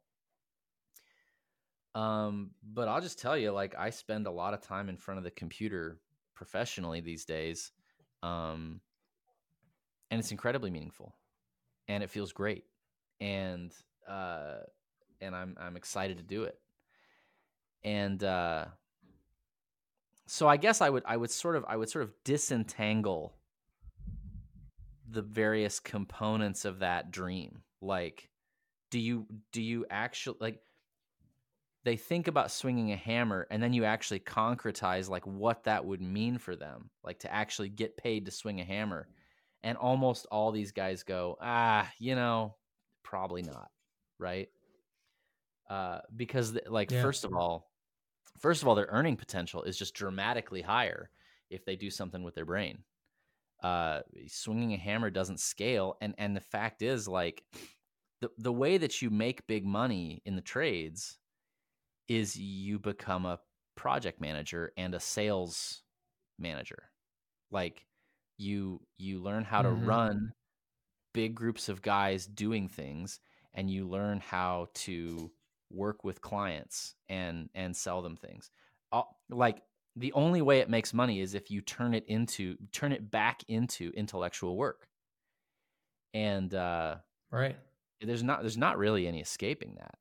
Um, 1.94 2.50
but 2.62 2.88
I'll 2.88 3.00
just 3.00 3.18
tell 3.18 3.36
you, 3.36 3.52
like 3.52 3.74
I 3.78 3.90
spend 3.90 4.26
a 4.26 4.30
lot 4.30 4.54
of 4.54 4.60
time 4.60 4.88
in 4.88 4.96
front 4.96 5.18
of 5.18 5.24
the 5.24 5.30
computer 5.30 6.00
professionally 6.34 7.00
these 7.00 7.24
days, 7.24 7.70
um, 8.22 8.80
and 10.10 10.18
it's 10.18 10.32
incredibly 10.32 10.70
meaningful, 10.70 11.14
and 11.88 12.02
it 12.02 12.10
feels 12.10 12.32
great, 12.32 12.64
and 13.20 13.72
uh, 14.08 14.58
and 15.20 15.36
I'm 15.36 15.56
I'm 15.60 15.76
excited 15.76 16.16
to 16.16 16.24
do 16.24 16.44
it, 16.44 16.58
and 17.84 18.22
uh, 18.24 18.66
so 20.26 20.48
I 20.48 20.56
guess 20.56 20.80
I 20.80 20.90
would 20.90 21.02
I 21.06 21.16
would 21.16 21.30
sort 21.30 21.56
of 21.56 21.64
I 21.68 21.76
would 21.76 21.88
sort 21.88 22.04
of 22.04 22.12
disentangle 22.24 23.34
the 25.10 25.22
various 25.22 25.80
components 25.80 26.64
of 26.64 26.80
that 26.80 27.10
dream. 27.10 27.62
Like 27.80 28.30
do 28.90 28.98
you 28.98 29.26
do 29.52 29.60
you 29.62 29.84
actually 29.90 30.38
like 30.40 30.60
they 31.84 31.96
think 31.96 32.28
about 32.28 32.50
swinging 32.50 32.92
a 32.92 32.96
hammer 32.96 33.46
and 33.50 33.62
then 33.62 33.74
you 33.74 33.84
actually 33.84 34.20
concretize 34.20 35.10
like 35.10 35.26
what 35.26 35.64
that 35.64 35.84
would 35.84 36.00
mean 36.00 36.38
for 36.38 36.56
them 36.56 36.88
like 37.02 37.18
to 37.18 37.32
actually 37.32 37.68
get 37.68 37.96
paid 37.96 38.24
to 38.24 38.30
swing 38.30 38.60
a 38.60 38.64
hammer. 38.64 39.08
And 39.62 39.78
almost 39.78 40.26
all 40.30 40.52
these 40.52 40.72
guys 40.72 41.02
go 41.02 41.36
ah 41.40 41.90
you 41.98 42.14
know 42.14 42.54
probably 43.02 43.42
not 43.42 43.68
right? 44.18 44.48
Uh 45.68 45.98
because 46.16 46.56
like 46.66 46.90
yeah. 46.90 47.02
first 47.02 47.24
of 47.24 47.34
all 47.34 47.73
first 48.38 48.62
of 48.62 48.68
all 48.68 48.74
their 48.74 48.88
earning 48.90 49.16
potential 49.16 49.62
is 49.62 49.78
just 49.78 49.94
dramatically 49.94 50.62
higher 50.62 51.10
if 51.50 51.64
they 51.64 51.76
do 51.76 51.90
something 51.90 52.22
with 52.22 52.34
their 52.34 52.44
brain 52.44 52.78
uh, 53.64 54.00
swinging 54.28 54.74
a 54.74 54.76
hammer 54.76 55.10
doesn't 55.10 55.40
scale. 55.40 55.96
And 56.00 56.14
and 56.18 56.36
the 56.36 56.40
fact 56.40 56.82
is, 56.82 57.08
like, 57.08 57.42
the 58.20 58.28
the 58.38 58.52
way 58.52 58.76
that 58.76 59.00
you 59.00 59.10
make 59.10 59.46
big 59.46 59.64
money 59.64 60.22
in 60.26 60.36
the 60.36 60.42
trades 60.42 61.18
is 62.06 62.36
you 62.36 62.78
become 62.78 63.24
a 63.24 63.40
project 63.74 64.20
manager 64.20 64.72
and 64.76 64.94
a 64.94 65.00
sales 65.00 65.82
manager. 66.38 66.90
Like, 67.50 67.86
you 68.36 68.82
you 68.98 69.22
learn 69.22 69.44
how 69.44 69.62
to 69.62 69.70
mm-hmm. 69.70 69.86
run 69.86 70.32
big 71.14 71.34
groups 71.34 71.70
of 71.70 71.80
guys 71.80 72.26
doing 72.26 72.68
things, 72.68 73.18
and 73.54 73.70
you 73.70 73.88
learn 73.88 74.20
how 74.20 74.68
to 74.74 75.30
work 75.74 76.04
with 76.04 76.20
clients 76.20 76.94
and 77.08 77.48
and 77.54 77.76
sell 77.76 78.02
them 78.02 78.16
things. 78.16 78.50
All, 78.92 79.18
like 79.28 79.62
the 79.96 80.12
only 80.12 80.42
way 80.42 80.58
it 80.58 80.68
makes 80.68 80.92
money 80.92 81.20
is 81.20 81.34
if 81.34 81.50
you 81.50 81.60
turn 81.60 81.94
it 81.94 82.04
into 82.06 82.56
turn 82.72 82.92
it 82.92 83.10
back 83.10 83.42
into 83.48 83.92
intellectual 83.94 84.56
work. 84.56 84.88
And 86.12 86.54
uh 86.54 86.96
right. 87.30 87.56
there's 88.00 88.22
not 88.22 88.40
there's 88.40 88.58
not 88.58 88.78
really 88.78 89.06
any 89.06 89.20
escaping 89.20 89.76
that. 89.78 89.98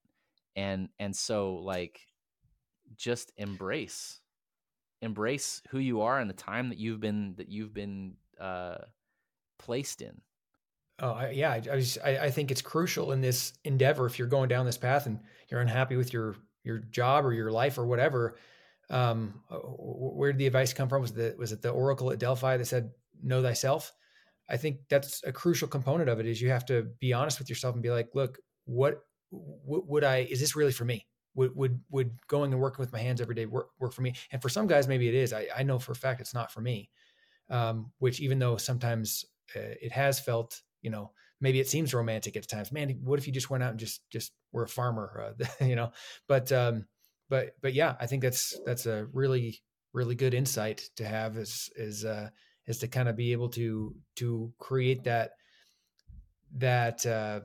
And 0.55 0.89
and 0.99 1.15
so 1.15 1.55
like 1.55 1.99
just 2.95 3.31
embrace 3.37 4.19
embrace 5.01 5.61
who 5.69 5.79
you 5.79 6.01
are 6.01 6.19
and 6.19 6.29
the 6.29 6.35
time 6.35 6.69
that 6.69 6.77
you've 6.77 6.99
been 6.99 7.33
that 7.37 7.49
you've 7.49 7.73
been 7.73 8.13
uh 8.39 8.77
placed 9.59 10.01
in 10.01 10.21
oh 10.99 11.29
yeah 11.29 11.51
I, 11.51 11.55
I, 11.55 11.79
just, 11.79 11.97
I, 12.03 12.17
I 12.17 12.29
think 12.29 12.51
it's 12.51 12.61
crucial 12.61 13.11
in 13.11 13.21
this 13.21 13.53
endeavor 13.63 14.05
if 14.05 14.19
you're 14.19 14.27
going 14.27 14.49
down 14.49 14.65
this 14.65 14.77
path 14.77 15.05
and 15.05 15.19
you're 15.49 15.61
unhappy 15.61 15.95
with 15.95 16.13
your 16.13 16.35
your 16.63 16.79
job 16.79 17.25
or 17.25 17.33
your 17.33 17.51
life 17.51 17.77
or 17.77 17.85
whatever 17.85 18.35
um, 18.89 19.41
uh, 19.49 19.57
where 19.57 20.31
did 20.31 20.39
the 20.39 20.47
advice 20.47 20.73
come 20.73 20.89
from? 20.89 21.01
Was 21.01 21.13
the 21.13 21.35
was 21.37 21.51
it 21.51 21.61
the 21.61 21.69
oracle 21.69 22.11
at 22.11 22.19
Delphi 22.19 22.57
that 22.57 22.65
said 22.65 22.91
know 23.21 23.41
thyself? 23.41 23.91
I 24.49 24.57
think 24.57 24.79
that's 24.89 25.23
a 25.23 25.31
crucial 25.31 25.67
component 25.67 26.09
of 26.09 26.19
it. 26.19 26.25
Is 26.25 26.41
you 26.41 26.49
have 26.49 26.65
to 26.67 26.83
be 26.99 27.13
honest 27.13 27.39
with 27.39 27.49
yourself 27.49 27.75
and 27.75 27.83
be 27.83 27.89
like, 27.89 28.09
look, 28.13 28.37
what, 28.65 29.01
what 29.31 29.87
would 29.87 30.03
I? 30.03 30.27
Is 30.29 30.39
this 30.39 30.55
really 30.55 30.73
for 30.73 30.85
me? 30.85 31.07
Would 31.35 31.55
would 31.55 31.79
would 31.89 32.11
going 32.27 32.51
and 32.51 32.61
working 32.61 32.83
with 32.83 32.93
my 32.93 32.99
hands 32.99 33.21
every 33.21 33.35
day 33.35 33.45
work 33.45 33.69
work 33.79 33.93
for 33.93 34.01
me? 34.01 34.13
And 34.31 34.41
for 34.41 34.49
some 34.49 34.67
guys, 34.67 34.87
maybe 34.87 35.07
it 35.07 35.15
is. 35.15 35.33
I, 35.33 35.47
I 35.57 35.63
know 35.63 35.79
for 35.79 35.93
a 35.93 35.95
fact 35.95 36.21
it's 36.21 36.33
not 36.33 36.51
for 36.51 36.61
me. 36.61 36.89
Um, 37.49 37.91
which 37.99 38.19
even 38.19 38.39
though 38.39 38.57
sometimes 38.57 39.25
uh, 39.55 39.75
it 39.81 39.91
has 39.91 40.19
felt, 40.19 40.61
you 40.83 40.91
know, 40.91 41.11
maybe 41.41 41.59
it 41.59 41.67
seems 41.67 41.93
romantic 41.93 42.35
at 42.35 42.47
times. 42.47 42.71
Man, 42.71 42.99
what 43.03 43.17
if 43.17 43.25
you 43.25 43.33
just 43.33 43.49
went 43.49 43.63
out 43.63 43.71
and 43.71 43.79
just 43.79 44.01
just 44.11 44.31
were 44.51 44.63
a 44.63 44.67
farmer, 44.67 45.33
uh, 45.39 45.45
you 45.65 45.75
know? 45.75 45.91
But 46.27 46.51
um, 46.51 46.85
but 47.29 47.55
but 47.61 47.73
yeah, 47.73 47.95
I 47.99 48.05
think 48.05 48.21
that's 48.21 48.59
that's 48.65 48.85
a 48.85 49.07
really 49.11 49.61
really 49.93 50.15
good 50.15 50.33
insight 50.33 50.89
to 50.97 51.05
have 51.05 51.37
is 51.37 51.71
is 51.75 52.05
uh, 52.05 52.29
is 52.67 52.77
to 52.79 52.87
kind 52.87 53.09
of 53.09 53.15
be 53.15 53.31
able 53.31 53.49
to 53.49 53.95
to 54.17 54.53
create 54.59 55.03
that 55.05 55.31
that 56.57 57.05
uh, 57.05 57.41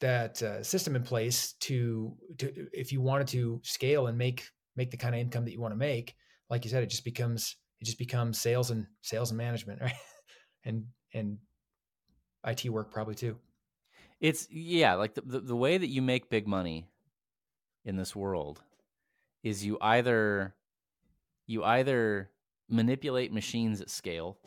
that 0.00 0.42
uh, 0.42 0.62
system 0.62 0.96
in 0.96 1.02
place 1.02 1.54
to 1.60 2.14
to 2.38 2.68
if 2.72 2.92
you 2.92 3.00
wanted 3.00 3.28
to 3.28 3.60
scale 3.62 4.06
and 4.06 4.18
make 4.18 4.44
make 4.76 4.90
the 4.90 4.96
kind 4.96 5.14
of 5.14 5.20
income 5.20 5.44
that 5.44 5.52
you 5.52 5.60
want 5.60 5.72
to 5.72 5.78
make, 5.78 6.14
like 6.48 6.64
you 6.64 6.70
said, 6.70 6.82
it 6.82 6.90
just 6.90 7.04
becomes 7.04 7.56
it 7.80 7.84
just 7.84 7.98
becomes 7.98 8.40
sales 8.40 8.70
and 8.70 8.86
sales 9.02 9.30
and 9.30 9.38
management, 9.38 9.80
right? 9.82 9.92
and 10.64 10.84
and 11.14 11.38
IT 12.44 12.68
work 12.70 12.90
probably 12.90 13.14
too. 13.14 13.36
It's 14.20 14.48
yeah, 14.50 14.94
like 14.94 15.14
the, 15.14 15.22
the, 15.22 15.40
the 15.40 15.56
way 15.56 15.78
that 15.78 15.88
you 15.88 16.02
make 16.02 16.28
big 16.28 16.46
money 16.46 16.86
in 17.84 17.96
this 17.96 18.14
world 18.14 18.62
is 19.42 19.64
you 19.64 19.78
either 19.80 20.54
you 21.46 21.64
either 21.64 22.30
manipulate 22.68 23.32
machines 23.32 23.80
at 23.80 23.90
scale 23.90 24.38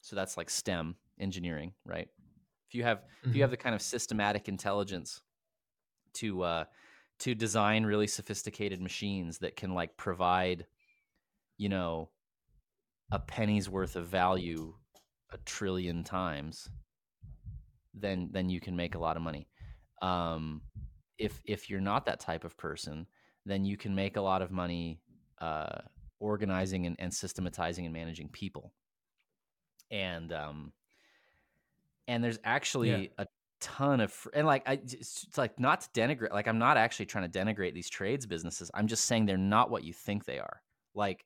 so 0.00 0.14
that's 0.14 0.36
like 0.36 0.48
stem 0.48 0.94
engineering 1.18 1.72
right 1.84 2.08
if 2.68 2.74
you 2.74 2.82
have 2.82 2.98
mm-hmm. 2.98 3.30
if 3.30 3.36
you 3.36 3.42
have 3.42 3.48
mm-hmm. 3.48 3.52
the 3.52 3.56
kind 3.56 3.74
of 3.74 3.82
systematic 3.82 4.48
intelligence 4.48 5.22
to 6.12 6.42
uh 6.42 6.64
to 7.18 7.34
design 7.34 7.84
really 7.84 8.06
sophisticated 8.06 8.80
machines 8.80 9.38
that 9.38 9.56
can 9.56 9.74
like 9.74 9.96
provide 9.96 10.66
you 11.56 11.68
know 11.68 12.08
a 13.10 13.18
penny's 13.18 13.68
worth 13.68 13.96
of 13.96 14.06
value 14.06 14.74
a 15.32 15.38
trillion 15.38 16.04
times 16.04 16.68
then 17.94 18.28
then 18.32 18.48
you 18.48 18.60
can 18.60 18.76
make 18.76 18.94
a 18.94 18.98
lot 18.98 19.16
of 19.16 19.22
money 19.22 19.48
um 20.02 20.60
if 21.18 21.40
if 21.44 21.70
you're 21.70 21.80
not 21.80 22.06
that 22.06 22.20
type 22.20 22.44
of 22.44 22.56
person 22.56 23.06
then 23.46 23.64
you 23.64 23.76
can 23.76 23.94
make 23.94 24.16
a 24.16 24.20
lot 24.20 24.42
of 24.42 24.50
money 24.50 25.00
uh, 25.40 25.78
organizing 26.20 26.86
and, 26.86 26.96
and, 26.98 27.12
systematizing 27.12 27.84
and 27.84 27.92
managing 27.92 28.28
people. 28.28 28.72
And 29.90 30.32
um, 30.32 30.72
and 32.08 32.24
there's 32.24 32.38
actually 32.44 32.90
yeah. 32.90 33.08
a 33.18 33.26
ton 33.60 34.00
of 34.00 34.28
and 34.34 34.46
like 34.46 34.68
I 34.68 34.74
it's, 34.74 35.24
it's 35.24 35.38
like 35.38 35.58
not 35.60 35.82
to 35.82 36.00
denigrate 36.00 36.32
like 36.32 36.48
I'm 36.48 36.58
not 36.58 36.76
actually 36.76 37.06
trying 37.06 37.30
to 37.30 37.38
denigrate 37.38 37.74
these 37.74 37.90
trades 37.90 38.26
businesses. 38.26 38.70
I'm 38.74 38.86
just 38.86 39.04
saying 39.04 39.26
they're 39.26 39.36
not 39.36 39.70
what 39.70 39.84
you 39.84 39.92
think 39.92 40.24
they 40.24 40.38
are. 40.38 40.62
Like 40.94 41.24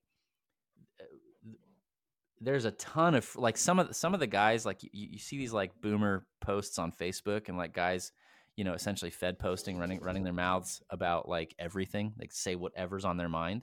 there's 2.41 2.65
a 2.65 2.71
ton 2.73 3.15
of 3.15 3.35
like 3.37 3.57
some 3.57 3.79
of 3.79 3.89
the, 3.89 3.95
some 3.95 4.15
of 4.15 4.21
the 4.21 4.27
guys 4.27 4.65
like 4.65 4.83
you, 4.83 4.91
you 4.93 5.19
see 5.19 5.39
these 5.39 5.53
like 5.53 5.81
boomer 5.81 6.27
posts 6.41 6.79
on 6.79 6.93
Facebook 6.93 7.49
and 7.49 7.59
like 7.59 7.73
guys 7.73 8.13
you 8.59 8.65
know, 8.65 8.75
essentially 8.75 9.13
fed 9.13 9.39
posting, 9.39 9.79
running 9.79 10.01
running 10.01 10.25
their 10.25 10.33
mouths 10.33 10.83
about 10.91 11.29
like 11.29 11.55
everything, 11.61 12.13
like 12.19 12.33
say 12.33 12.57
whatever's 12.57 13.05
on 13.05 13.17
their 13.17 13.29
mind. 13.29 13.63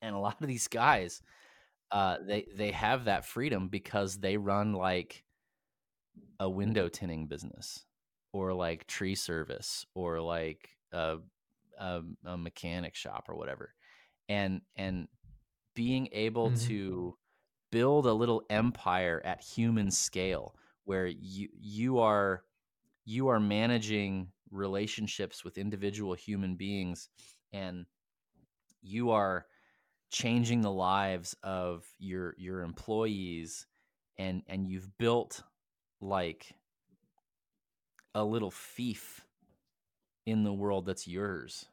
And 0.00 0.14
a 0.14 0.18
lot 0.18 0.40
of 0.40 0.48
these 0.48 0.66
guys, 0.66 1.20
uh, 1.92 2.16
they 2.26 2.46
they 2.56 2.70
have 2.70 3.04
that 3.04 3.26
freedom 3.26 3.68
because 3.68 4.16
they 4.16 4.38
run 4.38 4.72
like 4.72 5.24
a 6.40 6.48
window 6.48 6.88
tinning 6.88 7.26
business, 7.26 7.84
or 8.32 8.54
like 8.54 8.86
tree 8.86 9.14
service, 9.14 9.84
or 9.94 10.22
like 10.22 10.70
a, 10.92 11.18
a, 11.78 12.00
a 12.24 12.36
mechanic 12.38 12.94
shop 12.94 13.26
or 13.28 13.36
whatever, 13.36 13.74
and 14.26 14.62
and 14.74 15.06
being 15.74 16.08
able 16.12 16.48
mm-hmm. 16.48 16.66
to 16.66 17.18
build 17.70 18.06
a 18.06 18.12
little 18.12 18.42
empire 18.50 19.20
at 19.24 19.42
human 19.42 19.90
scale 19.90 20.54
where 20.84 21.06
you 21.06 21.48
you 21.60 21.98
are 21.98 22.44
you 23.04 23.28
are 23.28 23.40
managing 23.40 24.28
relationships 24.50 25.44
with 25.44 25.58
individual 25.58 26.14
human 26.14 26.56
beings 26.56 27.08
and 27.52 27.86
you 28.82 29.10
are 29.10 29.46
changing 30.10 30.60
the 30.60 30.70
lives 30.70 31.34
of 31.42 31.84
your 31.98 32.34
your 32.38 32.62
employees 32.62 33.66
and 34.18 34.42
and 34.46 34.68
you've 34.68 34.96
built 34.98 35.42
like 36.00 36.54
a 38.14 38.24
little 38.24 38.50
fief 38.50 39.26
in 40.24 40.42
the 40.42 40.52
world 40.52 40.86
that's 40.86 41.06
yours, 41.06 41.66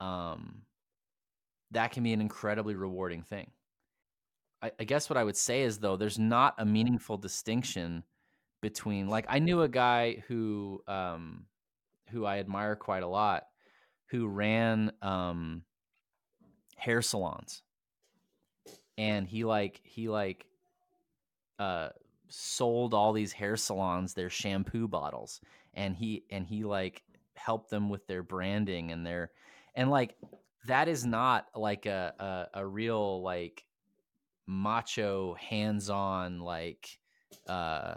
um, 0.00 0.62
that 1.70 1.92
can 1.92 2.02
be 2.02 2.12
an 2.12 2.20
incredibly 2.20 2.74
rewarding 2.74 3.22
thing. 3.22 3.50
I, 4.62 4.72
I 4.80 4.84
guess 4.84 5.08
what 5.08 5.16
I 5.16 5.24
would 5.24 5.36
say 5.36 5.62
is 5.62 5.78
though, 5.78 5.96
there's 5.96 6.18
not 6.18 6.54
a 6.58 6.64
meaningful 6.64 7.16
distinction 7.16 8.04
between 8.60 9.08
like 9.08 9.26
I 9.28 9.38
knew 9.38 9.62
a 9.62 9.68
guy 9.68 10.22
who 10.28 10.82
um, 10.88 11.46
who 12.10 12.24
I 12.24 12.38
admire 12.38 12.76
quite 12.76 13.02
a 13.02 13.08
lot 13.08 13.44
who 14.10 14.26
ran 14.26 14.90
um, 15.02 15.62
hair 16.76 17.02
salons. 17.02 17.62
And 18.96 19.28
he 19.28 19.44
like 19.44 19.80
he 19.84 20.08
like 20.08 20.46
uh 21.58 21.90
sold 22.28 22.94
all 22.94 23.12
these 23.12 23.32
hair 23.32 23.56
salons 23.56 24.14
their 24.14 24.28
shampoo 24.28 24.86
bottles 24.86 25.40
and 25.74 25.96
he 25.96 26.24
and 26.30 26.46
he 26.46 26.64
like 26.64 27.02
helped 27.34 27.70
them 27.70 27.88
with 27.88 28.06
their 28.06 28.22
branding 28.22 28.92
and 28.92 29.06
their 29.06 29.30
and 29.74 29.90
like 29.90 30.14
that 30.66 30.88
is 30.88 31.06
not 31.06 31.46
like 31.54 31.86
a 31.86 32.48
a, 32.54 32.60
a 32.60 32.66
real 32.66 33.22
like 33.22 33.64
macho 34.48 35.34
hands-on 35.34 36.40
like 36.40 36.98
uh 37.46 37.94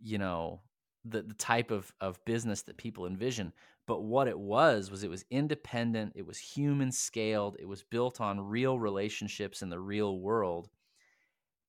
you 0.00 0.18
know 0.18 0.60
the, 1.04 1.22
the 1.22 1.34
type 1.34 1.70
of, 1.70 1.90
of 2.00 2.22
business 2.26 2.62
that 2.62 2.76
people 2.76 3.06
envision. 3.06 3.52
But 3.86 4.02
what 4.02 4.28
it 4.28 4.38
was 4.38 4.90
was 4.90 5.02
it 5.02 5.10
was 5.10 5.24
independent 5.30 6.12
it 6.14 6.26
was 6.26 6.38
human 6.38 6.92
scaled 6.92 7.56
it 7.58 7.66
was 7.66 7.82
built 7.82 8.20
on 8.20 8.38
real 8.40 8.78
relationships 8.78 9.62
in 9.62 9.70
the 9.70 9.80
real 9.80 10.20
world. 10.20 10.68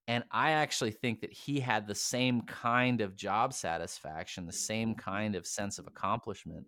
And 0.06 0.24
i 0.30 0.50
actually 0.50 0.90
think 0.90 1.20
that 1.22 1.32
he 1.32 1.60
had 1.60 1.86
the 1.86 1.94
same 1.94 2.42
kind 2.42 3.00
of 3.00 3.16
job 3.16 3.54
satisfaction 3.54 4.46
the 4.46 4.52
same 4.52 4.94
kind 4.94 5.34
of 5.34 5.46
sense 5.46 5.78
of 5.78 5.86
accomplishment 5.86 6.66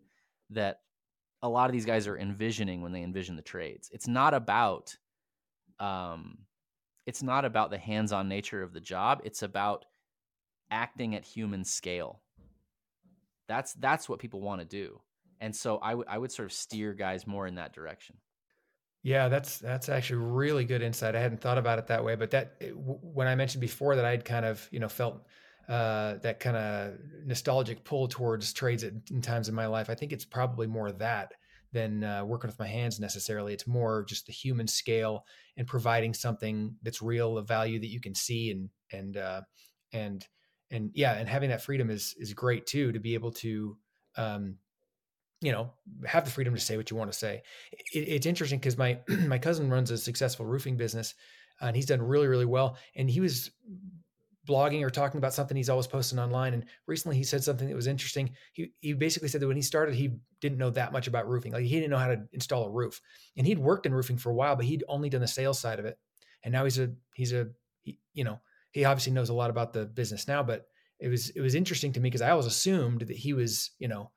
that 0.50 0.78
a 1.42 1.48
lot 1.48 1.68
of 1.68 1.72
these 1.72 1.86
guys 1.86 2.06
are 2.06 2.16
envisioning 2.16 2.82
when 2.82 2.92
they 2.92 3.02
envision 3.02 3.36
the 3.36 3.42
trades. 3.42 3.90
It's 3.92 4.08
not 4.08 4.32
about 4.32 4.96
um 5.80 6.38
it's 7.06 7.22
not 7.22 7.44
about 7.44 7.70
the 7.70 7.78
hands-on 7.78 8.28
nature 8.28 8.62
of 8.62 8.72
the 8.72 8.80
job 8.80 9.20
it's 9.24 9.42
about 9.42 9.84
acting 10.70 11.14
at 11.14 11.24
human 11.24 11.64
scale 11.64 12.22
that's 13.48 13.74
that's 13.74 14.08
what 14.08 14.18
people 14.18 14.40
want 14.40 14.60
to 14.60 14.66
do 14.66 15.00
and 15.42 15.54
so 15.54 15.78
I 15.78 15.94
would 15.94 16.06
I 16.06 16.18
would 16.18 16.30
sort 16.30 16.46
of 16.46 16.52
steer 16.52 16.94
guys 16.94 17.26
more 17.26 17.48
in 17.48 17.56
that 17.56 17.74
direction. 17.74 18.16
Yeah, 19.02 19.28
that's 19.28 19.58
that's 19.58 19.88
actually 19.88 20.20
really 20.20 20.64
good 20.64 20.82
insight. 20.82 21.16
I 21.16 21.20
hadn't 21.20 21.40
thought 21.40 21.58
about 21.58 21.80
it 21.80 21.88
that 21.88 22.04
way, 22.04 22.14
but 22.14 22.30
that 22.30 22.54
when 22.76 23.26
I 23.26 23.34
mentioned 23.34 23.60
before 23.60 23.96
that 23.96 24.04
I'd 24.04 24.24
kind 24.24 24.46
of 24.46 24.66
you 24.70 24.78
know 24.78 24.88
felt 24.88 25.26
uh, 25.68 26.14
that 26.22 26.38
kind 26.38 26.56
of 26.56 26.94
nostalgic 27.24 27.82
pull 27.82 28.06
towards 28.06 28.52
trades 28.52 28.84
at, 28.84 28.92
in 29.10 29.20
times 29.20 29.48
in 29.48 29.54
my 29.54 29.66
life. 29.66 29.90
I 29.90 29.96
think 29.96 30.12
it's 30.12 30.24
probably 30.24 30.68
more 30.68 30.92
that 30.92 31.34
than 31.72 32.04
uh, 32.04 32.24
working 32.24 32.48
with 32.48 32.58
my 32.58 32.66
hands 32.66 33.00
necessarily. 33.00 33.52
It's 33.52 33.66
more 33.66 34.04
just 34.04 34.26
the 34.26 34.32
human 34.32 34.66
scale 34.66 35.24
and 35.56 35.66
providing 35.66 36.14
something 36.14 36.76
that's 36.82 37.02
real, 37.02 37.38
of 37.38 37.48
value 37.48 37.80
that 37.80 37.90
you 37.90 38.00
can 38.00 38.14
see, 38.14 38.50
and 38.50 38.70
and 38.92 39.16
uh, 39.16 39.42
and 39.92 40.26
and 40.70 40.90
yeah, 40.94 41.14
and 41.14 41.28
having 41.28 41.50
that 41.50 41.62
freedom 41.62 41.90
is 41.90 42.14
is 42.18 42.34
great 42.34 42.66
too 42.66 42.92
to 42.92 42.98
be 43.00 43.14
able 43.14 43.32
to 43.32 43.76
um, 44.16 44.56
you 45.42 45.52
know 45.52 45.70
have 46.06 46.24
the 46.24 46.30
freedom 46.30 46.54
to 46.54 46.60
say 46.60 46.76
what 46.76 46.90
you 46.90 46.96
want 46.96 47.12
to 47.12 47.18
say 47.18 47.42
it, 47.72 47.98
it's 47.98 48.26
interesting 48.26 48.58
because 48.58 48.78
my 48.78 48.98
my 49.26 49.38
cousin 49.38 49.68
runs 49.68 49.90
a 49.90 49.98
successful 49.98 50.46
roofing 50.46 50.76
business 50.76 51.14
and 51.60 51.76
he's 51.76 51.86
done 51.86 52.00
really 52.00 52.28
really 52.28 52.46
well 52.46 52.76
and 52.96 53.10
he 53.10 53.20
was 53.20 53.50
blogging 54.46 54.82
or 54.82 54.90
talking 54.90 55.18
about 55.18 55.34
something 55.34 55.56
he's 55.56 55.68
always 55.68 55.86
posting 55.86 56.18
online. 56.18 56.54
And 56.54 56.64
recently 56.86 57.16
he 57.16 57.24
said 57.24 57.44
something 57.44 57.68
that 57.68 57.76
was 57.76 57.86
interesting. 57.86 58.30
He, 58.52 58.72
he 58.80 58.92
basically 58.92 59.28
said 59.28 59.40
that 59.40 59.46
when 59.46 59.56
he 59.56 59.62
started 59.62 59.94
he 59.94 60.16
didn't 60.40 60.58
know 60.58 60.70
that 60.70 60.92
much 60.92 61.06
about 61.06 61.28
roofing. 61.28 61.52
Like 61.52 61.64
he 61.64 61.76
didn't 61.76 61.90
know 61.90 61.98
how 61.98 62.08
to 62.08 62.22
install 62.32 62.64
a 62.64 62.70
roof. 62.70 63.00
And 63.36 63.46
he'd 63.46 63.58
worked 63.58 63.86
in 63.86 63.94
roofing 63.94 64.18
for 64.18 64.30
a 64.30 64.34
while 64.34 64.56
but 64.56 64.64
he'd 64.64 64.84
only 64.88 65.08
done 65.08 65.20
the 65.20 65.28
sales 65.28 65.58
side 65.58 65.78
of 65.78 65.84
it. 65.84 65.98
And 66.42 66.52
now 66.52 66.64
he's 66.64 66.78
a 66.78 66.90
he's 67.14 67.32
a 67.32 67.48
he, 67.82 67.98
you 68.14 68.24
know 68.24 68.40
he 68.72 68.84
obviously 68.84 69.12
knows 69.12 69.28
a 69.28 69.34
lot 69.34 69.50
about 69.50 69.72
the 69.72 69.84
business 69.84 70.26
now 70.26 70.42
but 70.42 70.66
it 70.98 71.08
was 71.08 71.30
it 71.30 71.40
was 71.40 71.54
interesting 71.54 71.92
to 71.92 72.00
me 72.00 72.08
because 72.08 72.22
i 72.22 72.30
always 72.30 72.46
assumed 72.46 73.02
that 73.02 73.16
he 73.16 73.32
was 73.32 73.70
you 73.78 73.86
know 73.86 74.10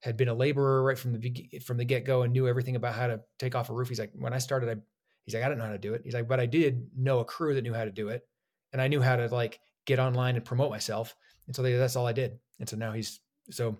had 0.00 0.16
been 0.16 0.28
a 0.28 0.34
laborer 0.34 0.82
right 0.82 0.98
from 0.98 1.12
the 1.12 1.60
from 1.64 1.76
the 1.76 1.84
get 1.84 2.04
go 2.04 2.22
and 2.22 2.32
knew 2.32 2.48
everything 2.48 2.76
about 2.76 2.94
how 2.94 3.06
to 3.06 3.20
take 3.38 3.54
off 3.54 3.70
a 3.70 3.72
roof. 3.72 3.88
He's 3.88 4.00
like, 4.00 4.12
when 4.14 4.32
I 4.32 4.38
started, 4.38 4.68
I, 4.70 4.76
he's 5.24 5.34
like, 5.34 5.44
I 5.44 5.48
didn't 5.48 5.58
know 5.58 5.66
how 5.66 5.72
to 5.72 5.78
do 5.78 5.94
it. 5.94 6.02
He's 6.04 6.14
like, 6.14 6.28
but 6.28 6.40
I 6.40 6.46
did 6.46 6.88
know 6.96 7.20
a 7.20 7.24
crew 7.24 7.54
that 7.54 7.62
knew 7.62 7.74
how 7.74 7.84
to 7.84 7.90
do 7.90 8.08
it, 8.08 8.26
and 8.72 8.80
I 8.80 8.88
knew 8.88 9.02
how 9.02 9.16
to 9.16 9.26
like 9.28 9.60
get 9.86 9.98
online 9.98 10.36
and 10.36 10.44
promote 10.44 10.70
myself. 10.70 11.16
And 11.46 11.56
so 11.56 11.62
they, 11.62 11.74
that's 11.74 11.96
all 11.96 12.06
I 12.06 12.12
did. 12.12 12.38
And 12.58 12.68
so 12.68 12.76
now 12.76 12.92
he's 12.92 13.20
so, 13.50 13.78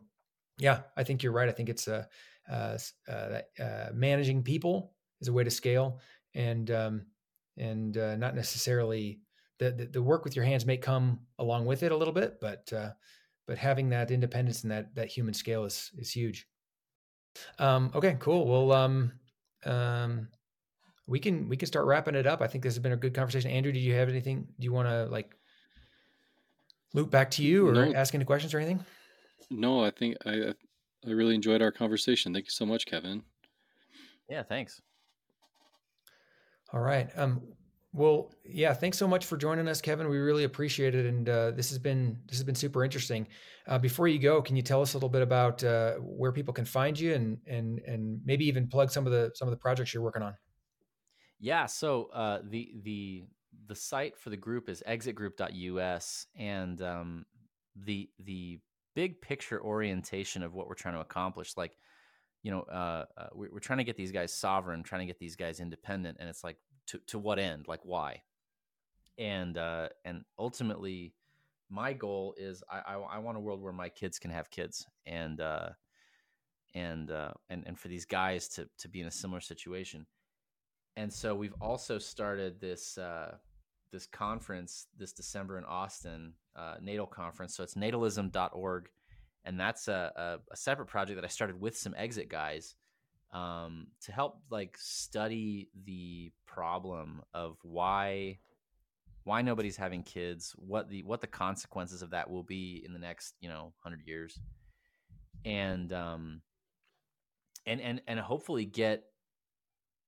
yeah, 0.59 0.81
I 0.97 1.05
think 1.05 1.23
you're 1.23 1.33
right. 1.33 1.49
I 1.49 1.53
think 1.53 1.69
it's 1.69 1.89
uh, 1.89 2.05
uh, 2.51 2.79
uh, 3.09 3.41
uh 3.61 3.91
managing 3.93 4.43
people 4.43 4.93
is 5.21 5.29
a 5.29 5.33
way 5.33 5.45
to 5.45 5.51
scale, 5.51 6.01
and 6.35 6.71
um, 6.71 7.07
and 7.57 7.97
uh, 7.97 8.17
not 8.17 8.35
necessarily 8.35 9.21
the, 9.59 9.71
the, 9.71 9.87
the 9.87 10.03
work 10.03 10.25
with 10.25 10.35
your 10.35 10.45
hands 10.45 10.67
may 10.67 10.77
come 10.77 11.21
along 11.39 11.67
with 11.67 11.83
it 11.83 11.93
a 11.93 11.97
little 11.97 12.15
bit, 12.15 12.41
but 12.41 12.73
uh, 12.73 12.91
but 13.47 13.59
having 13.59 13.91
that 13.91 14.11
independence 14.11 14.63
and 14.63 14.73
that 14.73 14.95
that 14.95 15.09
human 15.09 15.35
scale 15.35 15.65
is 15.65 15.91
is 15.99 16.11
huge. 16.11 16.47
Um, 17.59 17.91
okay, 17.95 18.17
cool. 18.19 18.47
Well, 18.47 18.73
um, 18.73 19.13
um, 19.65 20.29
we 21.07 21.19
can 21.19 21.49
we 21.49 21.57
can 21.57 21.67
start 21.67 21.87
wrapping 21.87 22.15
it 22.15 22.27
up. 22.27 22.41
I 22.41 22.47
think 22.47 22.65
this 22.65 22.75
has 22.75 22.83
been 22.83 22.93
a 22.93 22.97
good 22.97 23.15
conversation. 23.15 23.51
Andrew, 23.51 23.73
do 23.73 23.79
you 23.79 23.95
have 23.95 24.09
anything? 24.09 24.47
Do 24.59 24.65
you 24.65 24.73
want 24.73 24.89
to 24.89 25.07
like 25.07 25.37
loop 26.95 27.11
back 27.11 27.31
to 27.33 27.43
you 27.43 27.69
or 27.69 27.73
no. 27.73 27.95
ask 27.95 28.15
any 28.15 28.25
questions 28.25 28.55
or 28.55 28.59
anything? 28.59 28.85
No, 29.51 29.85
I 29.85 29.91
think 29.91 30.17
I 30.27 30.55
I 31.07 31.11
really 31.11 31.35
enjoyed 31.35 31.63
our 31.63 31.73
conversation. 31.73 32.33
Thank 32.33 32.47
you 32.47 32.51
so 32.51 32.67
much, 32.67 32.87
Kevin. 32.87 33.23
Yeah, 34.29 34.43
thanks. 34.43 34.81
All 36.73 36.81
right. 36.81 37.11
Um, 37.17 37.43
well, 37.93 38.33
yeah, 38.45 38.73
thanks 38.73 38.99
so 38.99 39.09
much 39.09 39.27
for 39.27 39.37
joining 39.37 39.67
us, 39.67 39.81
Kevin. 39.81 40.09
We 40.09 40.19
really 40.19 40.45
appreciate 40.45 40.95
it, 40.95 41.07
and 41.07 41.29
uh, 41.29 41.51
this 41.51 41.71
has 41.71 41.79
been 41.79 42.19
this 42.29 42.39
has 42.39 42.45
been 42.45 42.55
super 42.55 42.85
interesting. 42.85 43.27
Uh, 43.67 43.79
before 43.79 44.07
you 44.07 44.21
go, 44.21 44.41
can 44.41 44.55
you 44.55 44.63
tell 44.63 44.81
us 44.81 44.95
a 44.95 44.97
little 44.97 45.09
bit 45.09 45.23
about 45.23 45.65
uh, 45.65 45.95
where 45.95 46.31
people 46.31 46.55
can 46.55 46.65
find 46.65 46.99
you, 46.99 47.15
and 47.15 47.39
and 47.49 47.81
and 47.81 48.21
maybe 48.25 48.47
even 48.47 48.69
plug 48.69 48.91
some 48.91 49.07
of 49.07 49.13
the 49.13 49.33
some 49.35 49.49
of 49.49 49.51
the 49.51 49.59
projects 49.59 49.93
you're 49.93 50.05
working 50.05 50.23
on? 50.23 50.35
Yeah, 51.41 51.67
so 51.67 52.11
uh, 52.15 52.43
the 52.49 52.71
the 52.85 53.25
the 53.67 53.75
site 53.75 54.19
for 54.19 54.31
the 54.31 54.37
group 54.37 54.69
is 54.69 54.83
exitgroup.us, 54.89 56.27
and 56.37 56.83
um, 56.83 57.27
the 57.77 58.09
the 58.19 58.59
big 58.95 59.21
picture 59.21 59.63
orientation 59.63 60.43
of 60.43 60.55
what 60.55 60.69
we're 60.69 60.75
trying 60.75 60.95
to 60.95 61.01
accomplish, 61.01 61.57
like 61.57 61.77
you 62.43 62.51
know, 62.51 62.63
uh, 62.63 63.05
uh, 63.19 63.27
we're, 63.35 63.59
trying 63.61 63.79
to 63.79 63.85
get 63.85 63.97
these 63.97 64.13
guys 64.13 64.33
sovereign, 64.33 64.83
trying 64.83 65.01
to 65.01 65.07
get 65.07 65.19
these 65.19 65.37
guys 65.37 65.61
independent, 65.61 66.17
and 66.21 66.29
it's 66.29 66.43
like 66.43 66.57
to 66.91 66.99
to 67.07 67.19
what 67.19 67.39
end? 67.39 67.67
Like 67.69 67.81
why? 67.85 68.23
And 69.19 69.59
uh 69.59 69.89
and 70.05 70.25
ultimately 70.39 71.15
my 71.69 71.93
goal 71.93 72.35
is 72.37 72.63
I, 72.71 72.95
I, 72.95 72.95
I 72.95 73.19
want 73.19 73.37
a 73.37 73.41
world 73.41 73.63
where 73.63 73.73
my 73.73 73.89
kids 73.89 74.19
can 74.19 74.31
have 74.31 74.51
kids 74.51 74.87
and 75.07 75.41
uh 75.41 75.71
and 76.75 77.11
uh 77.11 77.33
and 77.49 77.65
and 77.67 77.79
for 77.79 77.89
these 77.89 78.05
guys 78.05 78.49
to 78.49 78.69
to 78.79 78.89
be 78.89 79.01
in 79.01 79.07
a 79.07 79.11
similar 79.11 79.41
situation 79.41 80.07
and 80.97 81.13
so 81.13 81.35
we've 81.35 81.55
also 81.61 81.99
started 81.99 82.61
this 82.61 82.99
uh 82.99 83.37
this 83.93 84.07
conference 84.07 84.87
this 84.99 85.13
december 85.13 85.59
in 85.59 85.65
austin 85.65 86.33
uh 86.57 86.77
natal 86.81 87.07
conference. 87.07 87.57
So 87.57 87.63
it's 87.63 87.75
natalism.org 87.75 88.89
and 89.45 89.59
that's 89.59 89.89
a, 89.89 90.13
a, 90.17 90.53
a 90.53 90.57
separate 90.57 90.87
project 90.87 91.17
that 91.17 91.25
i 91.25 91.29
started 91.29 91.61
with 91.61 91.77
some 91.77 91.95
exit 91.97 92.29
guys 92.29 92.75
um, 93.33 93.87
to 94.03 94.13
help 94.13 94.41
like 94.51 94.77
study 94.77 95.69
the 95.85 96.33
problem 96.47 97.23
of 97.33 97.57
why 97.63 98.39
why 99.25 99.43
nobody's 99.43 99.77
having 99.77 100.03
kids, 100.03 100.55
what 100.57 100.89
the 100.89 101.03
what 101.03 101.21
the 101.21 101.27
consequences 101.27 102.03
of 102.03 102.11
that 102.11 102.31
will 102.31 102.43
be 102.43 102.83
in 102.85 102.93
the 102.93 102.99
next 102.99 103.35
you 103.41 103.49
know 103.49 103.73
hundred 103.83 104.01
years, 104.07 104.39
and 105.45 105.93
um, 105.93 106.41
and 107.67 107.81
and 107.81 108.01
and 108.07 108.19
hopefully 108.19 108.65
get 108.65 109.05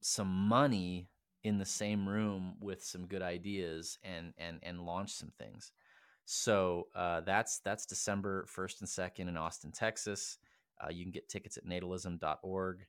some 0.05 0.28
money 0.48 1.09
in 1.44 1.59
the 1.59 1.64
same 1.64 2.09
room 2.09 2.55
with 2.61 2.84
some 2.84 3.07
good 3.07 3.22
ideas 3.22 3.98
and 4.05 4.32
and 4.38 4.59
and 4.62 4.84
launch 4.86 5.12
some 5.12 5.32
things. 5.38 5.72
So 6.24 6.88
uh, 6.94 7.20
that's 7.22 7.59
that's 7.61 7.86
December 7.86 8.46
first 8.46 8.80
and 8.80 8.88
second 8.88 9.28
in 9.28 9.36
Austin, 9.36 9.72
Texas. 9.72 10.38
Uh, 10.82 10.90
you 10.90 11.05
can 11.05 11.12
get 11.12 11.28
tickets 11.28 11.57
at 11.57 11.66
natalism.org 11.66 12.86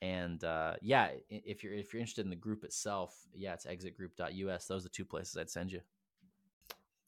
and 0.00 0.42
uh, 0.44 0.74
yeah, 0.80 1.08
if 1.28 1.64
you're 1.64 1.72
if 1.72 1.92
you're 1.92 2.00
interested 2.00 2.24
in 2.24 2.30
the 2.30 2.36
group 2.36 2.64
itself, 2.64 3.16
yeah, 3.34 3.54
it's 3.54 3.66
exitgroup.us. 3.66 4.66
Those 4.66 4.82
are 4.82 4.84
the 4.84 4.88
two 4.88 5.04
places 5.04 5.36
I'd 5.36 5.50
send 5.50 5.72
you. 5.72 5.80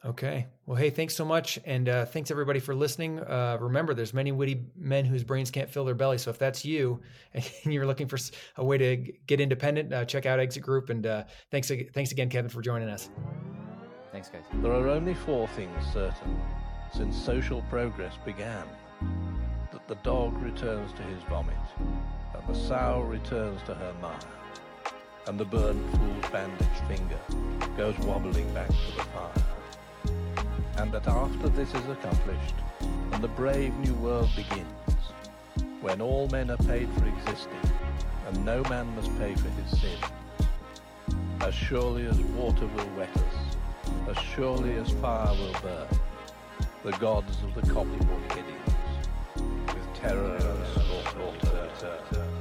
Okay. 0.03 0.47
Well, 0.65 0.77
hey, 0.77 0.89
thanks 0.89 1.15
so 1.15 1.27
much, 1.27 1.59
and 1.67 1.87
uh, 1.87 2.07
thanks 2.07 2.31
everybody 2.31 2.59
for 2.59 2.75
listening. 2.75 3.21
Uh, 3.21 3.59
remember, 3.61 3.93
there's 3.93 4.15
many 4.15 4.33
witty 4.33 4.65
men 4.75 5.05
whose 5.05 5.25
brains 5.25 5.51
can't 5.51 5.69
fill 5.69 5.85
their 5.85 5.95
belly. 5.95 6.17
So 6.17 6.31
if 6.31 6.39
that's 6.39 6.65
you, 6.65 7.01
and 7.35 7.45
you're 7.67 7.87
looking 7.87 8.09
for 8.09 8.19
a 8.57 8.65
way 8.65 8.79
to 8.79 8.97
get 9.27 9.43
independent, 9.43 9.93
uh, 9.93 10.07
check 10.07 10.25
out 10.25 10.41
Exit 10.41 10.63
Group. 10.63 10.89
And 10.89 11.07
uh, 11.07 11.25
thanks, 11.51 11.71
thanks 11.93 12.13
again, 12.13 12.31
Kevin, 12.31 12.49
for 12.49 12.63
joining 12.63 12.89
us. 12.89 13.11
Thanks, 14.11 14.31
guys. 14.31 14.45
There 14.55 14.73
are 14.73 14.89
only 14.89 15.13
four 15.13 15.47
things 15.49 15.85
certain 15.93 16.41
since 16.95 17.15
social 17.15 17.61
progress 17.69 18.15
began: 18.25 18.65
that 19.71 19.87
the 19.87 19.97
dog 19.97 20.35
returns 20.43 20.95
to 20.95 21.03
his 21.03 21.23
vomit, 21.25 21.55
and 21.79 22.49
the 22.49 22.59
sow 22.59 23.03
returns 23.03 23.61
to 23.65 23.75
her 23.75 23.95
mire, 24.01 24.19
and 25.27 25.39
the 25.39 25.45
burnt 25.45 25.85
fool's 25.91 26.33
bandaged 26.33 26.71
finger 26.89 27.19
goes 27.77 27.97
wobbling 27.99 28.53
back 28.55 28.69
to 28.69 28.97
the 28.97 29.03
fire. 29.03 29.40
And 30.77 30.93
that 30.93 31.07
after 31.07 31.49
this 31.49 31.69
is 31.75 31.89
accomplished, 31.89 32.55
and 33.13 33.23
the 33.23 33.29
brave 33.29 33.75
new 33.79 33.95
world 33.95 34.31
begins, 34.35 34.67
when 35.81 36.01
all 36.01 36.29
men 36.29 36.51
are 36.51 36.57
paid 36.57 36.89
for 36.95 37.07
existing, 37.07 37.73
and 38.27 38.45
no 38.45 38.63
man 38.65 38.95
must 38.95 39.17
pay 39.19 39.35
for 39.35 39.49
his 39.49 39.81
sin, 39.81 39.99
as 41.41 41.55
surely 41.55 42.07
as 42.07 42.19
water 42.21 42.67
will 42.67 42.91
wet 42.97 43.15
us, 43.17 43.57
as 44.09 44.19
surely 44.19 44.75
as 44.75 44.91
fire 44.93 45.35
will 45.35 45.57
burn, 45.63 45.89
the 46.85 46.93
gods 46.93 47.43
of 47.43 47.55
the 47.55 47.73
copybook 47.73 48.33
Headings, 48.33 49.07
with 49.67 49.95
terror 49.95 50.37
and 50.37 50.67
slaughter, 51.13 52.40